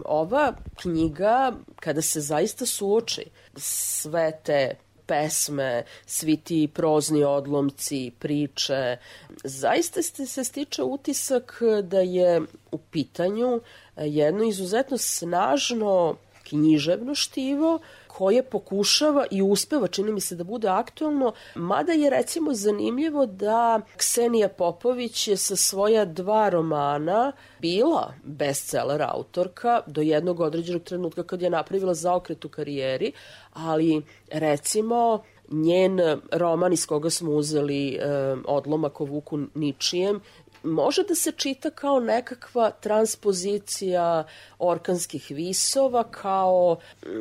ova 0.05 0.53
knjiga, 0.83 1.53
kada 1.81 2.03
se 2.03 2.21
zaista 2.21 2.67
suoči 2.67 3.25
sve 3.57 4.41
te 4.45 4.75
pesme, 5.07 5.85
svi 6.07 6.37
ti 6.37 6.69
prozni 6.75 7.25
odlomci, 7.25 8.13
priče, 8.19 8.97
zaista 9.45 10.03
se 10.03 10.45
stiče 10.45 10.83
utisak 10.83 11.63
da 11.83 12.01
je 12.01 12.41
u 12.73 12.79
pitanju 12.79 13.61
jedno 13.97 14.45
izuzetno 14.45 14.99
snažno 14.99 16.17
književno 16.49 17.15
štivo 17.15 17.79
koje 18.17 18.43
pokušava 18.43 19.27
i 19.31 19.43
uspeva, 19.43 19.87
čini 19.89 20.13
mi 20.13 20.21
se 20.21 20.37
da 20.37 20.45
bude 20.45 20.69
aktualno, 20.69 21.33
mada 21.55 21.93
je 21.93 22.11
recimo 22.11 22.55
zanimljivo 22.55 23.27
da 23.27 23.81
Ksenija 23.97 24.49
Popović 24.49 25.29
je 25.29 25.37
sa 25.37 25.57
svoja 25.57 26.05
dva 26.05 26.49
romana 26.49 27.33
bila 27.59 28.15
bestseller 28.25 29.03
autorka 29.03 29.81
do 29.87 30.01
jednog 30.01 30.41
određenog 30.41 30.83
trenutka 30.83 31.23
kad 31.23 31.43
je 31.43 31.51
napravila 31.51 31.95
zaokret 31.95 32.45
u 32.45 32.49
karijeri, 32.49 33.13
ali 33.53 34.03
recimo 34.31 35.23
njen 35.49 36.01
roman 36.33 36.73
iz 36.73 36.87
koga 36.87 37.11
smo 37.11 37.33
uzeli 37.33 37.95
e, 37.95 38.01
odlomak 38.45 39.01
o 39.01 39.05
Vuku 39.05 39.39
Ničijem 39.55 40.21
može 40.63 41.03
da 41.03 41.15
se 41.15 41.33
čita 41.33 41.71
kao 41.71 42.01
nekakva 42.01 42.71
transpozicija 42.71 44.25
orkanskih 44.59 45.27
visova, 45.31 46.05
kao 46.05 46.77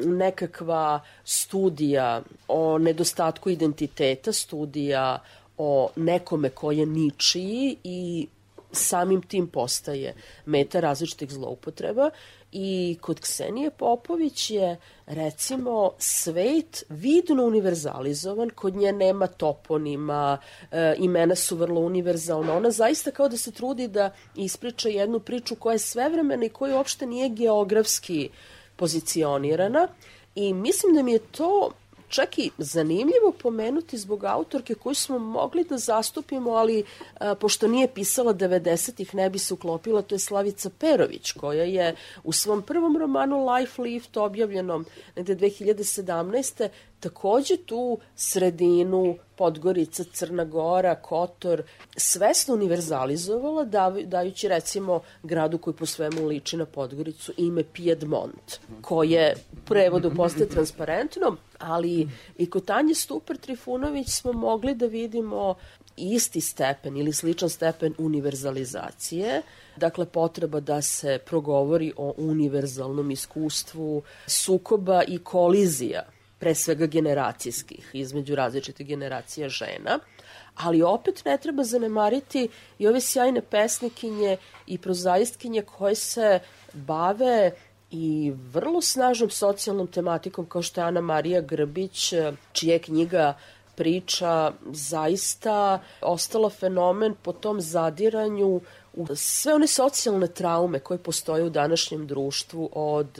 nekakva 0.06 1.02
studija 1.24 2.22
o 2.48 2.78
nedostatku 2.78 3.50
identiteta, 3.50 4.32
studija 4.34 5.20
o 5.58 5.90
nekome 5.96 6.50
ko 6.50 6.72
je 6.72 6.86
ničiji 6.86 7.78
i 7.84 8.28
samim 8.72 9.22
tim 9.22 9.48
postaje 9.48 10.14
meta 10.46 10.80
različitih 10.80 11.32
zloupotreba 11.32 12.10
i 12.52 12.98
kod 13.02 13.20
Ksenije 13.20 13.72
Popović 13.72 14.50
je 14.50 14.78
recimo 15.06 15.92
svet 15.98 16.84
vidno 16.90 17.44
univerzalizovan, 17.44 18.50
kod 18.50 18.76
nje 18.76 18.92
nema 18.92 19.28
toponima, 19.28 20.38
e, 20.72 20.96
imena 20.98 21.36
su 21.36 21.56
vrlo 21.56 21.82
univerzalna, 21.82 22.58
ona 22.58 22.72
zaista 22.72 23.12
kao 23.12 23.30
da 23.30 23.38
se 23.38 23.52
trudi 23.52 23.88
da 23.88 24.12
ispriča 24.36 24.90
jednu 24.90 25.20
priču 25.20 25.56
koja 25.56 25.74
je 25.74 25.80
svevremena 25.80 26.46
i 26.46 26.50
koja 26.50 26.76
uopšte 26.76 27.06
nije 27.06 27.30
geografski 27.30 28.30
pozicionirana. 28.76 29.88
I 30.36 30.54
mislim 30.54 30.96
da 30.96 31.04
mi 31.04 31.12
je 31.12 31.20
to 31.20 31.72
čak 32.12 32.40
i 32.40 32.52
zanimljivo 32.58 33.32
pomenuti 33.42 33.98
zbog 33.98 34.24
autorke 34.24 34.76
koju 34.76 34.96
smo 34.96 35.20
mogli 35.20 35.64
da 35.64 35.78
zastupimo, 35.78 36.52
ali 36.52 36.84
a, 37.20 37.36
pošto 37.36 37.68
nije 37.68 37.88
pisala 37.88 38.34
90-ih, 38.34 39.16
ne 39.16 39.30
bi 39.30 39.40
se 39.40 39.54
uklopila, 39.54 40.02
to 40.02 40.16
je 40.16 40.20
Slavica 40.20 40.70
Perović, 40.80 41.32
koja 41.32 41.64
je 41.64 41.96
u 42.24 42.32
svom 42.32 42.62
prvom 42.62 42.98
romanu 42.98 43.46
Life 43.50 43.82
Lift, 43.82 44.18
objavljenom 44.18 44.86
negde 45.16 45.36
2017 45.36 46.70
takođe 47.00 47.58
tu 47.58 47.98
sredinu 48.16 49.16
Podgorica, 49.36 50.04
Crna 50.04 50.46
Gora, 50.46 50.96
Kotor, 50.96 51.64
svesno 51.98 52.54
univerzalizovala 52.54 53.66
dajući 54.06 54.48
recimo 54.48 55.02
gradu 55.24 55.58
koji 55.58 55.74
po 55.74 55.86
svemu 55.86 56.28
liči 56.28 56.58
na 56.58 56.66
Podgoricu 56.66 57.34
ime 57.38 57.64
Piedmont, 57.64 58.60
koje 58.82 59.36
prevodu 59.66 60.12
postaje 60.16 60.50
transparentno, 60.50 61.38
ali 61.62 62.10
i 62.38 62.50
kod 62.50 62.66
Tanje 62.66 62.96
Stupar 62.96 63.38
Trifunović 63.38 64.10
smo 64.10 64.34
mogli 64.34 64.76
da 64.76 64.86
vidimo 64.86 65.56
isti 65.98 66.42
stepen 66.42 66.98
ili 66.98 67.14
sličan 67.14 67.50
stepen 67.50 67.94
univerzalizacije, 67.98 69.42
dakle 69.78 70.06
potreba 70.06 70.60
da 70.60 70.82
se 70.82 71.20
progovori 71.26 71.94
o 71.98 72.14
univerzalnom 72.18 73.12
iskustvu 73.12 74.04
sukoba 74.28 75.04
i 75.08 75.18
kolizija 75.18 76.04
pre 76.40 76.56
svega 76.56 76.86
generacijskih, 76.86 77.90
između 77.94 78.36
različitih 78.36 78.88
generacija 78.88 79.50
žena, 79.50 80.00
ali 80.56 80.82
opet 80.82 81.26
ne 81.26 81.38
treba 81.38 81.64
zanemariti 81.64 82.48
i 82.80 82.88
ove 82.88 83.02
sjajne 83.02 83.42
pesnikinje 83.42 84.38
i 84.68 84.78
prozaistkinje 84.78 85.62
koje 85.62 85.96
se 85.96 86.40
bave 86.74 87.52
i 87.92 88.34
vrlo 88.54 88.82
snažnom 88.82 89.30
socijalnom 89.30 89.88
tematikom 89.88 90.46
kao 90.46 90.62
što 90.62 90.82
je 90.82 90.88
Ana 90.88 91.02
Marija 91.02 91.42
Grbić, 91.42 92.14
čija 92.54 92.74
je 92.74 92.80
knjiga 92.80 93.34
priča 93.76 94.52
zaista 94.72 95.80
ostala 96.02 96.50
fenomen 96.50 97.16
po 97.22 97.34
tom 97.34 97.62
zadiranju 97.62 98.62
u 98.94 99.16
sve 99.16 99.54
one 99.54 99.68
socijalne 99.68 100.28
traume 100.28 100.80
koje 100.80 100.98
postoje 100.98 101.44
u 101.44 101.50
današnjem 101.50 102.08
društvu 102.08 102.70
od 102.74 103.20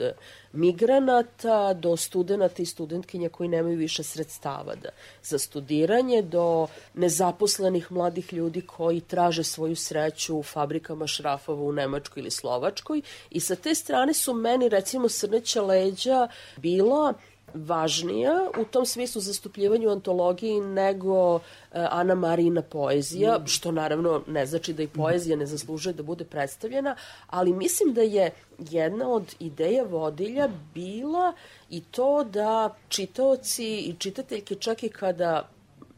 migranata 0.52 1.74
do 1.74 1.96
studenta 1.96 2.62
i 2.62 2.66
studentkinja 2.66 3.28
koji 3.28 3.48
nemaju 3.48 3.78
više 3.78 4.02
sredstava 4.02 4.74
da, 4.74 4.88
za 5.22 5.38
studiranje, 5.38 6.22
do 6.22 6.66
nezaposlenih 6.94 7.92
mladih 7.92 8.32
ljudi 8.32 8.60
koji 8.60 9.00
traže 9.00 9.44
svoju 9.44 9.76
sreću 9.76 10.38
u 10.38 10.42
fabrikama 10.42 11.06
šrafova 11.06 11.62
u 11.62 11.72
Nemačkoj 11.72 12.20
ili 12.20 12.30
Slovačkoj. 12.30 13.02
I 13.30 13.40
sa 13.40 13.56
te 13.56 13.74
strane 13.74 14.14
su 14.14 14.34
meni 14.34 14.68
recimo 14.68 15.08
Srneća 15.08 15.62
leđa 15.62 16.28
bila 16.56 17.14
važnija 17.54 18.50
u 18.60 18.64
tom 18.64 18.86
smislu 18.86 19.20
zastupljivanju 19.20 19.90
antologiji 19.90 20.60
nego 20.60 21.34
uh, 21.34 21.40
Ana 21.72 22.14
Marina 22.14 22.62
poezija, 22.62 23.38
mm. 23.38 23.46
što 23.46 23.72
naravno 23.72 24.22
ne 24.26 24.46
znači 24.46 24.72
da 24.72 24.82
i 24.82 24.88
poezija 24.88 25.36
ne 25.36 25.46
zaslužuje 25.46 25.92
da 25.92 26.02
bude 26.02 26.24
predstavljena, 26.24 26.96
ali 27.26 27.52
mislim 27.52 27.94
da 27.94 28.02
je 28.02 28.30
jedna 28.58 29.08
od 29.08 29.34
ideja 29.38 29.84
vodilja 29.84 30.48
bila 30.74 31.32
i 31.70 31.80
to 31.80 32.24
da 32.24 32.74
čitaoci 32.88 33.64
i 33.64 33.94
čitateljke 33.98 34.54
čak 34.54 34.82
i 34.82 34.88
kada 34.88 35.48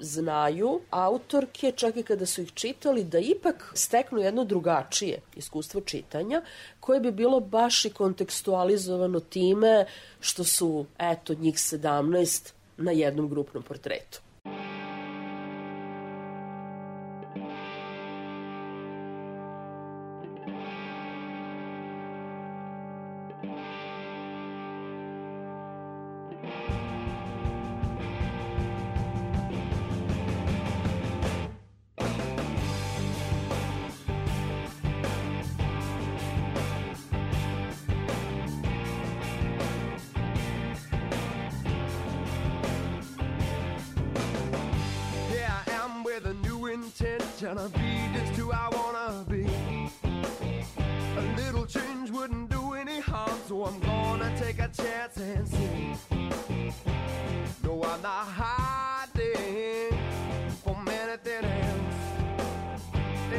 znaju 0.05 0.81
autorke, 0.91 1.73
čak 1.73 1.97
i 1.97 2.03
kada 2.03 2.27
su 2.27 2.43
ih 2.43 2.53
čitali, 2.53 3.05
da 3.05 3.19
ipak 3.19 3.73
steknu 3.75 4.21
jedno 4.21 4.45
drugačije 4.45 5.21
iskustvo 5.37 5.81
čitanja, 5.81 6.43
koje 6.81 7.01
bi 7.01 7.13
bilo 7.13 7.41
baš 7.41 7.85
i 7.85 7.91
kontekstualizovano 7.91 9.21
time 9.21 9.87
što 10.21 10.45
su, 10.45 10.87
eto, 10.99 11.35
njih 11.35 11.55
17 11.55 12.53
na 12.77 12.93
jednom 12.93 13.29
grupnom 13.29 13.63
portretu. 13.63 14.21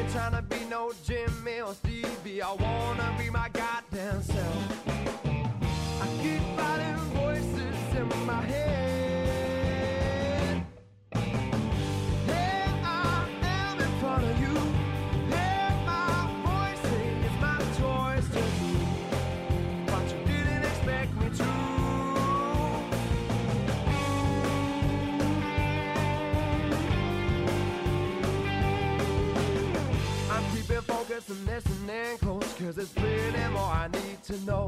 Ain't 0.06 0.14
trying 0.14 0.34
to 0.34 0.42
be 0.44 0.64
no 0.70 0.92
Jimmy 1.04 1.62
or 1.62 1.74
Stevie. 1.74 2.40
I 2.40 2.52
wanna 2.52 3.16
be 3.18 3.32
my 3.32 3.50
goddamn 3.50 4.22
self. 4.22 4.88
I 4.88 6.08
keep 6.22 6.42
fighting 6.56 6.96
voices 7.16 7.96
in 7.96 8.26
my 8.28 8.42
head. 8.42 8.85
Focus 31.26 31.30
and 31.30 31.48
listening 31.48 32.18
close 32.18 32.54
Cause 32.54 32.76
there's 32.76 32.90
plenty 32.90 33.54
more 33.54 33.62
I 33.62 33.88
need 33.92 34.22
to 34.24 34.46
know. 34.46 34.68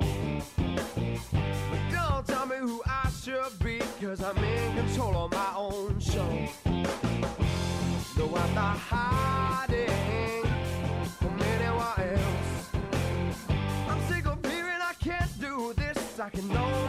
But 0.55 1.79
don't 1.91 2.27
tell 2.27 2.45
me 2.45 2.55
who 2.57 2.81
I 2.85 3.09
should 3.23 3.59
be 3.63 3.81
Cause 4.01 4.23
I'm 4.23 4.37
in 4.37 4.75
control 4.75 5.25
of 5.25 5.31
my 5.31 5.53
own 5.55 5.99
show. 5.99 6.47
No, 8.17 8.35
I'm 8.35 8.55
not 8.55 8.77
hiding 8.77 10.43
from 11.19 11.41
anyone 11.41 11.99
else. 11.99 12.69
I'm 13.87 14.01
sick 14.09 14.25
of 14.25 14.43
hearing 14.45 14.81
I 14.81 14.93
can't 14.99 15.39
do 15.39 15.73
this. 15.77 16.19
I 16.19 16.29
can 16.29 16.49
only 16.51 16.86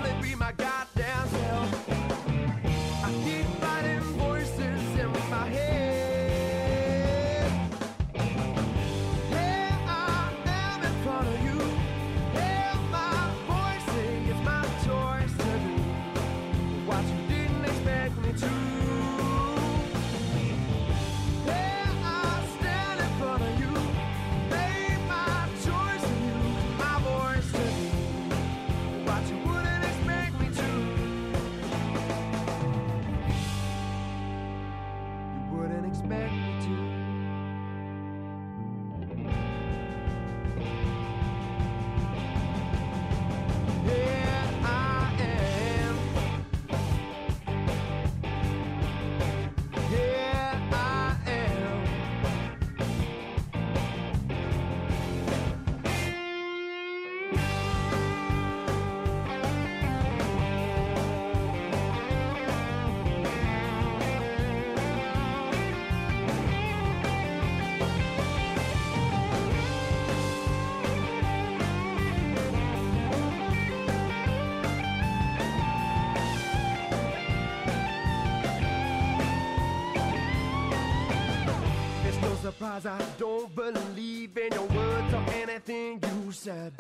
believe 83.59 84.39
in 84.39 84.53
your 84.53 84.67
words 84.67 85.13
or 85.13 85.25
anything 85.35 86.01
you 86.01 86.31
said. 86.31 86.73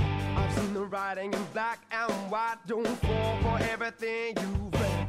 I've 0.00 0.54
seen 0.54 0.72
the 0.72 0.84
writing 0.84 1.34
in 1.34 1.44
black 1.52 1.80
and 1.92 2.10
white. 2.30 2.56
Don't 2.66 2.86
fall 2.86 3.38
for 3.42 3.58
everything 3.64 4.34
you've 4.40 4.80
read. 4.80 5.03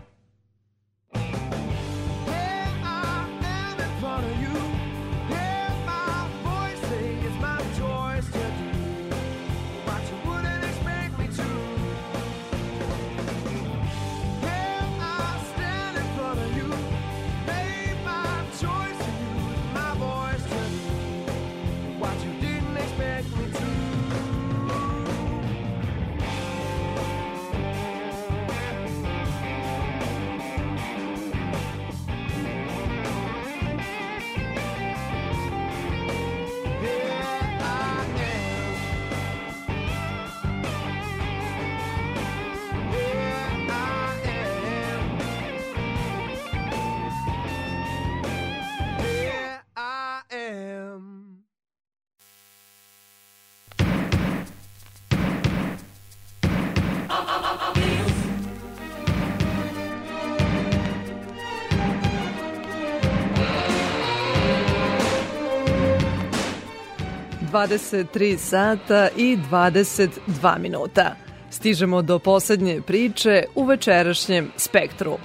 23 67.55 68.37
sata 68.37 69.07
i 69.17 69.37
22 69.51 70.59
minuta. 70.59 71.15
Stižemo 71.49 72.01
do 72.01 72.19
poslednje 72.19 72.81
priče 72.81 73.43
u 73.55 73.63
večerašnjem 73.63 74.51
spektru. 74.57 75.17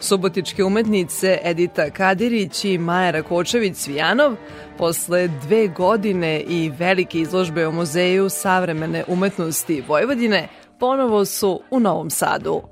Subotičke 0.00 0.64
umetnice 0.64 1.38
Edita 1.44 1.90
Kadirić 1.90 2.64
i 2.64 2.78
Maja 2.78 3.12
Rakočević-Svijanov 3.12 4.36
posle 4.78 5.28
dve 5.28 5.68
godine 5.68 6.40
i 6.40 6.72
velike 6.78 7.20
izložbe 7.20 7.66
u 7.66 7.72
Muzeju 7.72 8.28
savremene 8.28 9.04
umetnosti 9.08 9.82
Vojvodine 9.88 10.48
ponovo 10.80 11.24
su 11.24 11.60
u 11.70 11.80
Novom 11.80 12.10
Sadu. 12.10 12.62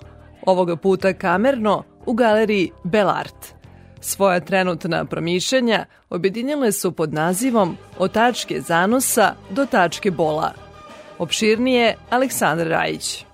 Ovoga 0.47 0.77
puta 0.77 1.13
kamerno 1.13 1.83
u 2.07 2.13
galeriji 2.13 2.71
Belart. 2.85 3.54
Svoja 4.07 4.41
trenutna 4.41 5.05
promišljanja 5.05 5.85
objedinile 6.11 6.73
su 6.73 6.93
pod 6.93 7.13
nazivom 7.13 7.77
Od 7.99 8.13
tačke 8.13 8.61
zanosa 8.61 9.35
do 9.51 9.67
tačke 9.67 10.11
bola. 10.11 10.53
Opširnije 11.19 11.97
Aleksandar 12.11 12.67
Rajić. 12.67 13.25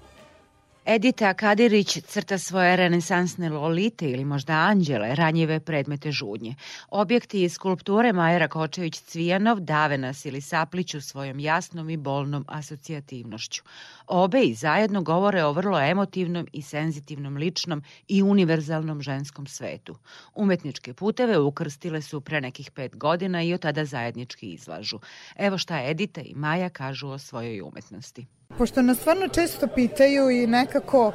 Edita 0.91 1.35
Kadirić 1.35 1.99
crta 2.07 2.39
svoje 2.39 2.77
renesansne 2.77 3.49
lolite 3.49 4.11
ili 4.11 4.25
možda 4.25 4.53
anđele, 4.53 5.15
ranjive 5.15 5.61
predmete 5.61 6.13
žudnje. 6.13 6.55
Objekti 6.89 7.43
iz 7.43 7.53
skulpture 7.53 8.13
Majera 8.13 8.49
Kočević-Cvijanov 8.49 9.61
dave 9.61 9.99
nas 9.99 10.25
ili 10.25 10.41
sapliću 10.41 11.01
svojom 11.01 11.41
jasnom 11.41 11.91
i 11.91 11.97
bolnom 11.97 12.45
asocijativnošću. 12.49 13.63
Obe 14.07 14.41
i 14.43 14.55
zajedno 14.55 15.03
govore 15.03 15.45
o 15.45 15.53
vrlo 15.53 15.81
emotivnom 15.81 16.47
i 16.53 16.63
senzitivnom 16.63 17.37
ličnom 17.37 17.83
i 18.09 18.23
univerzalnom 18.23 19.03
ženskom 19.03 19.47
svetu. 19.47 19.97
Umetničke 20.35 20.95
puteve 20.95 21.39
ukrstile 21.39 22.03
su 22.03 22.21
pre 22.21 22.41
nekih 22.41 22.71
pet 22.71 22.97
godina 22.97 23.43
i 23.43 23.55
od 23.55 23.61
tada 23.61 23.85
zajednički 23.85 24.53
izlažu. 24.53 24.99
Evo 25.37 25.59
šta 25.59 25.83
Edita 25.85 26.21
i 26.21 26.35
Maja 26.35 26.69
kažu 26.69 27.09
o 27.09 27.19
svojoj 27.19 27.61
umetnosti. 27.61 28.27
Pošto 28.59 28.83
nas 28.83 28.99
stvarno 28.99 29.29
često 29.29 29.67
pitaju 29.67 30.31
i 30.31 30.47
nekako 30.47 31.13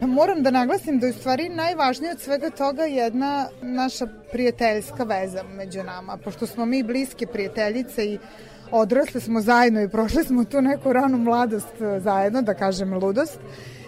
moram 0.00 0.42
da 0.42 0.50
naglasim 0.50 0.98
da 0.98 1.06
je 1.06 1.10
u 1.10 1.14
stvari 1.14 1.48
najvažnije 1.48 2.12
od 2.12 2.20
svega 2.20 2.50
toga 2.50 2.82
jedna 2.82 3.48
naša 3.62 4.06
prijateljska 4.32 5.04
veza 5.04 5.42
među 5.42 5.82
nama. 5.82 6.16
Pošto 6.16 6.46
smo 6.46 6.66
mi 6.66 6.82
bliske 6.82 7.26
prijateljice 7.26 8.04
i 8.06 8.18
odrasle 8.70 9.20
smo 9.20 9.40
zajedno 9.40 9.82
i 9.82 9.88
prošli 9.88 10.24
smo 10.24 10.44
tu 10.44 10.60
neku 10.60 10.92
ranu 10.92 11.18
mladost 11.18 11.74
zajedno, 11.98 12.42
da 12.42 12.54
kažem 12.54 12.94
ludost. 12.94 13.38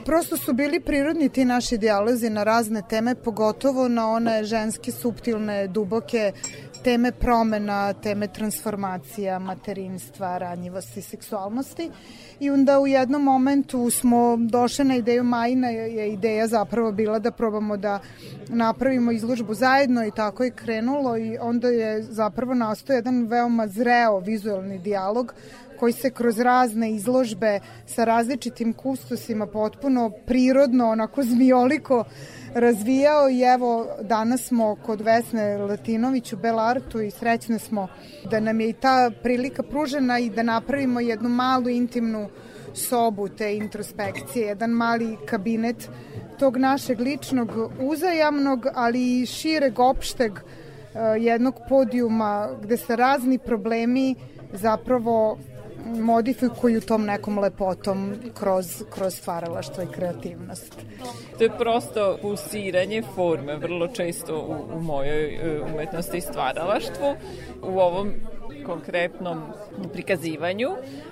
Prosto 0.05 0.37
su 0.37 0.53
bili 0.53 0.81
prirodni 0.81 1.29
ti 1.29 1.45
naši 1.45 1.79
dijalozi 1.79 2.31
na 2.31 2.43
razne 2.43 2.83
teme, 2.89 3.15
pogotovo 3.15 3.89
na 3.89 4.09
one 4.09 4.45
ženske, 4.45 4.93
subtilne, 4.93 5.67
duboke 5.69 6.33
teme 6.85 7.13
promena, 7.13 7.93
teme 7.93 8.29
transformacija, 8.29 9.39
materinstva, 9.39 10.39
ranjivosti, 10.39 11.03
seksualnosti. 11.03 11.91
I 12.41 12.51
onda 12.51 12.81
u 12.81 12.87
jednom 12.87 13.23
momentu 13.23 13.91
smo 13.91 14.37
došli 14.37 14.85
na 14.85 14.97
ideju 14.97 15.25
Majina, 15.25 15.69
je 15.69 16.13
ideja 16.13 16.47
zapravo 16.47 16.93
bila 16.93 17.19
da 17.19 17.31
probamo 17.31 17.77
da 17.77 18.01
napravimo 18.49 19.13
izložbu 19.13 19.55
zajedno 19.55 20.07
i 20.07 20.11
tako 20.11 20.45
je 20.45 20.51
krenulo 20.51 21.17
i 21.17 21.39
onda 21.41 21.69
je 21.69 22.03
zapravo 22.03 22.55
nastao 22.55 22.95
jedan 22.95 23.27
veoma 23.27 23.69
zreo 23.69 24.19
vizualni 24.19 24.79
dijalog 24.79 25.35
koji 25.83 25.93
se 25.93 26.11
kroz 26.11 26.39
razne 26.39 26.93
izložbe 26.93 27.61
sa 27.87 28.05
različitim 28.05 28.73
kustosima 28.73 29.47
potpuno 29.47 30.11
prirodno, 30.27 30.91
onako 30.91 31.23
zmijoliko 31.33 32.05
razvijao 32.55 33.31
i 33.31 33.41
evo 33.41 33.87
danas 34.01 34.43
smo 34.43 34.77
kod 34.77 35.01
Vesne 35.01 35.59
Latinović 35.59 36.33
u 36.33 36.37
Belartu 36.37 37.01
i 37.01 37.11
srećne 37.11 37.59
smo 37.59 37.89
da 38.31 38.41
nam 38.41 38.61
je 38.61 38.69
i 38.69 38.73
ta 38.73 39.11
prilika 39.23 39.63
pružena 39.63 40.19
i 40.19 40.31
da 40.31 40.43
napravimo 40.43 41.01
jednu 41.01 41.29
malu 41.29 41.69
intimnu 41.69 42.29
sobu 42.75 43.29
te 43.29 43.57
introspekcije, 43.57 44.47
jedan 44.47 44.71
mali 44.71 45.17
kabinet 45.27 45.89
tog 46.39 46.57
našeg 46.57 47.01
ličnog 47.01 47.51
uzajamnog, 47.81 48.67
ali 48.75 49.21
i 49.21 49.27
šireg 49.27 49.79
opšteg 49.79 50.33
eh, 50.33 50.99
jednog 51.21 51.55
podijuma 51.69 52.49
gde 52.63 52.77
se 52.77 52.97
razni 52.97 53.39
problemi 53.39 54.15
zapravo 54.53 55.39
modifikuju 55.85 56.81
tom 56.81 57.05
nekom 57.05 57.39
lepotom 57.39 58.15
kroz, 58.35 58.83
kroz 58.91 59.15
stvaralaštvo 59.15 59.83
i 59.83 59.93
kreativnost. 59.93 60.77
To 61.39 61.45
je 61.45 61.59
prosto 61.59 62.19
pulsiranje 62.23 63.03
forme, 63.15 63.57
vrlo 63.57 63.89
često 63.89 64.39
u, 64.39 64.77
u 64.77 64.81
mojoj 64.81 65.35
e, 65.35 65.61
umetnosti 65.73 66.17
i 66.17 66.21
stvaralaštvu. 66.21 67.15
U 67.63 67.79
ovom 67.79 68.13
konkretnom 68.67 69.43
prikazivanju 69.93 70.69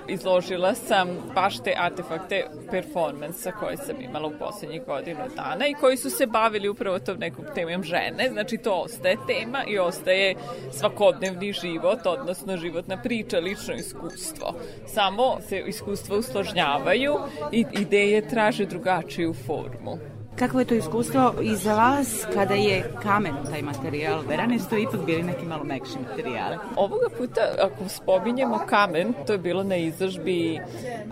izložila 0.08 0.74
sam 0.74 1.08
baš 1.34 1.62
te 1.62 1.74
artefakte 1.76 2.46
performansa 2.70 3.52
koje 3.52 3.76
sam 3.76 4.00
imala 4.00 4.26
u 4.26 4.38
poslednjih 4.38 4.82
godinu 4.86 5.20
dana 5.36 5.66
i 5.66 5.74
koji 5.74 5.96
su 5.96 6.10
se 6.10 6.26
bavili 6.26 6.68
upravo 6.68 6.98
tom 6.98 7.18
nekom 7.18 7.44
temom 7.54 7.82
žene, 7.82 8.28
znači 8.32 8.56
to 8.58 8.72
ostaje 8.72 9.16
tema 9.26 9.64
i 9.68 9.78
ostaje 9.78 10.34
svakodnevni 10.72 11.52
život, 11.52 12.06
odnosno 12.06 12.56
životna 12.56 12.96
priča, 13.02 13.38
lično 13.38 13.74
iskustvo. 13.74 14.54
Samo 14.86 15.38
se 15.48 15.62
iskustva 15.66 16.16
usložnjavaju 16.16 17.14
i 17.52 17.64
ideje 17.72 18.28
traže 18.28 18.66
drugačiju 18.66 19.34
formu. 19.46 20.19
Kakvo 20.40 20.60
je 20.60 20.66
to 20.66 20.74
iskustvo 20.74 21.34
i 21.42 21.56
za 21.56 21.74
vas 21.74 22.26
kada 22.34 22.54
je 22.54 22.90
kamen 23.02 23.34
taj 23.50 23.62
materijal? 23.62 24.22
Verane 24.28 24.58
su 24.58 24.68
to 24.68 24.78
ipak 24.78 25.00
bili 25.06 25.22
neki 25.22 25.44
malo 25.44 25.64
mekši 25.64 25.98
materijali. 26.08 26.56
Ovoga 26.76 27.06
puta, 27.18 27.40
ako 27.58 27.88
spominjemo 27.88 28.60
kamen, 28.68 29.14
to 29.26 29.32
je 29.32 29.38
bilo 29.38 29.62
na 29.62 29.76
izložbi 29.76 30.60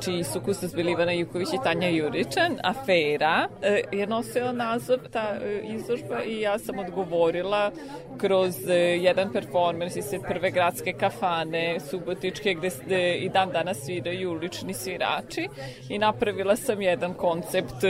čiji 0.04 0.24
su 0.24 0.40
kustos 0.40 0.74
bili 0.74 0.92
Ivana 0.92 1.12
Juković 1.12 1.48
i 1.48 1.58
Tanja 1.64 1.88
Juričan, 1.88 2.56
Afera, 2.64 3.48
e, 3.62 3.82
je 3.92 4.06
nosila 4.06 4.52
naziv 4.52 4.98
ta 5.12 5.36
e, 5.42 5.62
izložba 5.64 6.22
i 6.22 6.40
ja 6.40 6.58
sam 6.58 6.78
odgovorila 6.78 7.70
kroz 8.18 8.68
e, 8.68 8.74
jedan 8.76 9.32
performans 9.32 9.96
iz 9.96 10.04
prve 10.28 10.50
gradske 10.50 10.92
kafane 10.92 11.80
Subotičke 11.80 12.54
gde 12.86 13.14
i 13.14 13.28
dan 13.28 13.50
danas 13.52 13.78
sviraju 13.84 14.30
ulični 14.30 14.74
svirači 14.74 15.48
i 15.88 15.98
napravila 15.98 16.56
sam 16.56 16.82
jedan 16.82 17.14
koncept 17.14 17.84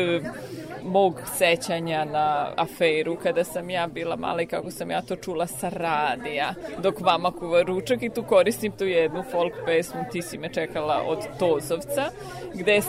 mog 0.82 1.27
sećanja 1.36 2.04
na 2.04 2.52
aferu 2.56 3.16
kada 3.16 3.44
sam 3.44 3.70
ja 3.70 3.86
bila 3.86 4.16
mala 4.16 4.42
i 4.42 4.46
kako 4.46 4.70
sam 4.70 4.90
ja 4.90 5.02
to 5.02 5.16
čula 5.16 5.46
sa 5.46 5.68
radija. 5.68 6.54
Dok 6.82 7.00
mama 7.00 7.30
kuva 7.30 7.62
ručak 7.62 8.02
i 8.02 8.08
tu 8.08 8.22
koristim 8.22 8.72
tu 8.72 8.84
jednu 8.84 9.24
folk 9.32 9.52
pesmu 9.66 10.00
Ti 10.12 10.22
si 10.22 10.38
me 10.38 10.52
čekala 10.52 11.02
od 11.06 11.18
Tozovca 11.38 12.10
gde 12.54 12.80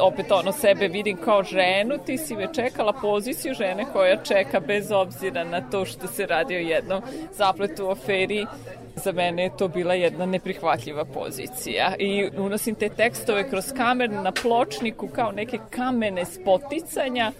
opet 0.00 0.32
ono 0.32 0.52
sebe 0.52 0.88
vidim 0.88 1.16
kao 1.16 1.42
ženu, 1.42 1.98
ti 2.06 2.18
si 2.18 2.36
me 2.36 2.54
čekala 2.54 2.92
poziciju 2.92 3.54
žene 3.54 3.84
koja 3.92 4.22
čeka 4.22 4.60
bez 4.60 4.92
obzira 4.92 5.44
na 5.44 5.60
to 5.70 5.84
što 5.84 6.06
se 6.06 6.26
radi 6.26 6.56
o 6.56 6.58
jednom 6.58 7.02
zapletu 7.32 7.86
u 7.86 7.90
aferi. 7.90 8.46
Za 8.96 9.12
mene 9.12 9.42
je 9.42 9.56
to 9.56 9.68
bila 9.68 9.94
jedna 9.94 10.26
neprihvatljiva 10.26 11.04
pozicija 11.04 11.94
i 11.98 12.30
unosim 12.36 12.74
te 12.74 12.88
tekstove 12.88 13.50
kroz 13.50 13.72
kamer 13.76 14.10
na 14.10 14.32
pločniku 14.32 15.08
kao 15.08 15.32
neke 15.32 15.58
kamene 15.70 16.24
spoticanja 16.24 17.32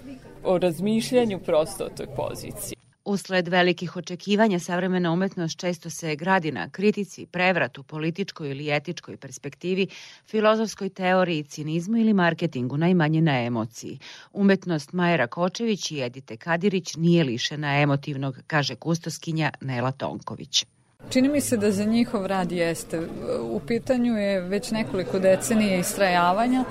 o 0.43 0.57
razmišljanju 0.57 1.39
prosto 1.39 1.85
o 1.85 1.89
toj 1.89 2.07
poziciji. 2.15 2.77
Usled 3.05 3.47
velikih 3.47 3.95
očekivanja 3.95 4.59
savremena 4.59 5.11
umetnost 5.11 5.59
često 5.59 5.89
se 5.89 6.15
gradi 6.15 6.51
na 6.51 6.69
kritici, 6.69 7.25
prevratu, 7.25 7.83
političkoj 7.83 8.51
ili 8.51 8.75
etičkoj 8.75 9.17
perspektivi, 9.17 9.87
filozofskoj 10.27 10.89
teoriji, 10.89 11.43
cinizmu 11.43 11.97
ili 11.97 12.13
marketingu, 12.13 12.77
najmanje 12.77 13.21
na 13.21 13.43
emociji. 13.43 13.99
Umetnost 14.33 14.93
Majera 14.93 15.27
Kočević 15.27 15.91
i 15.91 16.01
Edite 16.01 16.37
Kadirić 16.37 16.95
nije 16.95 17.23
lišena 17.23 17.81
emotivnog, 17.81 18.39
kaže 18.47 18.75
kustoskinja 18.75 19.51
Nela 19.61 19.91
Tonković. 19.91 20.65
Čini 21.09 21.29
mi 21.29 21.41
se 21.41 21.57
da 21.57 21.71
za 21.71 21.83
njihov 21.83 22.25
rad 22.25 22.51
jeste. 22.51 23.01
U 23.41 23.59
pitanju 23.67 24.13
je 24.13 24.41
već 24.41 24.71
nekoliko 24.71 25.19
decenije 25.19 25.79
istrajavanja 25.79 26.63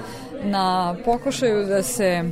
na 0.45 0.97
pokušaju 1.05 1.67
da 1.67 1.83
se 1.83 2.25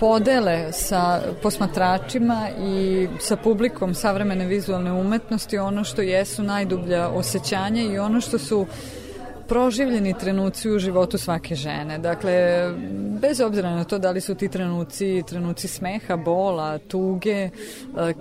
podele 0.00 0.72
sa 0.72 1.20
posmatračima 1.42 2.48
i 2.64 3.08
sa 3.18 3.36
publikom 3.36 3.94
savremene 3.94 4.46
vizualne 4.46 4.92
umetnosti 4.92 5.58
ono 5.58 5.84
što 5.84 6.02
jesu 6.02 6.42
najdublja 6.42 7.08
osjećanja 7.08 7.82
i 7.82 7.98
ono 7.98 8.20
što 8.20 8.38
su 8.38 8.66
proživljeni 9.48 10.14
trenuci 10.18 10.70
u 10.70 10.78
životu 10.78 11.18
svake 11.18 11.54
žene. 11.54 11.98
Dakle, 11.98 12.64
bez 13.20 13.40
obzira 13.40 13.70
na 13.70 13.84
to 13.84 13.98
da 13.98 14.10
li 14.10 14.20
su 14.20 14.34
ti 14.34 14.48
trenuci, 14.48 15.22
trenuci 15.26 15.68
smeha, 15.68 16.16
bola, 16.16 16.78
tuge, 16.78 17.40
e, 17.42 17.50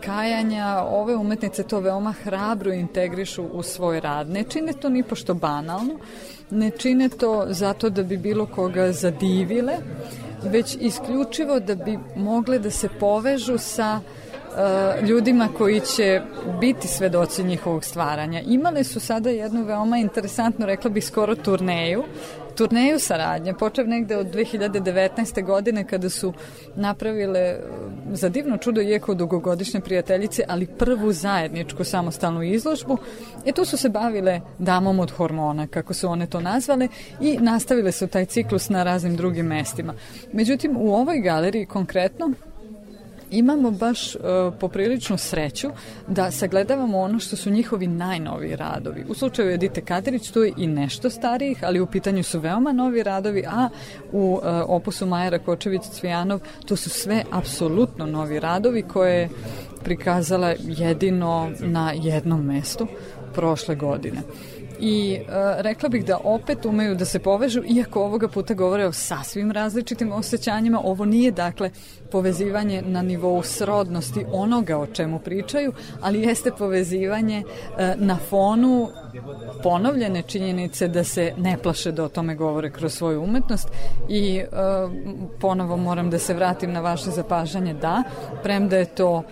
kajanja, 0.05 0.83
ove 0.87 1.15
umetnice 1.15 1.63
to 1.63 1.79
veoma 1.79 2.11
hrabro 2.23 2.73
integrišu 2.73 3.43
u 3.43 3.63
svoj 3.63 3.99
rad. 3.99 4.29
Ne 4.29 4.43
čine 4.43 4.73
to 4.73 4.89
ni 4.89 5.03
pošto 5.03 5.33
banalno, 5.33 5.99
ne 6.49 6.71
čine 6.71 7.09
to 7.09 7.45
zato 7.49 7.89
da 7.89 8.03
bi 8.03 8.17
bilo 8.17 8.45
koga 8.45 8.91
zadivile, 8.91 9.77
već 10.43 10.77
isključivo 10.79 11.59
da 11.59 11.75
bi 11.75 11.99
mogle 12.15 12.59
da 12.59 12.71
se 12.71 12.89
povežu 12.99 13.57
sa 13.57 13.99
uh, 13.99 15.07
ljudima 15.07 15.47
koji 15.57 15.79
će 15.79 16.21
biti 16.61 16.87
svedoci 16.87 17.43
njihovog 17.43 17.83
stvaranja. 17.83 18.41
Imale 18.41 18.83
su 18.83 18.99
sada 18.99 19.29
jednu 19.29 19.63
veoma 19.63 19.97
interesantnu, 19.97 20.65
rekla 20.65 20.89
bih 20.89 21.05
skoro 21.05 21.35
turneju, 21.35 22.03
turneju 22.59 22.99
saradnje, 22.99 23.53
počev 23.53 23.87
negde 23.87 24.17
od 24.17 24.27
2019. 24.27 25.45
godine 25.45 25.83
kada 25.87 26.09
su 26.09 26.33
napravile 26.75 27.55
za 28.11 28.29
divno 28.29 28.57
čudo 28.57 28.81
jeko 28.81 29.13
dugogodišnje 29.13 29.79
prijateljice, 29.79 30.43
ali 30.47 30.67
prvu 30.67 31.11
zajedničku 31.11 31.83
samostalnu 31.83 32.43
izložbu. 32.43 32.97
E 33.45 33.51
tu 33.51 33.65
su 33.65 33.77
se 33.77 33.89
bavile 33.89 34.41
damom 34.57 34.99
od 34.99 35.11
hormona, 35.11 35.67
kako 35.67 35.93
su 35.93 36.09
one 36.09 36.27
to 36.27 36.39
nazvale, 36.39 36.87
i 37.21 37.37
nastavile 37.37 37.91
su 37.91 38.07
taj 38.07 38.25
ciklus 38.25 38.69
na 38.69 38.83
raznim 38.83 39.15
drugim 39.15 39.45
mestima. 39.45 39.93
Međutim, 40.33 40.77
u 40.77 40.95
ovoj 40.95 41.19
galeriji 41.19 41.65
konkretno 41.65 42.33
imamo 43.31 43.71
baš 43.71 44.15
uh, 44.15 44.21
popriličnu 44.59 45.17
sreću 45.17 45.69
da 46.07 46.31
sagledavamo 46.31 46.99
ono 46.99 47.19
što 47.19 47.35
su 47.35 47.49
njihovi 47.49 47.87
najnoviji 47.87 48.55
radovi. 48.55 49.05
U 49.09 49.13
slučaju 49.13 49.51
Edite 49.51 49.81
Kadirić 49.81 50.31
tu 50.31 50.43
je 50.43 50.53
i 50.57 50.67
nešto 50.67 51.09
starijih, 51.09 51.63
ali 51.63 51.79
u 51.79 51.85
pitanju 51.85 52.23
su 52.23 52.39
veoma 52.39 52.71
novi 52.71 53.03
radovi, 53.03 53.43
a 53.47 53.69
u 54.11 54.33
uh, 54.33 54.41
opusu 54.67 55.05
Majera 55.05 55.39
Kočević-Cvijanov 55.39 56.39
to 56.65 56.75
su 56.75 56.89
sve 56.89 57.23
apsolutno 57.31 58.05
novi 58.05 58.39
radovi 58.39 58.81
koje 58.81 59.19
je 59.19 59.29
prikazala 59.83 60.53
jedino 60.59 61.51
na 61.59 61.93
jednom 61.95 62.45
mestu 62.45 62.87
prošle 63.33 63.75
godine 63.75 64.21
i 64.79 65.19
uh, 65.21 65.33
rekla 65.57 65.89
bih 65.89 66.05
da 66.05 66.17
opet 66.23 66.65
umeju 66.65 66.95
da 66.95 67.05
se 67.05 67.19
povežu, 67.19 67.61
iako 67.67 68.03
ovoga 68.03 68.27
puta 68.27 68.53
govore 68.53 68.85
o 68.85 68.91
sasvim 68.91 69.51
različitim 69.51 70.11
osjećanjima. 70.11 70.81
Ovo 70.83 71.05
nije, 71.05 71.31
dakle, 71.31 71.69
povezivanje 72.11 72.81
na 72.81 73.01
nivou 73.01 73.43
srodnosti 73.43 74.25
onoga 74.31 74.77
o 74.77 74.87
čemu 74.87 75.19
pričaju, 75.19 75.73
ali 76.01 76.21
jeste 76.21 76.51
povezivanje 76.57 77.43
uh, 77.45 77.77
na 77.95 78.17
fonu 78.29 78.89
ponovljene 79.63 80.21
činjenice 80.21 80.87
da 80.87 81.03
se 81.03 81.33
ne 81.37 81.57
plaše 81.63 81.91
da 81.91 82.03
o 82.03 82.09
tome 82.09 82.35
govore 82.35 82.71
kroz 82.71 82.93
svoju 82.93 83.23
umetnost 83.23 83.67
i 84.09 84.41
uh, 84.41 84.91
ponovo 85.39 85.77
moram 85.77 86.09
da 86.09 86.19
se 86.19 86.33
vratim 86.33 86.71
na 86.71 86.81
vaše 86.81 87.11
zapažanje 87.11 87.73
da, 87.73 88.03
premda 88.43 88.77
je 88.77 88.85
to 88.85 89.23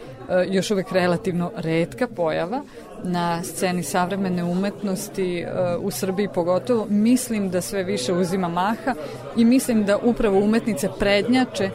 još 0.49 0.71
uvek 0.71 0.91
relativno 0.91 1.51
redka 1.55 2.07
pojava, 2.07 2.61
na 3.03 3.43
sceni 3.43 3.83
savremene 3.83 4.43
umetnosti 4.43 5.45
uh, 5.45 5.85
u 5.85 5.91
Srbiji 5.91 6.27
pogotovo, 6.33 6.87
mislim 6.89 7.49
da 7.49 7.61
sve 7.61 7.83
više 7.83 8.13
uzima 8.13 8.47
maha 8.47 8.95
i 9.35 9.45
mislim 9.45 9.85
da 9.85 9.97
upravo 9.97 10.39
umetnice 10.39 10.89
prednjače 10.99 11.69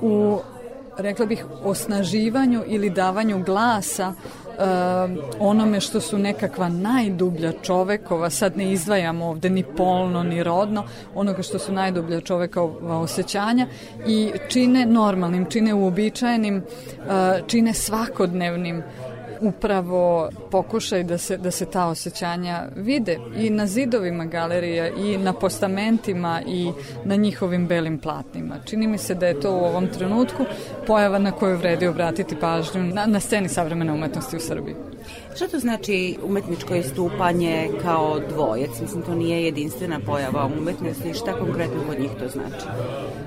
u 0.00 0.38
rekla 0.98 1.26
bih 1.26 1.44
osnaživanju 1.64 2.62
ili 2.66 2.90
davanju 2.90 3.42
glasa 3.44 4.08
uh, 4.08 4.64
onome 5.38 5.80
što 5.80 6.00
su 6.00 6.18
nekakva 6.18 6.68
najdublja 6.68 7.52
čovekova, 7.62 8.30
sad 8.30 8.56
ne 8.56 8.72
izdvajamo 8.72 9.26
ovde 9.26 9.50
ni 9.50 9.64
polno 9.76 10.22
ni 10.22 10.42
rodno, 10.42 10.84
onoga 11.14 11.42
što 11.42 11.58
su 11.58 11.72
najdublja 11.72 12.20
čovekova 12.20 12.98
osjećanja 12.98 13.66
i 14.06 14.32
čine 14.48 14.86
normalnim, 14.86 15.46
čine 15.50 15.74
uobičajenim, 15.74 16.56
uh, 16.56 17.46
čine 17.46 17.74
svakodnevnim 17.74 18.82
upravo 19.40 20.30
pokušaj 20.50 21.04
da 21.04 21.18
se, 21.18 21.36
da 21.36 21.50
se 21.50 21.66
ta 21.66 21.86
osjećanja 21.86 22.68
vide 22.76 23.18
i 23.36 23.50
na 23.50 23.66
zidovima 23.66 24.24
galerija 24.24 24.88
i 24.88 25.18
na 25.18 25.32
postamentima 25.32 26.42
i 26.46 26.72
na 27.04 27.16
njihovim 27.16 27.66
belim 27.66 27.98
platnima. 27.98 28.56
Čini 28.64 28.86
mi 28.86 28.98
se 28.98 29.14
da 29.14 29.26
je 29.26 29.40
to 29.40 29.52
u 29.52 29.64
ovom 29.64 29.86
trenutku 29.86 30.44
pojava 30.86 31.18
na 31.18 31.32
koju 31.32 31.56
vredi 31.56 31.86
obratiti 31.86 32.36
pažnju 32.40 32.82
na, 32.82 33.06
na 33.06 33.20
sceni 33.20 33.48
savremene 33.48 33.92
umetnosti 33.92 34.36
u 34.36 34.40
Srbiji. 34.40 34.74
Šta 35.36 35.48
to 35.48 35.58
znači 35.58 36.16
umetničko 36.22 36.74
istupanje 36.74 37.68
kao 37.82 38.20
dvojec? 38.28 38.70
Mislim, 38.80 39.02
to 39.02 39.14
nije 39.14 39.44
jedinstvena 39.44 40.00
pojava 40.06 40.50
umetnosti. 40.58 41.14
Šta 41.14 41.32
konkretno 41.32 41.82
kod 41.88 42.00
njih 42.00 42.10
to 42.18 42.28
znači? 42.28 42.66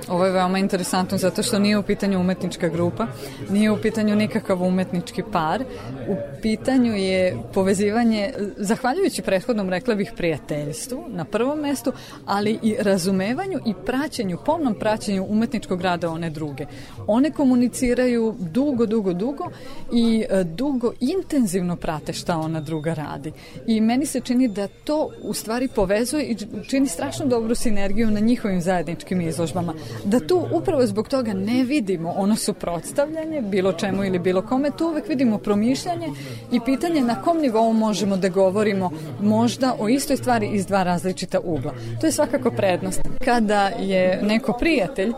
Ovo 0.08 0.26
je 0.26 0.32
veoma 0.32 0.60
interesantno 0.60 1.18
zato 1.18 1.44
što 1.44 1.60
nije 1.60 1.78
u 1.78 1.84
pitanju 1.84 2.20
umetnička 2.20 2.68
grupa, 2.68 3.08
nije 3.50 3.72
u 3.72 3.78
pitanju 3.82 4.16
nikakav 4.16 4.64
umetnički 4.64 5.24
par, 5.32 5.64
u 6.08 6.16
pitanju 6.42 6.96
je 6.96 7.38
povezivanje, 7.54 8.34
zahvaljujući 8.58 9.22
prethodnom 9.22 9.70
rekla 9.70 9.96
bih 9.96 10.12
prijateljstvu 10.18 11.04
na 11.08 11.26
prvom 11.26 11.60
mestu, 11.60 11.92
ali 12.26 12.60
i 12.64 12.76
razumevanju 12.80 13.60
i 13.66 13.74
praćenju, 13.86 14.38
pomnom 14.46 14.76
praćenju 14.76 15.26
umetničkog 15.30 15.82
rada 15.82 16.10
one 16.10 16.30
druge. 16.30 16.66
One 17.08 17.32
komuniciraju 17.32 18.36
dugo, 18.40 18.86
dugo, 18.86 19.14
dugo 19.14 19.50
i 19.94 20.26
e, 20.30 20.44
dugo 20.44 20.94
intenzivno 21.00 21.71
prate 21.76 22.14
šta 22.14 22.38
ona 22.38 22.62
druga 22.62 22.94
radi. 22.94 23.32
I 23.68 23.82
meni 23.82 24.06
se 24.06 24.20
čini 24.20 24.48
da 24.48 24.68
to 24.68 25.10
u 25.22 25.34
stvari 25.34 25.68
povezuje 25.68 26.26
i 26.26 26.38
čini 26.68 26.88
strašno 26.88 27.26
dobru 27.26 27.56
sinergiju 27.56 28.12
na 28.12 28.20
njihovim 28.20 28.62
zajedničkim 28.62 29.22
izložbama. 29.22 29.74
Da 30.06 30.20
tu 30.20 30.46
upravo 30.52 30.86
zbog 30.86 31.08
toga 31.08 31.34
ne 31.34 31.64
vidimo 31.64 32.14
ono 32.18 32.36
suprotstavljanje, 32.36 33.42
bilo 33.42 33.74
čemu 33.74 34.06
ili 34.06 34.20
bilo 34.20 34.42
kome, 34.42 34.72
tu 34.78 34.88
uvek 34.88 35.08
vidimo 35.08 35.38
promišljanje 35.38 36.08
i 36.52 36.60
pitanje 36.66 37.02
na 37.02 37.22
kom 37.22 37.38
nivou 37.38 37.74
možemo 37.74 38.18
da 38.18 38.30
govorimo 38.30 38.92
možda 39.22 39.76
o 39.80 39.90
istoj 39.90 40.18
stvari 40.18 40.50
iz 40.54 40.66
dva 40.66 40.84
različita 40.84 41.40
ugla. 41.40 41.74
To 42.02 42.08
je 42.08 42.12
svakako 42.12 42.52
prednost. 42.52 43.02
Kada 43.26 43.68
je 43.68 44.20
neko 44.24 44.54
prijatelj 44.60 45.14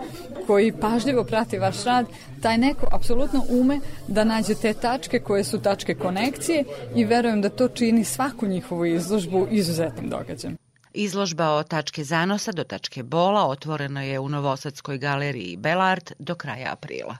koji 0.47 0.71
pažljivo 0.71 1.23
prati 1.23 1.57
vaš 1.57 1.83
rad, 1.83 2.05
taj 2.41 2.57
neko 2.57 2.87
apsolutno 2.91 3.45
ume 3.49 3.79
da 4.07 4.23
nađe 4.23 4.55
te 4.55 4.73
tačke 4.73 5.19
koje 5.19 5.43
su 5.43 5.61
tačke 5.61 5.95
konekcije 5.95 6.63
i 6.95 7.05
verujem 7.05 7.41
da 7.41 7.49
to 7.49 7.67
čini 7.67 8.03
svaku 8.03 8.47
njihovu 8.47 8.85
izložbu 8.85 9.47
izuzetnim 9.51 10.09
događajem. 10.09 10.57
Izložba 10.93 11.49
od 11.49 11.67
tačke 11.67 12.03
zanosa 12.03 12.51
do 12.51 12.63
tačke 12.63 13.03
bola 13.03 13.47
otvorena 13.47 14.03
je 14.03 14.19
u 14.19 14.29
Novosadskoj 14.29 14.97
galeriji 14.97 15.57
Belart 15.57 16.13
do 16.19 16.35
kraja 16.35 16.71
aprila. 16.71 17.17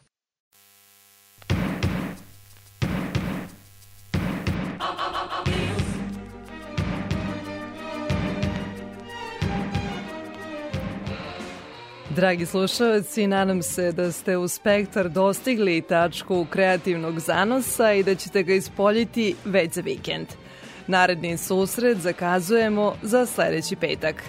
Dragi 12.15 12.45
slušalci, 12.45 13.27
nadam 13.27 13.61
se 13.61 13.91
da 13.91 14.11
ste 14.11 14.37
u 14.37 14.47
spektar 14.47 15.09
dostigli 15.09 15.81
tačku 15.81 16.45
kreativnog 16.49 17.19
zanosa 17.19 17.93
i 17.93 18.03
da 18.03 18.15
ćete 18.15 18.43
ga 18.43 18.53
ispoljiti 18.53 19.35
već 19.45 19.73
za 19.73 19.81
vikend. 19.81 20.27
Naredni 20.87 21.37
susret 21.37 21.97
zakazujemo 21.97 22.95
za 23.01 23.25
sledeći 23.25 23.75
petak. 23.75 24.23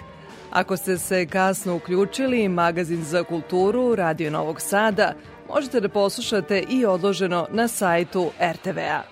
Ako 0.50 0.76
ste 0.76 0.98
se 0.98 1.26
kasno 1.26 1.76
uključili, 1.76 2.48
magazin 2.48 3.04
za 3.04 3.24
kulturu 3.24 3.94
Radio 3.94 4.30
Novog 4.30 4.60
Sada 4.60 5.14
možete 5.48 5.80
da 5.80 5.88
poslušate 5.88 6.64
i 6.70 6.86
odloženo 6.86 7.46
na 7.50 7.68
sajtu 7.68 8.30
RTV-a. 8.52 9.02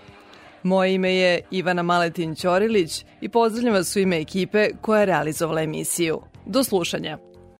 Moje 0.62 0.94
ime 0.94 1.14
je 1.14 1.40
Ivana 1.50 1.82
Maletin 1.82 2.34
Ćorilić 2.34 3.04
i 3.20 3.28
pozdravljam 3.28 3.74
vas 3.74 3.96
u 3.96 3.98
ime 3.98 4.20
ekipe 4.20 4.68
koja 4.80 5.00
je 5.00 5.06
realizovala 5.06 5.62
emisiju. 5.62 6.20
Do 6.46 6.64
slušanja. 6.64 7.31